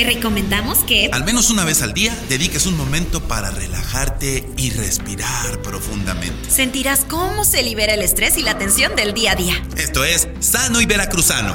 Te 0.00 0.06
recomendamos 0.06 0.78
que, 0.84 1.10
al 1.12 1.24
menos 1.24 1.50
una 1.50 1.62
vez 1.66 1.82
al 1.82 1.92
día, 1.92 2.18
dediques 2.30 2.64
un 2.64 2.74
momento 2.74 3.20
para 3.20 3.50
relajarte 3.50 4.48
y 4.56 4.70
respirar 4.70 5.60
profundamente. 5.60 6.48
Sentirás 6.50 7.04
cómo 7.04 7.44
se 7.44 7.62
libera 7.62 7.92
el 7.92 8.00
estrés 8.00 8.38
y 8.38 8.42
la 8.42 8.56
tensión 8.56 8.96
del 8.96 9.12
día 9.12 9.32
a 9.32 9.34
día. 9.34 9.62
Esto 9.76 10.02
es 10.02 10.26
Sano 10.40 10.80
y 10.80 10.86
Veracruzano. 10.86 11.54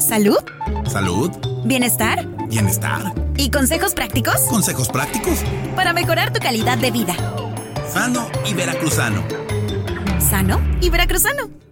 ¿Salud? 0.00 0.38
¿Salud? 0.86 1.30
¿Bienestar? 1.64 2.26
¿Bienestar? 2.48 3.12
¿Y 3.36 3.50
consejos 3.50 3.94
prácticos? 3.94 4.40
¿Consejos 4.48 4.88
prácticos? 4.88 5.40
Para 5.74 5.92
mejorar 5.92 6.32
tu 6.32 6.40
calidad 6.40 6.78
de 6.78 6.90
vida. 6.90 7.14
Sano 7.92 8.26
y 8.44 8.54
veracruzano. 8.54 9.22
Sano 10.20 10.60
y 10.80 10.90
veracruzano. 10.90 11.63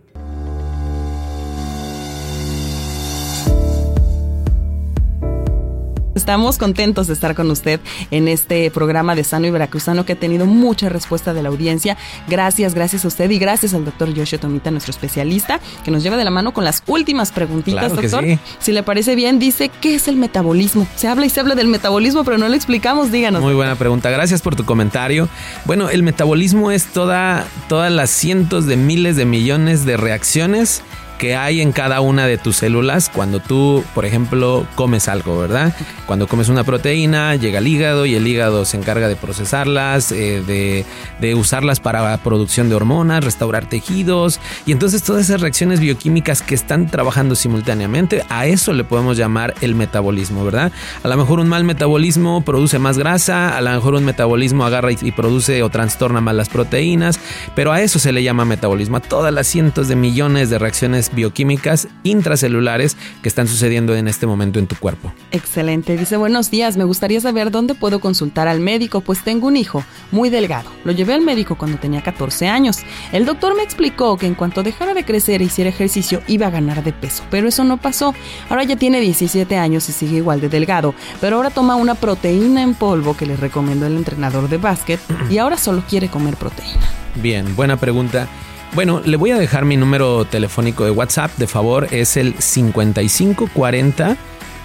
Estamos 6.15 6.59
contentos 6.59 7.07
de 7.07 7.15
estar 7.15 7.35
con 7.35 7.51
usted 7.51 7.81
en 8.11 8.29
este 8.29 8.71
programa 8.71 9.15
de 9.15 9.25
Sano 9.25 9.47
y 9.47 9.51
Veracruzano 9.51 10.05
que 10.05 10.13
ha 10.13 10.17
tenido 10.17 10.45
mucha 10.45 10.91
respuesta 10.91 11.33
de 11.33 11.43
la 11.43 11.49
audiencia. 11.49 11.97
Gracias, 12.29 12.75
gracias 12.75 13.07
a 13.07 13.09
usted 13.09 13.31
y 13.31 13.39
gracias 13.39 13.73
al 13.73 13.87
doctor 13.87 14.13
Yoshio 14.13 14.39
Tomita, 14.39 14.71
nuestro 14.71 14.91
especialista, 14.91 15.59
que 15.85 15.91
nos 15.91 16.03
lleva 16.03 16.19
de 16.19 16.25
la 16.25 16.31
mano 16.31 16.53
con 16.53 16.65
las 16.65 16.83
últimas 16.87 17.33
preguntitas, 17.33 17.95
doctor. 17.95 18.25
Si 18.59 18.73
le 18.73 18.83
parece 18.83 19.15
bien, 19.15 19.39
dice, 19.39 19.71
¿qué 19.81 19.95
es 19.95 20.07
el 20.07 20.17
metabolismo? 20.17 20.87
Se 20.97 21.09
habla 21.09 21.25
y 21.25 21.31
se 21.31 21.41
habla 21.41 21.55
del 21.55 21.69
metabolismo, 21.69 22.25
pero 22.25 22.37
no 22.37 22.47
lo 22.47 22.55
explicamos, 22.55 23.11
díganos. 23.11 23.41
Muy 23.41 23.55
buena 23.55 23.77
pregunta, 23.77 24.11
gracias 24.11 24.43
por 24.43 24.55
tu 24.55 24.65
comentario. 24.65 25.31
Bueno, 25.65 25.89
el 25.89 26.03
metabolismo 26.03 26.71
es 26.71 26.87
toda, 26.87 27.47
todas 27.71 27.91
las 27.91 28.11
cientos 28.11 28.67
de 28.67 28.77
miles 28.77 29.17
de 29.17 29.25
millones 29.25 29.87
de 29.87 29.97
reacciones 29.97 30.83
que 31.23 31.37
hay 31.37 31.61
en 31.61 31.71
cada 31.71 32.01
una 32.01 32.27
de 32.27 32.37
tus 32.37 32.57
células 32.57 33.09
cuando 33.09 33.39
tú, 33.39 33.85
por 33.95 34.05
ejemplo, 34.05 34.67
comes 34.75 35.07
algo, 35.07 35.39
¿verdad? 35.39 35.73
Cuando 36.05 36.27
comes 36.27 36.49
una 36.49 36.65
proteína, 36.65 37.37
llega 37.37 37.59
al 37.59 37.69
hígado 37.69 38.07
y 38.07 38.17
el 38.17 38.27
hígado 38.27 38.65
se 38.65 38.77
encarga 38.77 39.07
de 39.07 39.15
procesarlas, 39.15 40.11
eh, 40.11 40.85
de, 41.21 41.35
usarlas 41.37 41.79
para 41.79 42.17
producción 42.19 42.69
de 42.69 42.75
hormonas, 42.75 43.23
restaurar 43.23 43.67
tejidos. 43.67 44.41
Y 44.67 44.73
entonces 44.73 45.05
todas 45.05 45.27
esas 45.27 45.41
reacciones 45.41 45.79
bioquímicas 45.79 46.43
que 46.43 46.57
están 46.57 46.89
trabajando 46.89 47.37
simultáneamente, 47.37 48.25
a 48.29 48.47
eso 48.47 48.73
le 48.73 48.83
podemos 48.83 49.17
llamar 49.17 49.55
el 49.61 49.77
metabolismo, 49.77 50.45
¿verdad? 50.45 50.73
A 51.05 51.09
lo 51.09 51.17
mejor 51.17 51.39
un 51.39 51.47
mal 51.47 51.63
metabolismo 51.63 52.41
produce 52.41 52.81
más 52.81 52.99
grasa, 52.99 53.57
a 53.57 53.61
lo 53.61 53.71
mejor 53.71 53.95
un 53.95 54.05
metabolismo 54.05 54.67
agarra 54.67 54.91
y, 54.91 54.99
y 55.01 55.13
produce 55.13 55.63
o 55.63 55.71
trastorna 55.71 56.21
más 56.21 56.35
las 56.35 56.49
proteínas, 56.49 57.21
pero 57.55 57.71
a 57.71 57.81
eso 57.81 58.01
se 58.01 58.11
le 58.11 58.25
llama 58.25 58.45
metabolismo, 58.45 58.97
a 58.97 59.01
todas 59.01 59.33
las 59.33 59.47
cientos 59.47 59.87
de 59.87 59.95
millones 59.95 60.51
de 60.51 60.59
reacciones 60.59 61.12
bioquímicas 61.13 61.89
intracelulares 62.03 62.97
que 63.23 63.29
están 63.29 63.49
sucediendo 63.49 63.95
en 63.95 64.09
este 64.09 64.27
momento 64.27 64.59
en 64.59 64.67
tu 64.67 64.77
cuerpo. 64.77 65.13
Excelente. 65.31 65.97
Dice, 65.97 66.17
buenos 66.17 66.51
días, 66.51 66.77
me 66.77 66.85
gustaría 66.85 67.21
saber 67.21 67.51
dónde 67.51 67.75
puedo 67.75 68.01
consultar 68.01 68.49
al 68.49 68.61
médico, 68.61 69.01
pues 69.01 69.23
tengo 69.23 69.47
un 69.47 69.57
hijo 69.57 69.85
muy 70.11 70.31
delgado. 70.31 70.71
Lo 70.85 70.93
llevé 70.93 71.15
al 71.15 71.23
médico 71.23 71.57
cuando 71.57 71.79
tenía 71.79 72.03
14 72.03 72.49
años. 72.49 72.79
El 73.13 73.25
doctor 73.25 73.57
me 73.57 73.63
explicó 73.63 74.17
que 74.17 74.27
en 74.27 74.35
cuanto 74.35 74.63
dejara 74.63 74.95
de 74.95 75.05
crecer 75.05 75.41
e 75.41 75.45
hiciera 75.45 75.71
ejercicio 75.71 76.23
iba 76.27 76.47
a 76.47 76.51
ganar 76.51 76.83
de 76.83 76.93
peso, 76.93 77.25
pero 77.31 77.49
eso 77.49 77.65
no 77.65 77.77
pasó. 77.77 78.15
Ahora 78.49 78.65
ya 78.65 78.77
tiene 78.77 79.01
17 79.01 79.57
años 79.57 79.89
y 79.89 79.93
sigue 79.93 80.17
igual 80.19 80.41
de 80.41 80.49
delgado, 80.49 80.95
pero 81.21 81.37
ahora 81.37 81.51
toma 81.51 81.77
una 81.77 81.95
proteína 81.95 82.63
en 82.63 82.75
polvo 82.75 83.17
que 83.17 83.27
le 83.27 83.37
recomendó 83.37 83.87
el 83.87 83.97
entrenador 83.97 84.49
de 84.49 84.59
básquet 84.59 85.01
y 85.31 85.39
ahora 85.39 85.57
solo 85.57 85.83
quiere 85.89 86.09
comer 86.09 86.37
proteína. 86.37 86.89
Bien, 87.17 87.55
buena 87.57 87.77
pregunta. 87.77 88.29
Bueno, 88.75 89.03
le 89.05 89.19
voy 89.19 89.31
a 89.33 89.39
dejar 89.39 89.67
mi 89.67 89.77
número 89.77 90.25
telefónico 90.25 90.87
de 90.87 90.91
WhatsApp, 90.91 91.31
de 91.37 91.47
favor, 91.47 91.89
es 91.91 92.17
el 92.17 92.35
5540. 92.35 94.17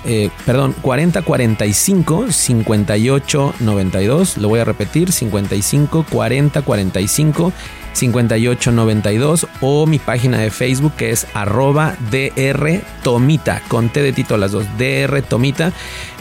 Eh, 0.05 0.29
perdón, 0.45 0.73
4045 0.81 2.31
58 2.31 3.53
92. 3.59 4.37
Lo 4.37 4.47
voy 4.47 4.61
a 4.61 4.63
repetir: 4.63 5.11
55 5.11 6.05
40 6.09 6.61
45 6.61 7.51
58 7.97 8.71
92. 8.71 9.47
O 9.61 9.85
mi 9.85 9.99
página 9.99 10.37
de 10.37 10.51
Facebook 10.51 10.93
que 10.95 11.11
es 11.11 11.27
arroba 11.33 11.95
DR 12.11 12.81
Tomita, 13.03 13.61
con 13.67 13.89
T 13.89 14.01
de 14.01 14.13
Tito 14.13 14.37
las 14.37 14.51
dos, 14.51 14.65
DR 14.77 15.21
Tomita. 15.21 15.71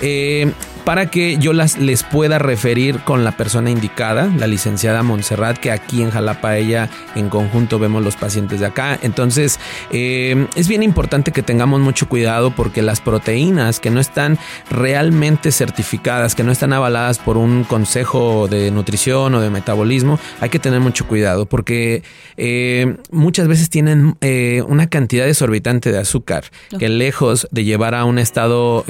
Eh, 0.00 0.52
para 0.86 1.06
que 1.06 1.36
yo 1.38 1.52
las, 1.52 1.78
les 1.78 2.04
pueda 2.04 2.38
referir 2.38 3.00
con 3.00 3.24
la 3.24 3.32
persona 3.32 3.72
indicada, 3.72 4.30
la 4.38 4.46
licenciada 4.46 5.02
Montserrat, 5.02 5.58
que 5.58 5.72
aquí 5.72 6.00
en 6.00 6.12
Jalapa 6.12 6.56
ella 6.56 6.88
en 7.16 7.28
conjunto 7.28 7.80
vemos 7.80 8.04
los 8.04 8.14
pacientes 8.14 8.60
de 8.60 8.66
acá. 8.66 8.96
Entonces 9.02 9.58
eh, 9.90 10.46
es 10.54 10.68
bien 10.68 10.84
importante 10.84 11.32
que 11.32 11.42
tengamos 11.42 11.80
mucho 11.80 12.08
cuidado 12.08 12.52
porque 12.52 12.82
las 12.82 13.00
proteínas 13.00 13.80
que 13.80 13.90
no 13.90 13.98
están 13.98 14.38
realmente 14.70 15.50
certificadas, 15.50 16.36
que 16.36 16.44
no 16.44 16.52
están 16.52 16.72
avaladas 16.72 17.18
por 17.18 17.36
un 17.36 17.64
consejo 17.64 18.46
de 18.46 18.70
nutrición 18.70 19.34
o 19.34 19.40
de 19.40 19.50
metabolismo, 19.50 20.20
hay 20.40 20.50
que 20.50 20.60
tener 20.60 20.78
mucho 20.78 21.08
cuidado 21.08 21.46
porque 21.46 21.65
eh, 21.66 22.96
muchas 23.10 23.48
veces 23.48 23.70
tienen 23.70 24.16
eh, 24.20 24.62
una 24.66 24.88
cantidad 24.88 25.28
exorbitante 25.28 25.92
de 25.92 25.98
azúcar 25.98 26.44
que 26.78 26.88
lejos 26.88 27.48
de 27.50 27.64
llevar 27.64 27.94
a 27.94 28.04
un 28.04 28.18
estado 28.18 28.84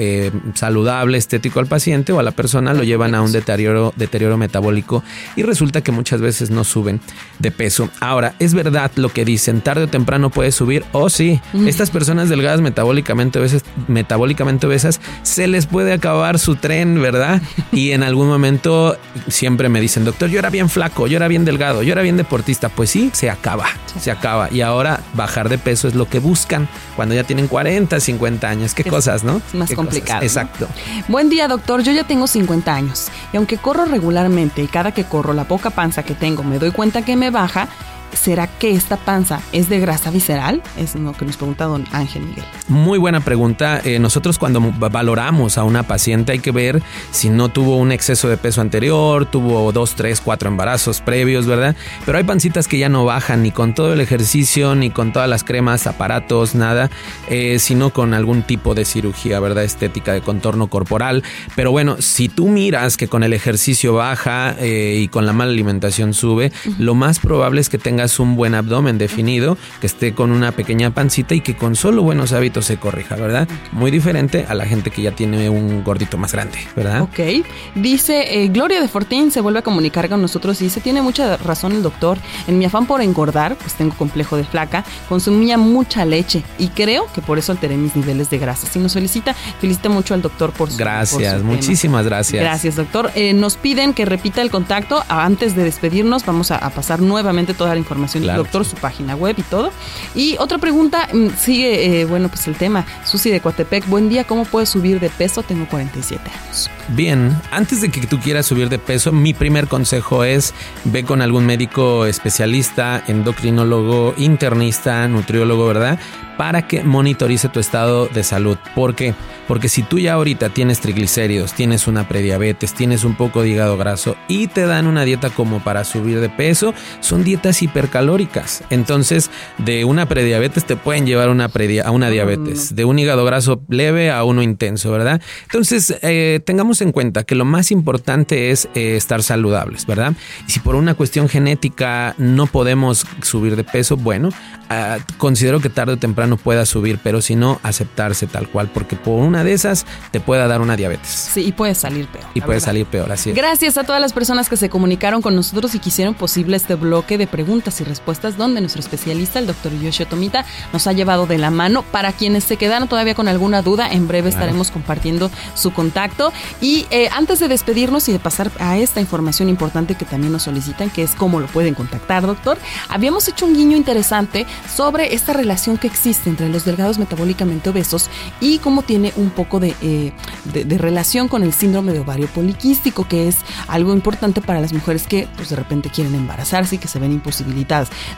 saludable, 0.53 1.17
estético 1.17 1.59
al 1.59 1.67
paciente, 1.67 2.13
o 2.13 2.19
a 2.19 2.23
la 2.23 2.31
persona 2.31 2.73
lo 2.73 2.83
llevan 2.83 3.15
a 3.15 3.21
un 3.21 3.31
deterioro, 3.31 3.93
deterioro 3.95 4.37
metabólico 4.37 5.03
y 5.35 5.43
resulta 5.43 5.81
que 5.81 5.91
muchas 5.91 6.21
veces 6.21 6.49
no 6.49 6.63
suben 6.63 6.99
de 7.39 7.51
peso. 7.51 7.89
Ahora, 7.99 8.35
es 8.39 8.53
verdad 8.53 8.91
lo 8.95 9.09
que 9.09 9.25
dicen, 9.25 9.61
tarde 9.61 9.83
o 9.83 9.87
temprano 9.87 10.29
puede 10.29 10.51
subir, 10.51 10.83
o 10.91 11.03
oh, 11.03 11.09
sí, 11.09 11.39
estas 11.65 11.91
personas 11.91 12.29
delgadas 12.29 12.61
metabólicamente 12.61 13.39
obesas, 13.39 13.63
metabólicamente 13.87 14.67
obesas, 14.67 15.01
se 15.23 15.47
les 15.47 15.65
puede 15.65 15.93
acabar 15.93 16.39
su 16.39 16.55
tren, 16.55 17.01
¿verdad? 17.01 17.41
Y 17.71 17.91
en 17.91 18.01
algún 18.01 18.27
momento 18.27 18.97
siempre 19.27 19.69
me 19.69 19.79
dicen, 19.81 20.05
doctor, 20.05 20.29
yo 20.29 20.39
era 20.39 20.49
bien 20.49 20.69
flaco, 20.69 21.07
yo 21.07 21.17
era 21.17 21.27
bien 21.27 21.45
delgado, 21.45 21.83
yo 21.83 21.91
era 21.91 22.01
bien 22.01 22.17
deportista. 22.17 22.66
Pues 22.69 22.89
sí, 22.89 23.09
se 23.13 23.29
acaba, 23.29 23.65
se 23.99 24.11
acaba. 24.11 24.51
Y 24.51 24.61
ahora 24.61 25.01
bajar 25.13 25.49
de 25.49 25.57
peso 25.57 25.87
es 25.87 25.95
lo 25.95 26.07
que 26.09 26.19
buscan 26.19 26.67
cuando 26.95 27.15
ya 27.15 27.23
tienen 27.23 27.47
40, 27.47 27.99
50 27.99 28.49
años. 28.49 28.73
Qué 28.73 28.83
cosas, 28.83 29.23
¿no? 29.23 29.41
Más 29.53 29.73
complicado. 29.73 30.23
Exacto. 30.23 30.67
Buen 31.07 31.29
día, 31.29 31.47
doctor 31.47 31.81
yo 31.81 31.91
ya 31.91 32.05
tengo 32.05 32.27
50 32.27 32.73
años 32.73 33.07
y 33.33 33.37
aunque 33.37 33.57
corro 33.57 33.85
regularmente 33.85 34.61
y 34.61 34.67
cada 34.67 34.91
que 34.91 35.03
corro 35.03 35.33
la 35.33 35.45
poca 35.45 35.69
panza 35.69 36.03
que 36.03 36.13
tengo 36.13 36.43
me 36.43 36.59
doy 36.59 36.71
cuenta 36.71 37.01
que 37.03 37.15
me 37.15 37.29
baja, 37.29 37.67
¿será 38.13 38.47
que 38.47 38.71
esta 38.71 38.97
panza 38.97 39.41
es 39.51 39.69
de 39.69 39.79
grasa 39.79 40.11
visceral? 40.11 40.61
Es 40.77 40.95
lo 40.95 41.13
que 41.13 41.25
nos 41.25 41.37
pregunta 41.37 41.65
don 41.65 41.85
Ángel 41.91 42.23
Miguel. 42.23 42.45
Muy 42.67 42.97
buena 42.97 43.19
pregunta. 43.19 43.81
Eh, 43.83 43.99
nosotros 43.99 44.37
cuando 44.37 44.61
valoramos 44.61 45.57
a 45.57 45.63
una 45.63 45.83
paciente 45.83 46.31
hay 46.31 46.39
que 46.39 46.51
ver 46.51 46.81
si 47.11 47.29
no 47.29 47.49
tuvo 47.49 47.77
un 47.77 47.91
exceso 47.91 48.27
de 48.29 48.37
peso 48.37 48.61
anterior, 48.61 49.25
tuvo 49.25 49.71
dos, 49.71 49.95
tres, 49.95 50.21
cuatro 50.21 50.49
embarazos 50.49 51.01
previos, 51.01 51.45
¿verdad? 51.45 51.75
Pero 52.05 52.17
hay 52.17 52.23
pancitas 52.23 52.67
que 52.67 52.77
ya 52.77 52.89
no 52.89 53.05
bajan 53.05 53.43
ni 53.43 53.51
con 53.51 53.73
todo 53.73 53.93
el 53.93 54.01
ejercicio, 54.01 54.75
ni 54.75 54.89
con 54.89 55.13
todas 55.13 55.29
las 55.29 55.43
cremas, 55.43 55.87
aparatos, 55.87 56.55
nada, 56.55 56.89
eh, 57.29 57.59
sino 57.59 57.91
con 57.91 58.13
algún 58.13 58.43
tipo 58.43 58.75
de 58.75 58.85
cirugía, 58.85 59.39
¿verdad? 59.39 59.63
Estética 59.63 60.13
de 60.13 60.21
contorno 60.21 60.67
corporal. 60.67 61.23
Pero 61.55 61.71
bueno, 61.71 61.97
si 61.99 62.29
tú 62.29 62.47
miras 62.47 62.97
que 62.97 63.07
con 63.07 63.23
el 63.23 63.33
ejercicio 63.33 63.93
baja 63.93 64.55
eh, 64.59 64.99
y 65.01 65.07
con 65.07 65.25
la 65.25 65.33
mala 65.33 65.51
alimentación 65.51 66.13
sube, 66.13 66.51
lo 66.77 66.95
más 66.95 67.19
probable 67.19 67.61
es 67.61 67.69
que 67.69 67.77
tengas 67.97 68.19
un 68.19 68.35
buen 68.35 68.53
abdomen 68.53 68.99
definido, 68.99 69.57
que 69.81 69.87
esté 69.87 70.13
con 70.13 70.29
una 70.29 70.51
pequeña 70.51 70.91
pancita 70.91 71.33
y 71.33 71.41
que 71.41 71.57
con 71.57 71.75
solo 71.75 72.03
buenos 72.03 72.31
hábitos 72.31 72.65
se 72.65 72.77
corrija, 72.77 73.15
¿verdad? 73.15 73.47
Muy 73.71 73.89
diferente 73.89 74.45
a 74.47 74.53
la 74.53 74.67
gente 74.67 74.91
que 74.91 75.01
ya 75.01 75.13
tiene 75.13 75.49
un 75.49 75.83
gordito 75.83 76.19
más 76.19 76.31
grande, 76.31 76.59
¿verdad? 76.75 77.01
Ok. 77.01 77.43
Dice 77.73 78.43
eh, 78.43 78.49
Gloria 78.49 78.81
de 78.81 78.87
Fortín 78.87 79.31
se 79.31 79.41
vuelve 79.41 79.59
a 79.59 79.61
comunicar 79.63 80.07
con 80.09 80.21
nosotros 80.21 80.61
y 80.61 80.65
dice, 80.65 80.79
tiene 80.79 81.01
mucha 81.01 81.37
razón 81.37 81.71
el 81.71 81.81
doctor. 81.81 82.19
En 82.45 82.59
mi 82.59 82.65
afán 82.65 82.85
por 82.85 83.01
engordar, 83.01 83.55
pues 83.55 83.73
tengo 83.73 83.95
complejo 83.95 84.37
de 84.37 84.43
flaca, 84.43 84.85
consumía 85.09 85.57
mucha 85.57 86.05
leche 86.05 86.43
y 86.59 86.67
creo 86.67 87.07
que 87.15 87.23
por 87.23 87.39
eso 87.39 87.51
alteré 87.51 87.77
mis 87.77 87.95
niveles 87.95 88.29
de 88.29 88.37
grasa. 88.37 88.67
Si 88.67 88.77
nos 88.77 88.91
solicita, 88.91 89.33
felicita 89.59 89.89
mucho 89.89 90.13
al 90.13 90.21
doctor 90.21 90.51
por 90.51 90.69
su 90.69 90.77
Gracias, 90.77 91.41
muchísimas 91.41 92.05
gracias. 92.05 92.43
Gracias, 92.43 92.75
doctor. 92.75 93.09
Eh, 93.15 93.33
nos 93.33 93.57
piden 93.57 93.95
que 93.95 94.05
repita 94.05 94.43
el 94.43 94.51
contacto. 94.51 95.03
Antes 95.09 95.55
de 95.55 95.63
despedirnos, 95.63 96.23
vamos 96.27 96.51
a, 96.51 96.67
pasar 96.69 97.01
nuevamente 97.01 97.55
toda 97.55 97.71
la 97.71 97.79
información 97.79 97.86
del 97.87 98.35
doctor, 98.35 98.65
su 98.65 98.75
página 98.75 99.15
web 99.15 99.35
y 99.37 99.43
todo. 99.43 99.71
Y 100.15 100.35
otra 100.39 100.57
pregunta, 100.57 101.07
mm, 101.13 101.29
sigue, 101.37 102.01
eh, 102.01 102.05
bueno, 102.05 102.29
pues 102.29 102.47
el 102.47 102.55
tema. 102.55 102.85
Susi 103.05 103.29
de 103.29 103.39
Coatepec, 103.39 103.87
buen 103.87 104.09
día, 104.09 104.25
¿cómo 104.25 104.45
puedo 104.45 104.65
subir 104.65 104.99
de 104.99 105.09
peso? 105.09 105.43
Tengo 105.43 105.67
47 105.67 106.29
años. 106.29 106.69
Bien, 106.89 107.39
antes 107.51 107.81
de 107.81 107.89
que 107.89 108.05
tú 108.07 108.19
quieras 108.19 108.45
subir 108.45 108.69
de 108.69 108.79
peso, 108.79 109.11
mi 109.11 109.33
primer 109.33 109.67
consejo 109.67 110.23
es 110.23 110.53
ve 110.85 111.03
con 111.03 111.21
algún 111.21 111.45
médico 111.45 112.05
especialista, 112.05 113.03
endocrinólogo, 113.07 114.13
internista, 114.17 115.07
nutriólogo, 115.07 115.67
¿verdad? 115.67 115.99
para 116.37 116.67
que 116.67 116.83
monitorice 116.83 117.49
tu 117.49 117.59
estado 117.59 118.07
de 118.07 118.23
salud. 118.23 118.57
¿Por 118.75 118.95
qué? 118.95 119.15
Porque 119.47 119.69
si 119.69 119.81
tú 119.81 119.97
ya 119.97 120.13
ahorita 120.13 120.49
tienes 120.49 120.79
triglicéridos, 120.79 121.53
tienes 121.53 121.87
una 121.87 122.07
prediabetes, 122.07 122.73
tienes 122.73 123.03
un 123.03 123.15
poco 123.15 123.41
de 123.41 123.49
hígado 123.49 123.75
graso 123.75 124.15
y 124.27 124.47
te 124.47 124.65
dan 124.65 124.87
una 124.87 125.03
dieta 125.03 125.31
como 125.31 125.63
para 125.63 125.83
subir 125.83 126.21
de 126.21 126.29
peso, 126.29 126.73
son 126.99 127.23
dietas 127.23 127.61
hipercalóricas. 127.77 128.63
Entonces, 128.71 129.29
de 129.59 129.85
una 129.85 130.07
prediabetes 130.07 130.65
te 130.65 130.75
pueden 130.75 131.05
llevar 131.05 131.29
una 131.29 131.51
a 131.83 131.91
una 131.91 132.09
diabetes, 132.09 132.75
de 132.75 132.85
un 132.85 132.97
hígado 132.97 133.23
graso 133.23 133.61
leve 133.69 134.11
a 134.11 134.23
uno 134.23 134.41
intenso, 134.41 134.91
¿verdad? 134.91 135.21
Entonces, 135.43 135.95
eh, 136.01 136.39
tengamos 136.45 136.81
en 136.81 136.91
cuenta 136.91 137.23
que 137.23 137.35
lo 137.35 137.45
más 137.45 137.71
importante 137.71 138.51
es 138.51 138.67
eh, 138.73 138.95
estar 138.95 139.21
saludables, 139.21 139.85
¿verdad? 139.85 140.13
Y 140.47 140.51
si 140.51 140.59
por 140.59 140.75
una 140.75 140.95
cuestión 140.95 141.29
genética 141.29 142.15
no 142.17 142.47
podemos 142.47 143.05
subir 143.21 143.55
de 143.55 143.63
peso, 143.63 143.95
bueno, 143.95 144.29
ah, 144.69 144.97
considero 145.17 145.59
que 145.59 145.69
tarde 145.69 145.93
o 145.93 145.97
temprano 145.97 146.31
no 146.31 146.37
pueda 146.37 146.65
subir, 146.65 146.99
pero 147.03 147.21
si 147.21 147.35
no, 147.35 147.59
aceptarse 147.63 148.27
tal 148.27 148.49
cual, 148.49 148.69
porque 148.73 148.95
por 148.95 149.23
una 149.23 149.43
de 149.43 149.53
esas 149.53 149.85
te 150.11 150.19
pueda 150.19 150.47
dar 150.47 150.61
una 150.61 150.75
diabetes. 150.75 151.07
Sí, 151.07 151.45
y 151.45 151.51
puede 151.51 151.75
salir 151.75 152.07
peor. 152.07 152.25
Y 152.33 152.41
puede 152.41 152.59
salir 152.59 152.85
peor, 152.85 153.11
así 153.11 153.29
es. 153.29 153.35
Gracias 153.35 153.77
a 153.77 153.83
todas 153.83 154.01
las 154.01 154.13
personas 154.13 154.49
que 154.49 154.57
se 154.57 154.69
comunicaron 154.69 155.21
con 155.21 155.35
nosotros 155.35 155.73
y 155.75 155.79
quisieron 155.79 156.15
posible 156.15 156.57
este 156.57 156.75
bloque 156.75 157.17
de 157.17 157.27
preguntas 157.27 157.66
y 157.67 157.83
respuestas, 157.83 158.37
donde 158.37 158.61
nuestro 158.61 158.79
especialista, 158.79 159.39
el 159.39 159.47
doctor 159.47 159.71
Yoshio 159.79 160.07
Tomita, 160.07 160.45
nos 160.73 160.87
ha 160.87 160.93
llevado 160.93 161.27
de 161.27 161.37
la 161.37 161.51
mano. 161.51 161.83
Para 161.83 162.13
quienes 162.13 162.43
se 162.43 162.57
quedaron 162.57 162.87
todavía 162.87 163.15
con 163.15 163.27
alguna 163.27 163.61
duda, 163.61 163.91
en 163.91 164.07
breve 164.07 164.29
estaremos 164.29 164.71
compartiendo 164.71 165.29
su 165.53 165.73
contacto. 165.73 166.31
Y 166.61 166.85
eh, 166.89 167.09
antes 167.11 167.39
de 167.39 167.47
despedirnos 167.47 168.07
y 168.09 168.13
de 168.13 168.19
pasar 168.19 168.51
a 168.59 168.77
esta 168.77 169.01
información 169.01 169.49
importante 169.49 169.95
que 169.95 170.05
también 170.05 170.31
nos 170.31 170.43
solicitan, 170.43 170.89
que 170.89 171.03
es 171.03 171.11
cómo 171.11 171.39
lo 171.39 171.47
pueden 171.47 171.73
contactar, 171.73 172.25
doctor, 172.25 172.57
habíamos 172.89 173.27
hecho 173.27 173.45
un 173.45 173.53
guiño 173.53 173.77
interesante 173.77 174.45
sobre 174.73 175.13
esta 175.13 175.33
relación 175.33 175.77
que 175.77 175.87
existe 175.87 176.29
entre 176.29 176.49
los 176.49 176.65
delgados 176.65 176.97
metabólicamente 176.97 177.69
obesos 177.69 178.09
y 178.39 178.59
cómo 178.59 178.81
tiene 178.81 179.13
un 179.15 179.29
poco 179.29 179.59
eh, 179.61 180.13
de, 180.53 180.77
relación 180.77 181.27
con 181.27 181.43
el 181.43 181.53
síndrome 181.53 181.93
de 181.93 181.99
ovario 181.99 182.27
poliquístico, 182.27 183.07
que 183.07 183.27
es 183.27 183.37
algo 183.67 183.93
importante 183.93 184.41
para 184.41 184.61
las 184.61 184.73
mujeres 184.73 185.07
que 185.07 185.27
pues, 185.35 185.49
de 185.49 185.55
repente 185.55 185.89
quieren 185.89 186.15
embarazarse 186.15 186.75
y 186.75 186.77
que 186.77 186.87
se 186.87 186.99
ven 186.99 187.11
imposibilitadas. 187.11 187.56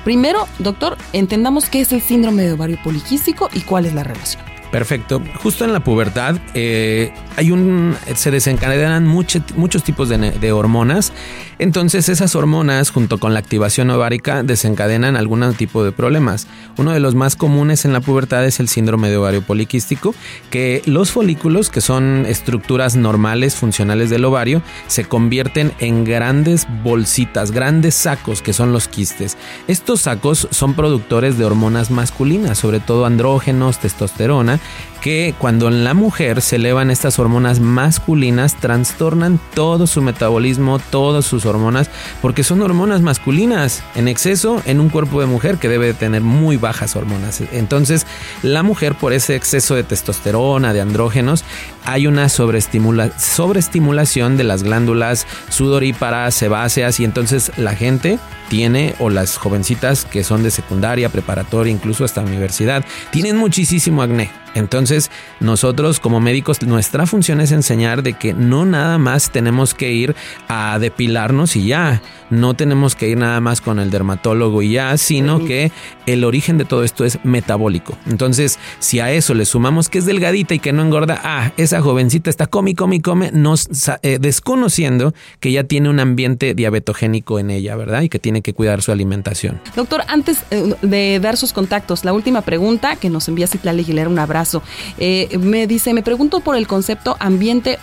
Primero, 0.03 0.47
doctor, 0.59 0.97
entendamos 1.13 1.69
qué 1.69 1.81
es 1.81 1.91
el 1.91 2.01
síndrome 2.01 2.43
de 2.43 2.53
ovario 2.53 2.79
poliquístico 2.83 3.49
y 3.53 3.61
cuál 3.61 3.85
es 3.85 3.93
la 3.93 4.03
relación. 4.03 4.58
Perfecto. 4.71 5.21
Justo 5.41 5.65
en 5.65 5.73
la 5.73 5.79
pubertad 5.79 6.37
eh, 6.53 7.11
hay 7.37 7.51
un, 7.51 7.95
se 8.15 8.29
desencadenan 8.29 9.07
muchos 9.07 9.83
tipos 9.83 10.09
de, 10.09 10.51
hormonas. 10.51 11.11
Entonces 11.57 12.07
esas 12.07 12.35
hormonas 12.35 12.91
junto 12.91 13.17
con 13.17 13.33
la 13.33 13.39
activación 13.39 13.89
ovárica 13.89 14.43
desencadenan 14.43 15.17
algún 15.17 15.53
tipo 15.55 15.83
de 15.83 15.91
problemas. 15.91 16.47
Uno 16.77 16.91
de 16.91 16.99
los 16.99 17.15
más 17.15 17.35
comunes 17.35 17.83
en 17.83 17.93
la 17.93 17.99
pubertad 17.99 18.45
es 18.45 18.59
el 18.59 18.67
síndrome 18.67 19.09
de 19.09 19.17
ovario 19.17 19.41
poliquístico, 19.41 20.13
que 20.51 20.81
los 20.85 21.11
folículos, 21.11 21.69
que 21.69 21.81
son 21.81 22.25
estructuras 22.27 22.95
normales, 22.95 23.55
funcionales 23.55 24.09
del 24.09 24.25
ovario, 24.25 24.61
se 24.87 25.05
convierten 25.05 25.73
en 25.79 26.03
grandes 26.03 26.67
bolsitas, 26.83 27.51
grandes 27.51 27.95
sacos 27.95 28.41
que 28.41 28.53
son 28.53 28.71
los 28.71 28.87
quistes. 28.87 29.37
Estos 29.67 30.01
sacos 30.01 30.47
son 30.51 30.75
productores 30.75 31.37
de 31.37 31.45
hormonas 31.45 31.91
masculinas, 31.91 32.57
sobre 32.57 32.79
todo 32.79 33.05
andrógenos, 33.05 33.79
testosterona, 33.79 34.58
que 35.01 35.33
cuando 35.37 35.67
en 35.69 35.83
la 35.83 35.93
mujer 35.93 36.41
se 36.41 36.55
elevan 36.57 36.91
estas 36.91 37.19
hormonas 37.19 37.59
masculinas, 37.59 38.55
trastornan 38.55 39.39
todo 39.53 39.87
su 39.87 40.01
metabolismo, 40.01 40.79
todas 40.79 41.25
sus 41.25 41.45
hormonas, 41.45 41.89
porque 42.21 42.43
son 42.43 42.61
hormonas 42.61 43.01
masculinas 43.01 43.83
en 43.95 44.07
exceso 44.07 44.61
en 44.65 44.79
un 44.79 44.89
cuerpo 44.89 45.19
de 45.21 45.27
mujer 45.27 45.57
que 45.57 45.69
debe 45.69 45.93
tener 45.93 46.21
muy 46.21 46.57
bajas 46.57 46.95
hormonas. 46.95 47.41
Entonces, 47.51 48.05
la 48.43 48.63
mujer 48.63 48.95
por 48.95 49.13
ese 49.13 49.35
exceso 49.35 49.75
de 49.75 49.83
testosterona, 49.83 50.73
de 50.73 50.81
andrógenos, 50.81 51.43
hay 51.85 52.07
una 52.07 52.27
sobreestimulación 52.29 54.37
de 54.37 54.43
las 54.43 54.63
glándulas 54.63 55.27
sudoríparas, 55.49 56.35
sebáceas 56.35 56.99
y 56.99 57.05
entonces 57.05 57.51
la 57.57 57.75
gente 57.75 58.19
tiene 58.49 58.95
o 58.99 59.09
las 59.09 59.37
jovencitas 59.37 60.05
que 60.05 60.23
son 60.23 60.43
de 60.43 60.51
secundaria, 60.51 61.09
preparatoria, 61.09 61.71
incluso 61.71 62.03
hasta 62.03 62.21
universidad, 62.21 62.83
tienen 63.11 63.37
muchísimo 63.37 64.01
acné. 64.01 64.29
Entonces, 64.55 65.11
nosotros 65.39 65.99
como 65.99 66.19
médicos, 66.19 66.61
nuestra 66.63 67.05
función 67.05 67.39
es 67.39 67.51
enseñar 67.51 68.03
de 68.03 68.13
que 68.13 68.33
no 68.33 68.65
nada 68.65 68.97
más 68.97 69.31
tenemos 69.31 69.73
que 69.73 69.91
ir 69.91 70.15
a 70.47 70.79
depilarnos 70.79 71.55
y 71.55 71.67
ya, 71.67 72.01
no 72.29 72.55
tenemos 72.55 72.95
que 72.95 73.09
ir 73.09 73.17
nada 73.17 73.39
más 73.41 73.61
con 73.61 73.79
el 73.79 73.89
dermatólogo 73.89 74.61
y 74.61 74.73
ya, 74.73 74.97
sino 74.97 75.45
que 75.45 75.71
el 76.05 76.23
origen 76.23 76.57
de 76.57 76.65
todo 76.65 76.83
esto 76.83 77.05
es 77.05 77.19
metabólico. 77.23 77.97
Entonces, 78.07 78.59
si 78.79 78.99
a 78.99 79.11
eso 79.11 79.33
le 79.33 79.45
sumamos 79.45 79.89
que 79.89 79.99
es 79.99 80.05
delgadita 80.05 80.53
y 80.53 80.59
que 80.59 80.73
no 80.73 80.81
engorda, 80.81 81.19
ah, 81.23 81.51
esa 81.57 81.81
jovencita 81.81 82.29
está 82.29 82.47
come, 82.47 82.75
come, 82.75 83.01
come, 83.01 83.31
nos, 83.31 83.69
eh, 84.01 84.17
desconociendo 84.19 85.13
que 85.39 85.51
ya 85.51 85.63
tiene 85.63 85.89
un 85.89 85.99
ambiente 85.99 86.53
diabetogénico 86.53 87.39
en 87.39 87.51
ella, 87.51 87.75
¿verdad? 87.75 88.01
Y 88.01 88.09
que 88.09 88.19
tiene 88.19 88.38
que 88.41 88.53
cuidar 88.53 88.81
su 88.81 88.91
alimentación. 88.91 89.59
Doctor, 89.75 90.03
antes 90.07 90.43
eh, 90.51 90.75
de 90.81 91.19
dar 91.19 91.37
sus 91.37 91.53
contactos, 91.53 92.05
la 92.05 92.13
última 92.13 92.41
pregunta 92.41 92.95
que 92.95 93.09
nos 93.09 93.27
envía 93.27 93.47
Citlali 93.47 93.83
Aguilera, 93.83 94.09
un 94.09 94.19
abrazo. 94.19 94.61
Eh, 94.97 95.37
me 95.39 95.67
dice, 95.67 95.93
me 95.93 96.03
pregunto 96.03 96.39
por 96.39 96.55
el 96.55 96.67
concepto 96.67 97.15
ambiente 97.19 97.79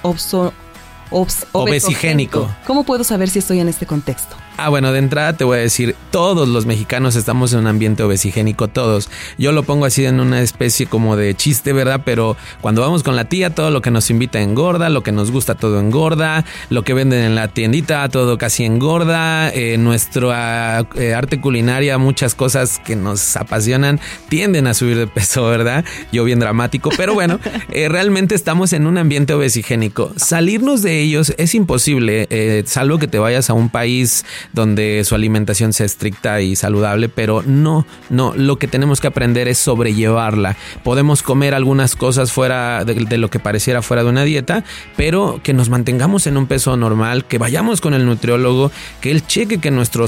obso 1.10 1.46
obesogénico. 1.52 2.50
¿Cómo 2.66 2.84
puedo 2.84 3.04
saber 3.04 3.28
si 3.28 3.38
estoy 3.38 3.60
en 3.60 3.68
este 3.68 3.86
contexto? 3.86 4.36
Ah, 4.58 4.70
bueno, 4.70 4.90
de 4.90 5.00
entrada 5.00 5.34
te 5.34 5.44
voy 5.44 5.58
a 5.58 5.60
decir, 5.60 5.94
todos 6.10 6.48
los 6.48 6.64
mexicanos 6.64 7.14
estamos 7.14 7.52
en 7.52 7.58
un 7.60 7.66
ambiente 7.66 8.02
obesigénico, 8.02 8.68
todos. 8.68 9.10
Yo 9.36 9.52
lo 9.52 9.64
pongo 9.64 9.84
así 9.84 10.06
en 10.06 10.18
una 10.18 10.40
especie 10.40 10.86
como 10.86 11.14
de 11.14 11.34
chiste, 11.34 11.74
¿verdad? 11.74 12.00
Pero 12.06 12.38
cuando 12.62 12.80
vamos 12.80 13.02
con 13.02 13.16
la 13.16 13.26
tía, 13.26 13.54
todo 13.54 13.70
lo 13.70 13.82
que 13.82 13.90
nos 13.90 14.08
invita 14.08 14.40
engorda, 14.40 14.88
lo 14.88 15.02
que 15.02 15.12
nos 15.12 15.30
gusta 15.30 15.56
todo 15.56 15.78
engorda, 15.78 16.46
lo 16.70 16.84
que 16.84 16.94
venden 16.94 17.22
en 17.22 17.34
la 17.34 17.48
tiendita, 17.48 18.08
todo 18.08 18.38
casi 18.38 18.64
engorda, 18.64 19.50
eh, 19.50 19.76
nuestra 19.76 20.86
eh, 20.94 21.12
arte 21.12 21.38
culinaria, 21.38 21.98
muchas 21.98 22.34
cosas 22.34 22.78
que 22.78 22.96
nos 22.96 23.36
apasionan 23.36 24.00
tienden 24.30 24.66
a 24.68 24.74
subir 24.74 24.96
de 24.96 25.06
peso, 25.06 25.44
¿verdad? 25.44 25.84
Yo 26.12 26.24
bien 26.24 26.38
dramático, 26.38 26.88
pero 26.96 27.12
bueno, 27.12 27.38
eh, 27.70 27.90
realmente 27.90 28.34
estamos 28.34 28.72
en 28.72 28.86
un 28.86 28.96
ambiente 28.96 29.34
obesigénico. 29.34 30.12
Salirnos 30.16 30.80
de 30.80 30.95
ellos 31.00 31.34
es 31.38 31.54
imposible, 31.54 32.64
salvo 32.66 32.98
que 32.98 33.08
te 33.08 33.18
vayas 33.18 33.50
a 33.50 33.54
un 33.54 33.68
país 33.68 34.24
donde 34.52 35.02
su 35.04 35.14
alimentación 35.14 35.72
sea 35.72 35.86
estricta 35.86 36.40
y 36.40 36.56
saludable, 36.56 37.08
pero 37.08 37.42
no, 37.42 37.86
no, 38.10 38.34
lo 38.36 38.58
que 38.58 38.68
tenemos 38.68 39.00
que 39.00 39.06
aprender 39.06 39.48
es 39.48 39.58
sobrellevarla. 39.58 40.56
Podemos 40.82 41.22
comer 41.22 41.54
algunas 41.54 41.96
cosas 41.96 42.32
fuera 42.32 42.84
de, 42.84 43.18
lo 43.18 43.30
que 43.30 43.38
pareciera 43.38 43.82
fuera 43.82 44.02
de 44.02 44.10
una 44.10 44.24
dieta, 44.24 44.64
pero 44.96 45.40
que 45.42 45.52
nos 45.52 45.68
mantengamos 45.68 46.26
en 46.26 46.36
un 46.36 46.46
peso 46.46 46.76
normal, 46.76 47.24
que 47.24 47.38
vayamos 47.38 47.80
con 47.80 47.94
el 47.94 48.06
nutriólogo, 48.06 48.70
que 49.00 49.10
él 49.10 49.26
cheque 49.26 49.58
que 49.58 49.70
nuestro 49.70 50.06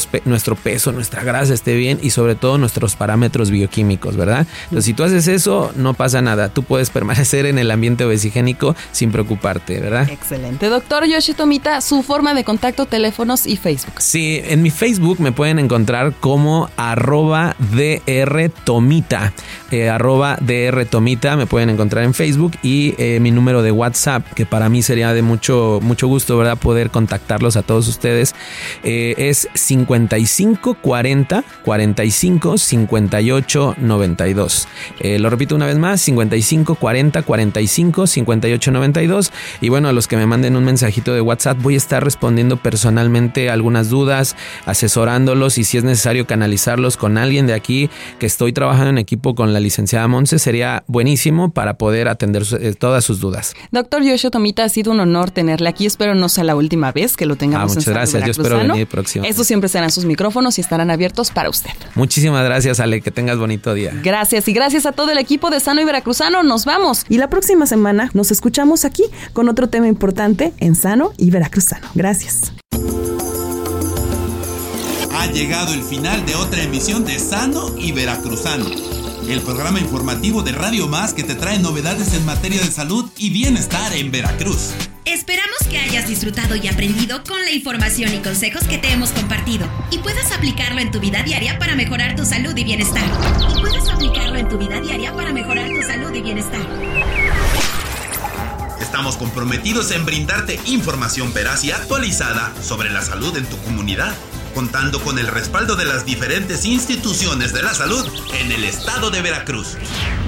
peso, 0.56 0.92
nuestra 0.92 1.22
grasa 1.22 1.54
esté 1.54 1.74
bien 1.74 1.98
y 2.02 2.10
sobre 2.10 2.34
todo 2.34 2.58
nuestros 2.58 2.96
parámetros 2.96 3.50
bioquímicos, 3.50 4.16
¿verdad? 4.16 4.46
Entonces, 4.64 4.84
si 4.84 4.94
tú 4.94 5.04
haces 5.04 5.28
eso, 5.28 5.72
no 5.76 5.94
pasa 5.94 6.22
nada. 6.22 6.48
Tú 6.48 6.62
puedes 6.62 6.90
permanecer 6.90 7.46
en 7.46 7.58
el 7.58 7.70
ambiente 7.70 8.04
obesigénico 8.04 8.74
sin 8.92 9.12
preocuparte, 9.12 9.80
¿verdad? 9.80 10.08
Excelente. 10.10 10.68
Doctor 10.78 11.06
Yoshitomita, 11.08 11.80
su 11.80 12.04
forma 12.04 12.34
de 12.34 12.44
contacto, 12.44 12.86
teléfonos 12.86 13.48
y 13.48 13.56
Facebook. 13.56 13.94
Sí, 13.98 14.40
en 14.44 14.62
mi 14.62 14.70
Facebook 14.70 15.18
me 15.18 15.32
pueden 15.32 15.58
encontrar 15.58 16.14
como 16.20 16.70
arroba 16.76 17.56
drtomita. 17.58 19.32
Eh, 19.72 19.88
arroba 19.90 20.38
drtomita 20.40 21.36
me 21.36 21.46
pueden 21.46 21.70
encontrar 21.70 22.04
en 22.04 22.14
Facebook 22.14 22.52
y 22.62 22.94
eh, 22.96 23.18
mi 23.18 23.32
número 23.32 23.62
de 23.62 23.72
WhatsApp, 23.72 24.24
que 24.34 24.46
para 24.46 24.68
mí 24.68 24.82
sería 24.82 25.12
de 25.12 25.22
mucho, 25.22 25.80
mucho 25.82 26.06
gusto, 26.06 26.38
¿verdad? 26.38 26.56
Poder 26.56 26.90
contactarlos 26.90 27.56
a 27.56 27.62
todos 27.62 27.88
ustedes, 27.88 28.36
eh, 28.84 29.16
es 29.18 29.48
55 29.54 30.74
40 30.74 31.42
45 31.64 32.56
58 32.56 33.74
92. 33.78 34.68
lo 35.18 35.28
repito 35.28 35.56
una 35.56 35.66
vez 35.66 35.76
más, 35.76 36.00
55 36.02 36.76
40 36.76 37.22
45 37.22 38.06
58 38.06 38.70
92. 38.70 39.32
Y 39.60 39.70
bueno, 39.70 39.88
a 39.88 39.92
los 39.92 40.06
que 40.06 40.16
me 40.16 40.26
manden 40.26 40.54
un 40.54 40.67
mensajito 40.68 41.14
de 41.14 41.22
WhatsApp, 41.22 41.58
voy 41.62 41.74
a 41.74 41.76
estar 41.78 42.04
respondiendo 42.04 42.58
personalmente 42.58 43.48
algunas 43.48 43.88
dudas, 43.88 44.36
asesorándolos 44.66 45.56
y 45.56 45.64
si 45.64 45.78
es 45.78 45.84
necesario 45.84 46.26
canalizarlos 46.26 46.98
con 46.98 47.16
alguien 47.16 47.46
de 47.46 47.54
aquí 47.54 47.88
que 48.18 48.26
estoy 48.26 48.52
trabajando 48.52 48.90
en 48.90 48.98
equipo 48.98 49.34
con 49.34 49.54
la 49.54 49.60
licenciada 49.60 50.06
Monse, 50.08 50.38
sería 50.38 50.84
buenísimo 50.86 51.50
para 51.52 51.78
poder 51.78 52.08
atender 52.08 52.42
eh, 52.60 52.74
todas 52.78 53.02
sus 53.02 53.18
dudas. 53.18 53.54
Doctor 53.70 54.02
Yoshio 54.02 54.30
Tomita, 54.30 54.64
ha 54.64 54.68
sido 54.68 54.92
un 54.92 55.00
honor 55.00 55.30
tenerle 55.30 55.70
aquí. 55.70 55.86
Espero 55.86 56.14
no 56.14 56.28
sea 56.28 56.44
la 56.44 56.54
última 56.54 56.92
vez 56.92 57.16
que 57.16 57.24
lo 57.24 57.36
tengamos. 57.36 57.72
Ah, 57.72 57.74
muchas 57.74 57.94
gracias. 57.94 58.24
Yo 58.24 58.30
espero 58.30 58.58
venir 58.58 58.86
próximo. 58.86 59.24
Estos 59.24 59.46
siempre 59.46 59.70
serán 59.70 59.90
sus 59.90 60.04
micrófonos 60.04 60.58
y 60.58 60.60
estarán 60.60 60.90
abiertos 60.90 61.30
para 61.30 61.48
usted. 61.48 61.70
Muchísimas 61.94 62.44
gracias, 62.44 62.78
Ale. 62.78 63.00
Que 63.00 63.10
tengas 63.10 63.38
bonito 63.38 63.72
día. 63.72 63.92
Gracias 64.02 64.46
y 64.48 64.52
gracias 64.52 64.84
a 64.84 64.92
todo 64.92 65.10
el 65.10 65.18
equipo 65.18 65.50
de 65.50 65.60
Sano 65.60 65.80
y 65.80 65.84
Veracruzano. 65.84 66.42
Nos 66.42 66.66
vamos. 66.66 67.06
Y 67.08 67.16
la 67.16 67.30
próxima 67.30 67.64
semana 67.64 68.10
nos 68.12 68.30
escuchamos 68.30 68.84
aquí 68.84 69.04
con 69.32 69.48
otro 69.48 69.68
tema 69.68 69.88
importante 69.88 70.52
en 70.60 70.74
Sano 70.74 71.12
y 71.16 71.30
Veracruzano. 71.30 71.88
Gracias. 71.94 72.52
Ha 75.12 75.26
llegado 75.32 75.74
el 75.74 75.82
final 75.82 76.24
de 76.26 76.36
otra 76.36 76.62
emisión 76.62 77.04
de 77.04 77.18
Sano 77.18 77.74
y 77.76 77.92
Veracruzano, 77.92 78.66
el 79.28 79.40
programa 79.40 79.80
informativo 79.80 80.42
de 80.42 80.52
Radio 80.52 80.86
Más 80.86 81.12
que 81.12 81.24
te 81.24 81.34
trae 81.34 81.58
novedades 81.58 82.14
en 82.14 82.24
materia 82.24 82.60
de 82.60 82.70
salud 82.70 83.10
y 83.18 83.30
bienestar 83.30 83.92
en 83.94 84.12
Veracruz. 84.12 84.70
Esperamos 85.04 85.58
que 85.70 85.78
hayas 85.78 86.06
disfrutado 86.06 86.54
y 86.54 86.68
aprendido 86.68 87.24
con 87.24 87.40
la 87.42 87.50
información 87.50 88.14
y 88.14 88.18
consejos 88.18 88.64
que 88.64 88.78
te 88.78 88.92
hemos 88.92 89.10
compartido 89.10 89.66
y 89.90 89.98
puedas 89.98 90.30
aplicarlo 90.32 90.80
en 90.80 90.90
tu 90.90 91.00
vida 91.00 91.22
diaria 91.22 91.58
para 91.58 91.74
mejorar 91.74 92.14
tu 92.14 92.24
salud 92.24 92.56
y 92.56 92.64
bienestar. 92.64 93.04
Y 93.50 93.60
puedas 93.60 93.88
aplicarlo 93.88 94.36
en 94.36 94.48
tu 94.48 94.58
vida 94.58 94.80
diaria 94.80 95.12
para 95.14 95.32
mejorar 95.32 95.68
tu 95.68 95.82
salud 95.82 96.14
y 96.14 96.20
bienestar. 96.20 97.67
Estamos 98.88 99.18
comprometidos 99.18 99.90
en 99.90 100.06
brindarte 100.06 100.58
información 100.64 101.34
veraz 101.34 101.62
y 101.62 101.72
actualizada 101.72 102.54
sobre 102.62 102.88
la 102.88 103.02
salud 103.02 103.36
en 103.36 103.44
tu 103.44 103.58
comunidad 103.58 104.14
contando 104.54 104.98
con 105.02 105.18
el 105.18 105.26
respaldo 105.26 105.76
de 105.76 105.84
las 105.84 106.06
diferentes 106.06 106.64
instituciones 106.64 107.52
de 107.52 107.62
la 107.62 107.74
salud 107.74 108.10
en 108.40 108.50
el 108.50 108.64
estado 108.64 109.10
de 109.10 109.20
Veracruz. 109.20 109.76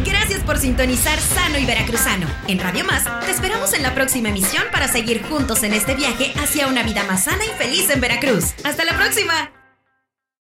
Gracias 0.05 0.43
por 0.43 0.59
sintonizar 0.59 1.19
Sano 1.19 1.59
y 1.59 1.65
Veracruzano. 1.65 2.27
En 2.49 2.59
Radio 2.59 2.85
Más, 2.85 3.05
te 3.25 3.31
esperamos 3.31 3.73
en 3.73 3.83
la 3.83 3.95
próxima 3.95 4.29
emisión 4.29 4.65
para 4.71 4.89
seguir 4.89 5.23
juntos 5.23 5.63
en 5.63 5.73
este 5.73 5.95
viaje 5.95 6.35
hacia 6.39 6.67
una 6.67 6.83
vida 6.83 7.03
más 7.05 7.25
sana 7.25 7.43
y 7.43 7.59
feliz 7.59 7.89
en 7.89 8.03
Veracruz. 8.03 8.53
¡Hasta 8.63 8.85
la 8.85 8.95
próxima! 8.95 9.60